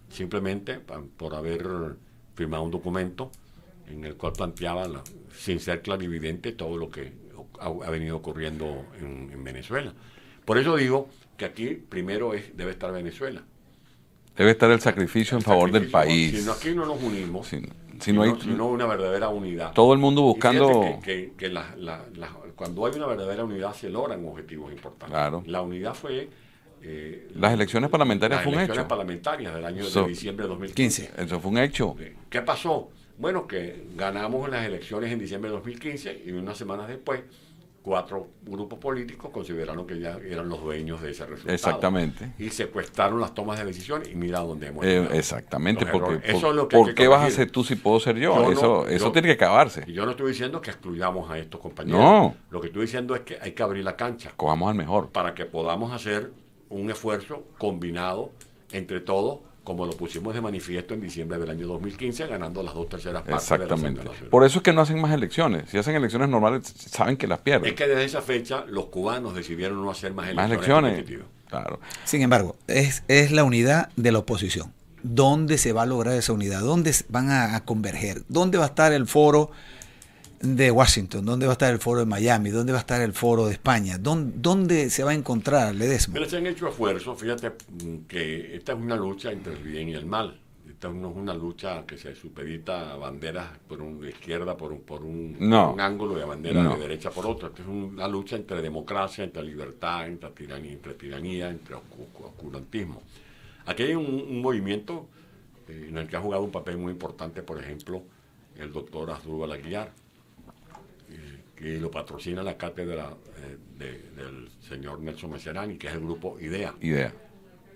simplemente 0.09 0.81
por 1.17 1.35
haber 1.35 1.97
firmado 2.35 2.63
un 2.63 2.71
documento 2.71 3.31
en 3.89 4.05
el 4.05 4.17
cual 4.17 4.33
planteaba, 4.33 4.87
la- 4.89 5.03
sin 5.37 5.61
ser 5.61 5.83
clarividente, 5.83 6.53
todo 6.53 6.77
lo 6.77 6.91
que 6.91 7.13
ha, 7.61 7.67
ha 7.67 7.91
venido 7.91 8.17
ocurriendo 8.17 8.85
en, 9.01 9.31
en 9.33 9.45
Venezuela. 9.45 9.93
Por 10.45 10.59
eso 10.59 10.77
digo 10.77 11.09
que 11.37 11.45
aquí 11.45 11.69
primero 11.75 12.35
es, 12.35 12.57
debe 12.57 12.73
estar 12.73 12.93
Venezuela. 12.93 13.43
Debe 14.37 14.51
estar 14.51 14.71
el 14.71 14.81
sacrificio 14.81 15.37
en 15.37 15.43
favor 15.43 15.71
del 15.71 15.91
país. 15.91 16.39
Si 16.41 16.45
no, 16.45 16.53
aquí 16.53 16.75
no 16.75 16.85
nos 16.87 17.01
unimos, 17.03 17.47
Si, 18.01 18.13
no 18.13 18.23
hay 18.23 18.31
una 18.31 18.87
verdadera 18.87 19.29
unidad. 19.29 19.73
todo 19.73 19.93
el 19.93 20.01
mundo 20.01 20.23
buscando... 20.23 20.69
fíjate 20.69 21.01
que, 21.01 21.05
que- 21.29 21.33
que 21.37 21.49
la- 21.49 21.75
la- 21.79 22.05
la- 22.17 22.37
cuando 22.57 22.85
hay 22.87 22.95
una 22.97 23.07
verdadera 23.07 23.45
unidad 23.45 23.75
se 23.75 23.89
logran 23.91 24.27
objetivos 24.27 24.73
importantes. 24.73 25.11
Claro. 25.11 25.43
La 25.47 25.63
unidad 25.63 25.95
fue... 25.95 26.29
eh, 26.87 27.29
Las 27.35 27.53
elecciones 27.55 27.89
parlamentarias 27.91 28.39
las 28.39 28.45
fue 28.45 28.53
un 28.53 28.59
elecciones 28.59 28.83
hecho. 28.85 28.89
parlamentarias 28.89 29.55
del 29.55 29.65
año 29.65 29.85
So- 29.85 30.03
de 30.03 30.09
diciembre 30.09 30.45
de 30.45 30.49
2015. 30.51 31.11
Eso 31.17 31.41
fue 31.41 31.51
un 31.51 31.59
hecho. 31.59 31.97
¿Qué 32.29 32.43
pasó? 32.43 32.91
Bueno, 33.17 33.47
que 33.47 33.87
ganamos 33.97 34.49
las 34.51 34.67
elecciones 34.67 35.11
en 35.13 35.19
diciembre 35.19 35.49
de 35.51 35.57
2015 35.57 36.23
y 36.27 36.33
unas 36.33 36.59
semanas 36.59 36.89
después, 36.89 37.23
cuatro 37.83 38.29
grupos 38.47 38.79
políticos 38.79 39.31
consideraron 39.31 39.87
que 39.87 40.01
ya 40.01 40.17
eran 40.27 40.49
los 40.49 40.61
dueños 40.63 41.03
de 41.03 41.11
ese 41.11 41.27
resultado. 41.27 41.55
Exactamente. 41.55 42.33
Y 42.39 42.49
secuestraron 42.49 43.21
las 43.21 43.35
tomas 43.35 43.59
de 43.59 43.67
decisiones 43.67 44.09
y 44.11 44.15
mira 44.15 44.41
dónde 44.41 44.69
hemos 44.69 44.87
Eh, 44.87 45.07
exactamente, 45.13 45.85
porque 45.87 46.17
por, 46.17 46.25
Eso 46.25 46.49
es 46.51 46.57
lo 46.57 46.67
que 46.67 46.77
¿por 46.79 46.89
que 46.89 46.95
qué 46.95 47.09
vas 47.09 47.25
a 47.27 47.31
ser 47.31 47.51
tú 47.51 47.63
si 47.63 47.77
puedo 47.77 48.01
ser 48.01 48.17
yo? 48.17 48.35
Yo 48.35 48.43
no, 48.43 48.51
eso 48.53 48.89
eso 48.89 49.07
yo- 49.07 49.13
tiene 49.13 49.29
que 49.29 49.35
acabarse. 49.35 49.85
Y 49.87 49.93
yo 49.93 50.05
no 50.07 50.13
estoy 50.13 50.29
diciendo 50.29 50.63
que 50.63 50.71
excluyamos 50.71 51.31
a 51.31 51.39
estos 51.39 51.61
compañeros. 51.61 52.01
No. 52.01 52.35
Lo 52.51 52.61
que 52.63 52.69
estoy 52.69 52.83
diciendo 52.83 53.15
es 53.15 53.21
que 53.21 53.37
hay 53.41 53.53
que 53.53 53.63
abrir 53.63 53.85
la 53.85 53.97
cancha 53.97 54.33
Cojamos 54.35 54.71
al 54.71 54.77
mejor. 54.77 55.11
para 55.11 55.35
que 55.35 55.45
podamos 55.45 55.93
hacer 55.93 56.33
un 56.69 56.91
esfuerzo 56.91 57.45
combinado 57.59 58.33
entre 58.73 59.01
todos, 59.01 59.41
como 59.63 59.87
lo 59.87 59.93
pusimos 59.93 60.35
de 60.35 60.41
manifiesto 60.41 60.95
en 60.95 61.01
diciembre 61.01 61.39
del 61.39 61.51
año 61.51 61.67
2015, 61.67 62.27
ganando 62.27 62.63
las 62.63 62.75
dos 62.75 62.89
terceras 62.89 63.23
partes 63.23 63.49
de 63.49 63.59
la 63.59 63.65
Exactamente. 63.65 64.27
Por 64.29 64.45
eso 64.45 64.59
es 64.59 64.63
que 64.63 64.73
no 64.73 64.83
hacen 64.83 65.01
más 65.01 65.13
elecciones. 65.13 65.71
Si 65.71 65.79
hacen 65.79 65.95
elecciones 65.95 66.29
normales, 66.29 66.67
saben 66.77 67.17
que 67.17 67.27
las 67.27 67.39
pierden. 67.41 67.71
Es 67.71 67.75
que 67.75 67.87
desde 67.87 68.05
esa 68.05 68.21
fecha 68.21 68.65
los 68.69 68.87
cubanos 68.87 69.35
decidieron 69.35 69.83
no 69.83 69.91
hacer 69.91 70.13
más 70.13 70.29
elecciones. 70.29 70.69
más 70.69 70.93
elecciones. 70.93 71.25
Claro. 71.49 71.81
Sin 72.05 72.23
embargo, 72.23 72.57
es, 72.67 73.05
es 73.09 73.31
la 73.31 73.45
unidad 73.45 73.91
de 73.97 74.13
la 74.13 74.19
oposición. 74.19 74.73
¿Dónde 75.03 75.59
se 75.59 75.73
va 75.73 75.83
a 75.83 75.87
lograr 75.87 76.15
esa 76.15 76.33
unidad? 76.33 76.61
¿Dónde 76.61 76.95
van 77.09 77.31
a, 77.31 77.57
a 77.57 77.65
converger? 77.65 78.23
¿Dónde 78.29 78.59
va 78.59 78.65
a 78.65 78.69
estar 78.69 78.93
el 78.93 79.07
foro 79.07 79.51
de 80.45 80.71
Washington? 80.71 81.25
¿Dónde 81.25 81.47
va 81.47 81.53
a 81.53 81.55
estar 81.55 81.73
el 81.73 81.79
foro 81.81 82.01
de 82.01 82.07
Miami? 82.07 82.51
¿Dónde 82.51 82.73
va 82.73 82.79
a 82.79 82.81
estar 82.83 83.01
el 83.01 83.13
foro 83.13 83.47
de 83.47 83.53
España? 83.53 83.99
¿Dónde, 83.99 84.35
dónde 84.37 84.91
se 84.91 85.03
va 85.03 85.11
a 85.11 85.15
encontrar 85.15 85.75
Ledesma? 85.75 86.15
Pero 86.15 86.29
se 86.29 86.37
han 86.37 86.47
hecho 86.47 86.69
esfuerzos, 86.69 87.19
fíjate 87.21 87.51
mm, 87.51 88.07
que 88.07 88.55
esta 88.57 88.73
es 88.73 88.79
una 88.79 88.97
lucha 88.97 89.33
entre 89.33 89.55
el 89.55 89.63
bien 89.63 89.89
y 89.89 89.95
el 89.95 90.07
mal. 90.07 90.41
Esta 90.69 90.89
no 90.89 91.11
es 91.11 91.17
una 91.17 91.33
lucha 91.35 91.85
que 91.87 91.97
se 91.97 92.15
supedita 92.15 92.93
a 92.93 92.97
banderas 92.97 93.47
por 93.69 93.81
un, 93.81 94.01
de 94.01 94.11
izquierda 94.11 94.57
por 94.57 94.73
un, 94.73 94.81
por 94.81 95.03
un, 95.03 95.37
No. 95.41 95.73
un 95.73 95.81
ángulo 95.81 96.19
y 96.19 96.23
a 96.23 96.27
banderas 96.27 96.63
No. 96.65 96.75
de 96.75 96.81
derecha 96.83 97.11
por 97.11 97.27
otro. 97.27 97.49
Esta 97.49 97.63
es 97.63 97.69
una 97.69 98.07
lucha 98.09 98.37
entre 98.37 98.61
democracia, 98.61 99.25
entre 99.25 99.43
libertad, 99.45 100.07
entre 100.07 100.31
tiranía, 100.31 100.73
entre, 100.73 100.95
tiranía, 100.95 101.49
entre 101.51 101.77
oscu- 101.77 102.25
oscurantismo. 102.25 103.03
Aquí 103.67 103.85
hay 103.85 103.95
un, 103.95 104.05
un 104.07 104.43
movimiento 104.43 105.07
eh, 105.69 105.87
en 105.89 105.97
el 105.97 106.07
que 106.09 106.17
ha 106.17 106.21
jugado 106.21 106.43
un 106.43 106.51
papel 106.51 106.77
muy 106.77 106.93
importante, 106.93 107.43
por 107.43 107.59
ejemplo, 107.63 108.03
el 108.59 108.71
doctor 108.73 109.11
Asdrúbal 109.11 109.53
Aguilar, 109.53 109.91
que 111.65 111.81
lo 111.81 111.91
patrocina 111.91 112.43
la 112.43 112.59
cátedra 112.59 113.15
eh, 113.39 113.57
de- 113.79 114.23
del 114.23 114.51
señor 114.61 115.01
Nelson 115.01 115.31
Messerani, 115.31 115.79
que 115.79 115.87
es 115.87 115.95
el 115.95 116.01
grupo 116.01 116.37
IDEA. 116.39 116.75
Idea. 116.83 117.15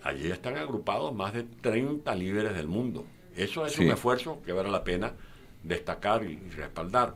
Allí 0.03 0.31
están 0.31 0.59
agrupados 0.59 1.15
más 1.15 1.33
de 1.33 1.45
30 1.45 2.15
líderes 2.15 2.55
del 2.55 2.69
mundo. 2.69 3.07
Eso 3.35 3.65
es 3.65 3.73
Sí. 3.73 3.85
un 3.85 3.91
esfuerzo 3.93 4.43
que 4.45 4.53
vale 4.53 4.71
la 4.71 4.85
pena 4.85 5.15
destacar 5.63 6.23
y, 6.25 6.33
y 6.35 6.51
respaldar. 6.51 7.15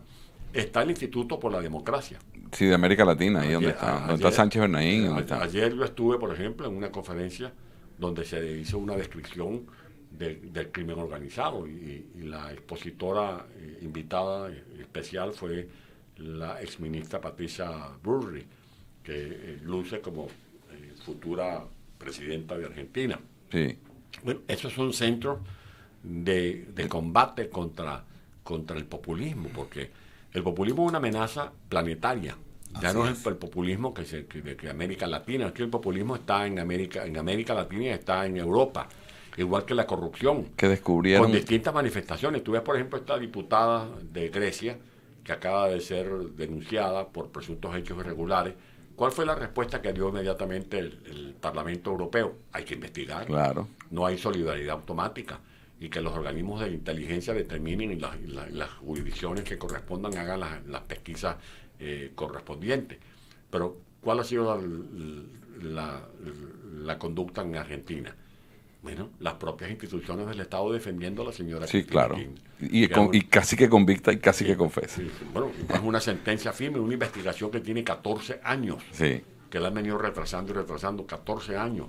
Está 0.55 0.83
el 0.83 0.91
Instituto 0.91 1.39
por 1.39 1.53
la 1.53 1.61
Democracia. 1.61 2.19
Sí, 2.53 2.65
de 2.65 2.75
América 2.75 3.05
Latina, 3.05 3.43
ahí 3.43 3.53
donde 3.53 3.69
Ayer- 3.69 3.77
está. 3.77 3.97
a- 3.97 4.01
Donde 4.01 4.15
está 4.15 4.29
ayer- 4.29 4.37
Sánchez 4.37 4.61
Bernaín. 4.63 5.19
está. 5.19 5.43
Ayer 5.43 5.75
yo 5.75 5.85
estuve, 5.85 6.19
por 6.19 6.33
ejemplo, 6.33 6.67
en 6.67 6.75
una 6.75 6.91
conferencia 6.91 7.53
donde 7.99 8.25
se 8.25 8.51
hizo 8.61 8.79
una 8.79 8.97
descripción 8.97 9.67
del, 10.11 10.51
del 10.55 10.71
crimen 10.73 10.99
organizado 10.99 11.67
y, 11.67 12.07
y 12.19 12.23
la 12.23 12.51
expositora 12.53 13.45
eh, 13.59 13.79
invitada 13.83 14.51
eh, 14.51 14.65
especial 14.81 15.33
fue 15.35 15.69
la 16.23 16.61
exministra 16.61 17.21
Patricia 17.21 17.71
Burri, 18.03 18.45
que 19.03 19.13
eh, 19.15 19.59
luce 19.65 20.01
como 20.01 20.27
eh, 20.27 20.93
futura 21.05 21.65
presidenta 21.99 22.57
de 22.57 22.67
Argentina. 22.67 23.19
Sí. 23.51 23.79
Bueno, 24.23 24.41
esos 24.49 24.73
son 24.73 24.93
centros 24.93 25.39
de, 26.03 26.67
de 26.75 26.89
combate 26.89 27.49
contra, 27.49 28.05
contra 28.43 28.77
el 28.77 28.85
populismo, 28.85 29.49
porque 29.55 29.91
el 30.33 30.43
populismo 30.43 30.85
es 30.85 30.89
una 30.91 30.99
amenaza 30.99 31.53
planetaria. 31.69 32.37
Ya 32.81 32.89
Así 32.89 32.99
no 32.99 33.07
es. 33.07 33.19
es 33.19 33.27
el 33.27 33.37
populismo 33.37 33.93
que, 33.93 34.05
se, 34.05 34.27
que, 34.27 34.41
de 34.41 34.57
que 34.57 34.71
América 34.71 35.07
Latina, 35.07 35.47
es 35.49 35.53
que 35.53 35.63
el 35.63 35.69
populismo 35.71 36.17
está 36.17 36.47
en 36.47 36.59
América, 36.59 37.05
en 37.05 37.17
América 37.19 37.53
Latina 37.55 37.85
y 37.85 37.89
está 37.89 38.25
en 38.25 38.37
Europa, 38.39 38.89
igual 39.37 39.65
que 39.67 39.75
la 39.75 39.87
corrupción 39.87 40.47
Que 40.57 40.69
descubrieron. 40.69 41.25
con 41.25 41.33
distintas 41.33 41.75
manifestaciones. 41.75 42.43
Tú 42.43 42.53
ves, 42.53 42.63
por 42.63 42.77
ejemplo, 42.77 42.99
esta 42.99 43.19
diputada 43.19 43.89
de 44.11 44.29
Grecia 44.31 44.79
que 45.25 45.33
acaba 45.33 45.69
de 45.69 45.81
ser 45.81 46.09
denunciada 46.37 47.09
por 47.09 47.31
presuntos 47.31 47.75
hechos 47.77 47.99
irregulares. 47.99 48.55
¿Cuál 48.97 49.13
fue 49.13 49.25
la 49.25 49.35
respuesta 49.35 49.81
que 49.81 49.93
dio 49.93 50.09
inmediatamente 50.11 50.79
el, 50.79 51.01
el 51.07 51.35
Parlamento 51.41 51.91
Europeo? 51.91 52.35
Hay 52.53 52.65
que 52.65 52.75
investigar. 52.75 53.27
Claro. 53.27 53.69
No 53.91 54.05
hay 54.07 54.19
solidaridad 54.19 54.77
automática 54.77 55.41
y 55.81 55.89
que 55.89 56.01
los 56.01 56.13
organismos 56.13 56.61
de 56.61 56.71
inteligencia 56.71 57.35
determinen 57.35 57.93
y 57.93 57.97
las, 57.97 58.17
y 58.21 58.27
las- 58.29 58.51
y 58.51 58.53
las 58.53 58.71
jurisdicciones 58.71 59.45
que 59.45 59.59
correspondan 59.59 60.17
hagan 60.19 60.41
las, 60.41 60.65
las 60.67 60.83
pesquisas 60.83 61.37
eh, 61.81 62.13
correspondientes. 62.15 62.99
Pero, 63.51 63.77
¿cuál 64.01 64.21
ha 64.21 64.25
sido 64.25 64.45
la, 64.55 64.63
la- 65.63 66.09
la 66.85 66.99
conducta 66.99 67.43
en 67.43 67.57
Argentina? 67.57 68.15
Bueno, 68.83 69.11
las 69.21 69.35
propias 69.35 69.71
instituciones 69.71 70.27
del 70.27 70.41
Estado 70.41 70.73
defendiendo 70.73 71.23
a 71.23 71.27
la 71.27 71.33
señora. 71.33 71.67
Sí, 71.67 71.83
Cristina 71.85 71.93
claro. 71.93 72.17
King. 72.17 72.35
Y, 72.61 72.89
con- 72.89 73.11
y 73.13 73.23
casi 73.23 73.57
que 73.57 73.69
convicta 73.69 74.13
y 74.13 74.19
casi 74.19 74.45
que 74.45 74.57
confesa. 74.57 74.97
Sí, 74.97 75.09
bueno, 75.33 75.51
es 75.73 75.81
una 75.81 76.01
sentencia 76.01 76.53
firme, 76.53 76.81
una 76.81 76.95
investigación 76.95 77.51
que 77.51 77.61
tiene 77.61 77.85
14 77.85 78.41
años, 78.43 78.83
Sí. 78.91 79.23
que 79.51 79.61
la 79.61 79.69
han 79.69 79.75
venido 79.75 79.99
retrasando 79.99 80.53
y 80.53 80.57
retrasando 80.57 81.07
14 81.07 81.57
años. 81.57 81.87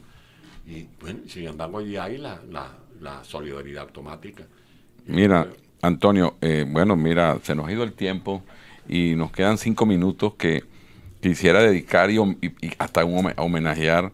Y 0.67 0.87
bueno, 1.01 1.21
sin 1.27 1.47
embargo, 1.47 1.79
allí 1.79 1.97
hay 1.97 2.17
la, 2.19 2.39
la, 2.49 2.71
la 3.01 3.23
solidaridad 3.23 3.83
automática. 3.83 4.43
Mira, 5.07 5.47
Antonio, 5.81 6.35
eh, 6.41 6.65
bueno, 6.69 6.95
mira, 6.95 7.39
se 7.43 7.55
nos 7.55 7.67
ha 7.67 7.71
ido 7.71 7.83
el 7.83 7.93
tiempo 7.93 8.43
y 8.87 9.15
nos 9.15 9.31
quedan 9.31 9.57
cinco 9.57 9.85
minutos 9.85 10.35
que 10.35 10.63
quisiera 11.21 11.61
dedicar 11.61 12.11
y, 12.11 12.17
y- 12.19 12.53
y 12.67 12.71
hasta 12.77 13.03
un 13.03 13.27
a 13.35 13.41
homenajear 13.41 14.11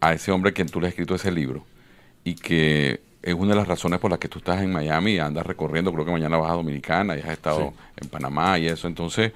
a 0.00 0.12
ese 0.14 0.32
hombre 0.32 0.52
quien 0.52 0.68
tú 0.68 0.80
le 0.80 0.86
has 0.86 0.92
escrito 0.92 1.14
ese 1.14 1.30
libro 1.30 1.64
y 2.24 2.34
que 2.34 3.00
es 3.22 3.34
una 3.34 3.50
de 3.50 3.56
las 3.56 3.68
razones 3.68 4.00
por 4.00 4.10
las 4.10 4.18
que 4.18 4.28
tú 4.28 4.38
estás 4.38 4.62
en 4.62 4.72
Miami 4.72 5.12
y 5.12 5.18
andas 5.18 5.46
recorriendo, 5.46 5.92
creo 5.92 6.04
que 6.04 6.10
mañana 6.12 6.36
vas 6.36 6.50
a 6.50 6.54
Dominicana 6.54 7.16
y 7.16 7.20
has 7.20 7.28
estado 7.28 7.72
en 7.96 8.08
Panamá 8.08 8.58
y 8.58 8.66
eso. 8.66 8.86
Entonces, 8.86 9.32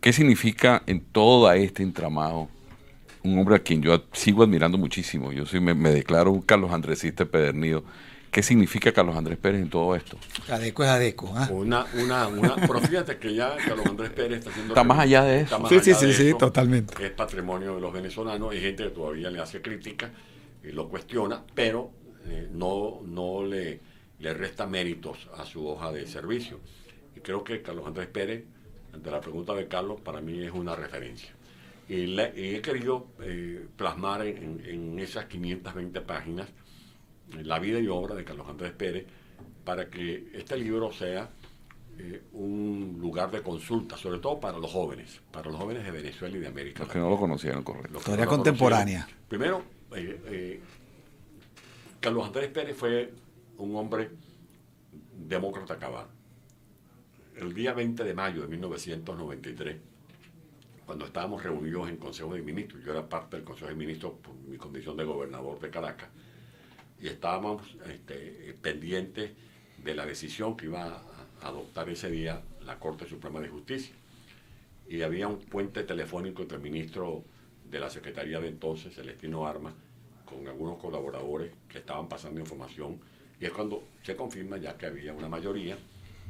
¿qué 0.00 0.12
significa 0.12 0.82
en 0.86 1.00
todo 1.00 1.50
este 1.52 1.82
entramado 1.82 2.48
un 3.24 3.38
hombre 3.38 3.56
a 3.56 3.58
quien 3.60 3.82
yo 3.82 4.04
sigo 4.12 4.42
admirando 4.42 4.78
muchísimo? 4.78 5.32
Yo 5.32 5.46
soy, 5.46 5.60
me, 5.60 5.74
me 5.74 5.90
declaro 5.90 6.30
un 6.30 6.42
Carlos 6.42 6.72
Andresista 6.72 7.24
pedernido. 7.24 7.82
¿Qué 8.30 8.42
significa 8.42 8.92
Carlos 8.92 9.14
Andrés 9.14 9.36
Pérez 9.36 9.60
en 9.60 9.68
todo 9.68 9.94
esto? 9.94 10.16
Adeco 10.48 10.84
es 10.84 10.88
adeco. 10.88 11.30
¿ah? 11.36 11.48
Una, 11.50 11.84
una, 12.00 12.28
una, 12.28 12.56
pero 12.56 12.80
fíjate 12.80 13.18
que 13.18 13.34
ya 13.34 13.56
Carlos 13.56 13.84
Andrés 13.84 14.10
Pérez 14.10 14.38
está 14.38 14.50
haciendo... 14.50 14.72
Está 14.72 14.84
más 14.84 15.00
allá 15.00 15.24
de 15.24 15.40
eso. 15.42 15.58
Sí, 15.68 15.80
sí, 15.80 15.90
allá 15.90 15.98
sí, 16.00 16.12
sí, 16.14 16.34
totalmente. 16.38 17.04
Es 17.04 17.10
patrimonio 17.10 17.74
de 17.74 17.80
los 17.82 17.92
venezolanos. 17.92 18.52
Hay 18.52 18.60
gente 18.62 18.84
que 18.84 18.90
todavía 18.90 19.30
le 19.30 19.38
hace 19.38 19.60
crítica 19.60 20.10
lo 20.70 20.88
cuestiona, 20.88 21.42
pero 21.54 21.90
eh, 22.26 22.48
no, 22.52 23.00
no 23.04 23.44
le, 23.44 23.80
le 24.20 24.34
resta 24.34 24.66
méritos 24.66 25.28
a 25.36 25.44
su 25.44 25.66
hoja 25.66 25.90
de 25.90 26.06
servicio. 26.06 26.60
Y 27.16 27.20
creo 27.20 27.42
que 27.42 27.60
Carlos 27.62 27.86
Andrés 27.86 28.06
Pérez, 28.08 28.44
ante 28.94 29.10
la 29.10 29.20
pregunta 29.20 29.54
de 29.54 29.66
Carlos, 29.66 30.00
para 30.00 30.20
mí 30.20 30.40
es 30.44 30.52
una 30.52 30.76
referencia. 30.76 31.30
Y, 31.88 32.06
le- 32.06 32.32
y 32.36 32.54
he 32.54 32.62
querido 32.62 33.08
eh, 33.20 33.66
plasmar 33.76 34.24
en, 34.26 34.62
en 34.64 34.98
esas 35.00 35.24
520 35.26 36.00
páginas 36.02 36.48
eh, 37.36 37.42
la 37.42 37.58
vida 37.58 37.80
y 37.80 37.88
obra 37.88 38.14
de 38.14 38.24
Carlos 38.24 38.46
Andrés 38.48 38.72
Pérez 38.72 39.04
para 39.64 39.90
que 39.90 40.28
este 40.34 40.56
libro 40.56 40.92
sea 40.92 41.28
eh, 41.98 42.22
un 42.32 42.98
lugar 43.00 43.30
de 43.30 43.42
consulta, 43.42 43.96
sobre 43.96 44.20
todo 44.20 44.38
para 44.40 44.58
los 44.58 44.70
jóvenes, 44.70 45.20
para 45.30 45.50
los 45.50 45.58
jóvenes 45.60 45.84
de 45.84 45.90
Venezuela 45.90 46.36
y 46.36 46.40
de 46.40 46.46
América 46.46 46.84
Los 46.84 46.92
que 46.92 46.98
no 46.98 47.10
lo 47.10 47.16
conocieron, 47.18 47.62
correcto. 47.62 47.98
Historia 47.98 48.24
no 48.24 48.30
contemporánea. 48.30 49.08
Primero, 49.28 49.62
eh, 49.94 50.20
eh, 50.26 50.60
Carlos 52.00 52.26
Andrés 52.26 52.48
Pérez 52.48 52.76
fue 52.76 53.12
un 53.58 53.76
hombre 53.76 54.10
demócrata 55.16 55.78
cabal. 55.78 56.06
El 57.36 57.54
día 57.54 57.72
20 57.72 58.04
de 58.04 58.14
mayo 58.14 58.42
de 58.42 58.48
1993, 58.48 59.76
cuando 60.84 61.06
estábamos 61.06 61.42
reunidos 61.42 61.88
en 61.88 61.96
Consejo 61.96 62.34
de 62.34 62.42
Ministros, 62.42 62.84
yo 62.84 62.92
era 62.92 63.08
parte 63.08 63.36
del 63.36 63.44
Consejo 63.44 63.68
de 63.68 63.76
Ministros 63.76 64.14
por 64.22 64.34
mi 64.34 64.56
condición 64.56 64.96
de 64.96 65.04
gobernador 65.04 65.60
de 65.60 65.70
Caracas, 65.70 66.08
y 67.00 67.08
estábamos 67.08 67.62
este, 67.86 68.56
pendientes 68.60 69.32
de 69.82 69.94
la 69.94 70.06
decisión 70.06 70.56
que 70.56 70.66
iba 70.66 71.02
a 71.40 71.48
adoptar 71.48 71.88
ese 71.88 72.10
día 72.10 72.42
la 72.64 72.78
Corte 72.78 73.06
Suprema 73.08 73.40
de 73.40 73.48
Justicia. 73.48 73.94
Y 74.88 75.02
había 75.02 75.26
un 75.26 75.38
puente 75.38 75.84
telefónico 75.84 76.42
entre 76.42 76.58
el 76.58 76.62
ministro 76.62 77.24
de 77.72 77.80
la 77.80 77.88
Secretaría 77.90 78.38
de 78.38 78.48
entonces, 78.48 78.94
Celestino 78.94 79.46
Armas, 79.46 79.72
con 80.26 80.46
algunos 80.46 80.76
colaboradores 80.78 81.50
que 81.68 81.78
estaban 81.78 82.06
pasando 82.06 82.38
información, 82.38 83.00
y 83.40 83.46
es 83.46 83.50
cuando 83.50 83.82
se 84.02 84.14
confirma 84.14 84.58
ya 84.58 84.76
que 84.76 84.86
había 84.86 85.14
una 85.14 85.28
mayoría 85.28 85.76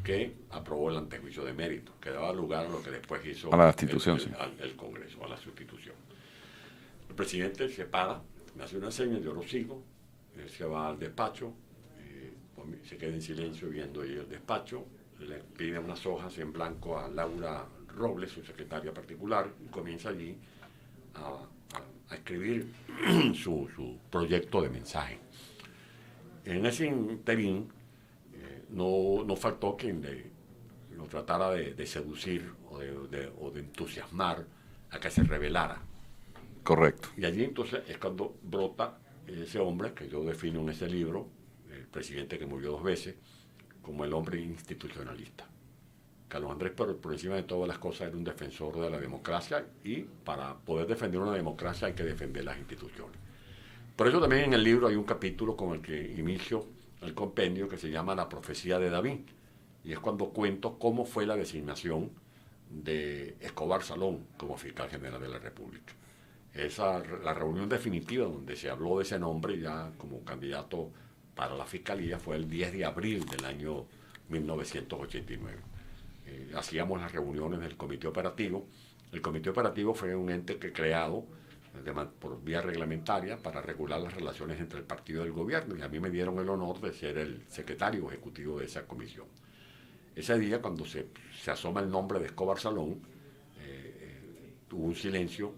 que 0.04 0.34
aprobó 0.50 0.90
el 0.90 0.96
antejuicio 0.96 1.44
de 1.44 1.52
mérito, 1.52 1.92
que 2.00 2.10
daba 2.10 2.32
lugar 2.32 2.66
a 2.66 2.68
lo 2.68 2.80
que 2.82 2.90
después 2.90 3.24
hizo 3.26 3.52
A 3.52 3.56
la 3.56 3.66
destitución, 3.66 4.16
el, 4.16 4.22
sí. 4.22 4.30
al- 4.38 4.54
el 4.60 4.76
Congreso, 4.76 5.24
a 5.24 5.28
la 5.28 5.36
sustitución. 5.36 5.96
El 7.08 7.14
presidente 7.16 7.68
se 7.68 7.84
para, 7.86 8.22
me 8.56 8.62
hace 8.64 8.76
una 8.78 8.90
seña, 8.92 9.18
yo 9.18 9.32
lo 9.32 9.42
sigo, 9.42 9.82
él 10.38 10.48
se 10.48 10.64
va 10.64 10.88
al 10.88 10.98
despacho, 10.98 11.52
eh, 11.98 12.32
se 12.88 12.96
queda 12.96 13.14
en 13.14 13.22
silencio 13.22 13.68
viendo 13.68 14.02
ahí 14.02 14.12
el 14.12 14.28
despacho, 14.28 14.84
le 15.20 15.38
pide 15.56 15.78
unas 15.78 16.04
hojas 16.06 16.36
en 16.38 16.52
blanco 16.52 16.98
a 16.98 17.08
Laura 17.08 17.66
Robles, 17.96 18.30
su 18.30 18.42
secretaria 18.44 18.94
particular, 18.94 19.48
y 19.64 19.66
comienza 19.68 20.08
allí 20.08 20.36
a, 21.14 22.14
escribir 22.14 22.70
su, 23.34 23.68
su 23.74 23.98
proyecto 24.10 24.60
de 24.62 24.68
mensaje. 24.68 25.18
En 26.44 26.66
ese 26.66 26.86
interín 26.86 27.68
eh, 28.34 28.64
no, 28.70 29.24
no 29.24 29.34
faltó 29.36 29.76
quien 29.76 30.02
le, 30.02 30.26
lo 30.96 31.04
tratara 31.06 31.50
de, 31.52 31.74
de 31.74 31.86
seducir 31.86 32.52
o 32.70 32.78
de, 32.78 32.92
de- 33.08 33.32
o 33.40 33.50
de 33.50 33.60
entusiasmar 33.60 34.44
a 34.90 35.00
que 35.00 35.10
se 35.10 35.22
rebelara. 35.22 35.80
Correcto. 36.62 37.08
Y 37.16 37.24
allí 37.24 37.44
entonces 37.44 37.82
es 37.88 37.98
cuando 37.98 38.36
brota 38.42 38.98
ese 39.26 39.58
hombre 39.58 39.94
que 39.94 40.08
yo 40.08 40.22
defino 40.24 40.60
en 40.60 40.68
ese 40.68 40.88
libro, 40.88 41.28
el 41.70 41.86
presidente 41.86 42.38
que 42.38 42.46
murió 42.46 42.72
dos 42.72 42.82
veces, 42.82 43.14
como 43.80 44.04
el 44.04 44.12
hombre 44.12 44.40
institucionalista. 44.40 45.48
Carlos 46.32 46.50
Andrés, 46.50 46.72
por, 46.72 46.96
por 46.96 47.12
encima 47.12 47.34
de 47.34 47.42
todas 47.42 47.68
las 47.68 47.76
cosas, 47.76 48.08
era 48.08 48.16
un 48.16 48.24
defensor 48.24 48.80
de 48.80 48.88
la 48.88 48.98
democracia 48.98 49.66
y 49.84 50.00
para 50.00 50.54
poder 50.54 50.86
defender 50.86 51.20
una 51.20 51.32
democracia 51.32 51.88
hay 51.88 51.92
que 51.92 52.04
defender 52.04 52.42
las 52.42 52.56
instituciones. 52.56 53.18
Por 53.94 54.08
eso 54.08 54.18
también 54.18 54.44
en 54.44 54.54
el 54.54 54.64
libro 54.64 54.88
hay 54.88 54.96
un 54.96 55.04
capítulo 55.04 55.54
con 55.54 55.74
el 55.74 55.82
que 55.82 56.14
inicio 56.18 56.64
el 57.02 57.12
compendio 57.12 57.68
que 57.68 57.76
se 57.76 57.90
llama 57.90 58.14
La 58.14 58.30
profecía 58.30 58.78
de 58.78 58.88
David. 58.88 59.18
Y 59.84 59.92
es 59.92 59.98
cuando 59.98 60.30
cuento 60.30 60.78
cómo 60.78 61.04
fue 61.04 61.26
la 61.26 61.36
designación 61.36 62.10
de 62.70 63.36
Escobar 63.40 63.82
Salón 63.82 64.28
como 64.38 64.56
fiscal 64.56 64.88
general 64.88 65.20
de 65.20 65.28
la 65.28 65.38
República. 65.38 65.92
Esa, 66.54 67.02
la 67.22 67.34
reunión 67.34 67.68
definitiva 67.68 68.24
donde 68.24 68.56
se 68.56 68.70
habló 68.70 68.96
de 68.96 69.04
ese 69.04 69.18
nombre 69.18 69.60
ya 69.60 69.92
como 69.98 70.24
candidato 70.24 70.88
para 71.34 71.54
la 71.56 71.66
fiscalía 71.66 72.18
fue 72.18 72.36
el 72.36 72.48
10 72.48 72.72
de 72.72 72.84
abril 72.86 73.26
del 73.26 73.44
año 73.44 73.84
1989. 74.30 75.71
Eh, 76.32 76.50
hacíamos 76.56 76.98
las 77.00 77.12
reuniones 77.12 77.60
del 77.60 77.76
comité 77.76 78.06
operativo. 78.08 78.66
El 79.12 79.20
comité 79.20 79.50
operativo 79.50 79.92
fue 79.92 80.14
un 80.14 80.30
ente 80.30 80.56
que 80.58 80.72
creado 80.72 81.26
man- 81.94 82.10
por 82.18 82.42
vía 82.42 82.62
reglamentaria 82.62 83.36
para 83.36 83.60
regular 83.60 84.00
las 84.00 84.14
relaciones 84.14 84.58
entre 84.60 84.78
el 84.78 84.84
partido 84.86 85.22
y 85.24 85.26
el 85.26 85.32
gobierno 85.32 85.76
y 85.76 85.82
a 85.82 85.88
mí 85.88 86.00
me 86.00 86.08
dieron 86.10 86.38
el 86.38 86.48
honor 86.48 86.80
de 86.80 86.92
ser 86.92 87.18
el 87.18 87.42
secretario 87.48 88.08
ejecutivo 88.08 88.58
de 88.58 88.64
esa 88.66 88.86
comisión. 88.86 89.26
Ese 90.16 90.38
día, 90.38 90.60
cuando 90.60 90.84
se, 90.86 91.08
se 91.42 91.50
asoma 91.50 91.80
el 91.80 91.90
nombre 91.90 92.18
de 92.18 92.26
Escobar 92.26 92.58
Salón, 92.58 93.00
eh, 93.60 93.96
eh, 94.00 94.54
hubo 94.72 94.86
un 94.86 94.94
silencio. 94.94 95.52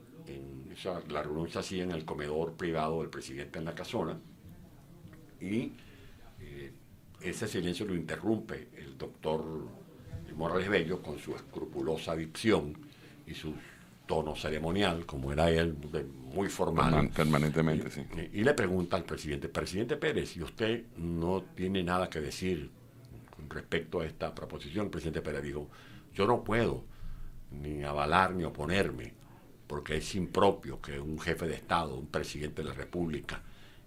La 1.08 1.22
reunión 1.22 1.48
se 1.48 1.60
hacía 1.60 1.84
en 1.84 1.92
el 1.92 2.04
comedor 2.04 2.54
privado 2.54 3.00
del 3.00 3.08
presidente 3.10 3.60
en 3.60 3.64
la 3.64 3.74
casona 3.76 4.18
y 5.40 5.72
eh, 6.40 6.72
ese 7.20 7.46
silencio 7.46 7.86
lo 7.86 7.94
interrumpe 7.94 8.68
el 8.76 8.98
doctor 8.98 9.44
Morales 10.36 10.68
Bello 10.68 11.00
con 11.02 11.18
su 11.18 11.34
escrupulosa 11.34 12.14
dicción 12.16 12.76
y 13.26 13.34
su 13.34 13.54
tono 14.06 14.36
ceremonial, 14.36 15.06
como 15.06 15.32
era 15.32 15.50
él, 15.50 15.76
de- 15.90 16.04
muy 16.04 16.48
formal. 16.48 16.92
Perman- 16.92 17.10
permanentemente, 17.12 17.90
sí. 17.90 18.04
Y, 18.32 18.40
y 18.40 18.44
le 18.44 18.52
pregunta 18.54 18.96
al 18.96 19.04
presidente, 19.04 19.48
presidente 19.48 19.96
Pérez, 19.96 20.30
si 20.30 20.42
usted 20.42 20.84
no 20.98 21.42
tiene 21.54 21.82
nada 21.82 22.10
que 22.10 22.20
decir 22.20 22.70
con 23.34 23.48
respecto 23.48 24.00
a 24.00 24.06
esta 24.06 24.34
proposición, 24.34 24.86
el 24.86 24.90
presidente 24.90 25.22
Pérez 25.22 25.42
dijo, 25.42 25.70
yo 26.12 26.26
no 26.26 26.44
puedo 26.44 26.84
ni 27.50 27.82
avalar 27.82 28.34
ni 28.34 28.44
oponerme, 28.44 29.14
porque 29.66 29.96
es 29.96 30.14
impropio 30.14 30.80
que 30.82 31.00
un 31.00 31.18
jefe 31.18 31.46
de 31.46 31.54
Estado, 31.54 31.96
un 31.96 32.06
presidente 32.08 32.62
de 32.62 32.68
la 32.68 32.74
República, 32.74 33.42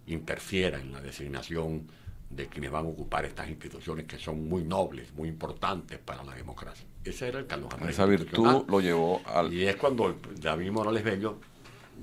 interfiera 0.08 0.80
en 0.80 0.91
la 0.91 1.02
designación 1.02 1.88
de 2.30 2.47
quienes 2.47 2.71
van 2.71 2.86
a 2.86 2.89
ocupar 2.89 3.25
estas 3.25 3.49
instituciones 3.49 4.05
que 4.05 4.17
son 4.19 4.47
muy 4.47 4.63
nobles, 4.63 5.13
muy 5.13 5.30
importantes 5.30 5.97
para 5.99 6.23
la 6.23 6.36
democracia. 6.36 6.86
Ese 7.03 7.30
era 7.30 7.39
el 7.39 7.47
Carlos 7.47 7.73
Andrés 7.73 7.91
Esa 7.91 8.05
virtud 8.05 8.65
lo 8.67 8.82
llevó 8.82 9.21
al... 9.25 9.53
Y 9.53 9.65
es 9.65 9.78
cuando 9.78 10.17
David 10.39 10.71
Morales 10.71 11.03
Bello 11.03 11.38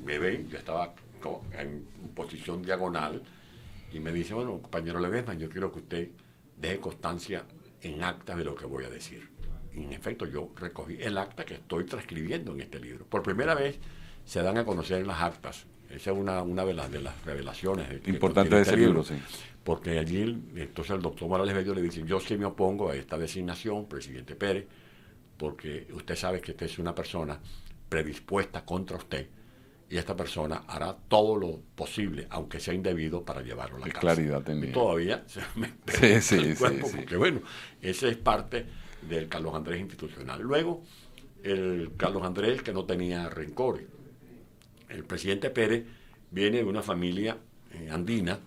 me 0.05 0.19
ve, 0.19 0.47
yo 0.49 0.59
estaba 0.59 0.95
en 1.59 1.87
posición 2.15 2.63
diagonal, 2.63 3.23
y 3.95 4.01
me 4.01 4.13
dice, 4.13 4.35
bueno, 4.35 4.59
compañero 4.61 4.99
Ledesma, 4.99 5.35
yo 5.35 5.49
quiero 5.49 5.71
que 5.73 5.79
usted 5.79 6.09
deje 6.57 6.81
constancia 6.81 7.45
en 7.81 8.03
acta 8.03 8.35
de 8.35 8.45
lo 8.45 8.55
que 8.55 8.67
voy 8.67 8.85
a 8.85 8.91
decir. 8.91 9.29
Y 9.73 9.85
en 9.85 9.93
efecto, 9.93 10.27
yo 10.27 10.51
recogí 10.57 10.97
el 11.01 11.17
acta 11.17 11.45
que 11.45 11.55
estoy 11.55 11.85
transcribiendo 11.85 12.53
en 12.53 12.63
este 12.63 12.81
libro. 12.81 13.07
Por 13.07 13.23
primera 13.23 13.55
vez 13.55 13.79
se 14.25 14.43
dan 14.43 14.59
a 14.59 14.65
conocer 14.65 15.07
las 15.07 15.23
actas. 15.23 15.67
Esa 15.91 16.11
es 16.11 16.17
una, 16.17 16.43
una 16.43 16.65
de, 16.65 16.75
las, 16.75 16.91
de 16.91 17.03
las 17.03 17.25
revelaciones. 17.25 18.01
que 18.01 18.11
Importante 18.11 18.57
de 18.57 18.63
este 18.63 18.75
ese 18.75 18.81
libro, 18.85 19.05
sí. 19.05 19.15
Porque 19.65 19.99
allí, 19.99 20.21
el- 20.23 20.43
entonces 20.57 20.95
el 20.95 21.03
doctor 21.03 21.29
Morales 21.29 21.55
Bello 21.55 21.75
le 21.75 21.83
dice, 21.83 22.03
yo 22.07 22.21
sí 22.21 22.37
me 22.37 22.45
opongo 22.45 22.91
a 22.91 22.97
esta 22.97 23.17
designación, 23.19 23.87
presidente 23.89 24.37
Pérez, 24.37 24.67
porque 25.39 25.89
usted 25.93 26.17
sabe 26.17 26.41
que 26.41 26.53
usted 26.53 26.67
es 26.67 26.79
una 26.79 26.95
persona 26.95 27.41
predispuesta 27.89 28.65
contra 28.65 28.97
usted 28.97 29.29
y 29.91 29.97
esta 29.99 30.17
persona 30.17 30.65
hará 30.67 30.97
todo 31.09 31.37
lo 31.37 31.61
posible, 31.75 32.27
aunque 32.31 32.59
sea 32.61 32.75
indebido, 32.75 33.25
para 33.25 33.43
llevarlo 33.43 33.77
a 33.77 33.81
la 33.81 33.87
Qué 33.87 33.93
cárcel. 33.93 34.15
claridad 34.15 34.43
tenía. 34.43 34.71
Y 34.71 34.73
todavía 34.73 35.25
se 35.27 35.41
me 35.57 35.73
Sí, 35.87 36.21
sí, 36.21 36.35
el 36.37 36.57
cuerpo, 36.57 36.89
sí. 36.89 36.97
porque 36.97 37.17
bueno, 37.17 37.43
ese 37.83 38.09
es 38.09 38.17
parte 38.17 38.67
del 39.09 39.29
Carlos 39.29 39.55
Andrés 39.55 39.81
institucional. 39.81 40.43
Luego, 40.43 40.83
el 41.43 41.93
Carlos 41.97 42.23
Andrés 42.25 42.63
que 42.63 42.73
no 42.73 42.85
tenía 42.87 43.29
rencores. 43.29 43.87
El 44.89 45.05
presidente 45.05 45.51
Pérez 45.51 45.85
viene 46.31 46.59
de 46.59 46.65
una 46.65 46.83
familia 46.83 47.37
eh, 47.73 47.89
andina, 47.91 48.39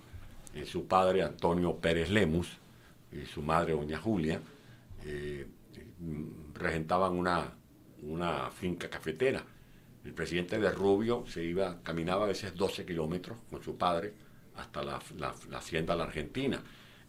eh, 0.58 0.66
su 0.66 0.88
padre 0.88 1.24
Antonio 1.24 1.76
Pérez 1.78 2.10
Lemus 2.10 2.58
y 3.12 3.26
su 3.26 3.42
madre 3.42 3.74
doña 3.74 3.98
Julia 4.00 4.42
eh, 5.06 5.48
regentaban 6.54 7.14
una, 7.18 7.54
finca 8.52 8.90
cafetera. 8.90 9.44
El 10.04 10.14
presidente 10.14 10.60
de 10.60 10.72
Rubio 10.72 11.26
se 11.28 11.44
iba, 11.44 11.82
caminaba 11.84 12.26
a 12.26 12.28
veces 12.28 12.56
12 12.56 12.86
kilómetros 12.86 13.38
con 13.50 13.62
su 13.62 13.78
padre 13.78 14.14
hasta 14.56 14.84
la, 14.84 15.00
hacienda 15.54 15.96
la 15.96 16.06
Argentina. 16.06 16.62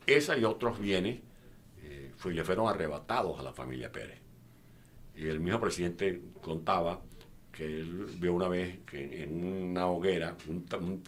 Esa 0.07 0.36
y 0.36 0.44
otros 0.44 0.78
bienes 0.80 1.20
eh, 1.82 2.12
fue- 2.16 2.34
le 2.34 2.44
fueron 2.44 2.68
arrebatados 2.68 3.38
a 3.38 3.42
la 3.42 3.53
familia 3.53 3.92
Pérez. 3.92 4.20
Y 5.16 5.26
el 5.26 5.40
mismo 5.40 5.61
presidente 5.61 6.20
contaba 6.40 7.01
que 7.53 7.64
él 7.64 8.07
vio 8.18 8.34
una 8.34 8.49
vez 8.49 8.78
que 8.86 9.24
en 9.24 9.44
una 9.70 9.86
hoguera 9.86 10.36
un, 10.49 10.64
un 10.80 11.03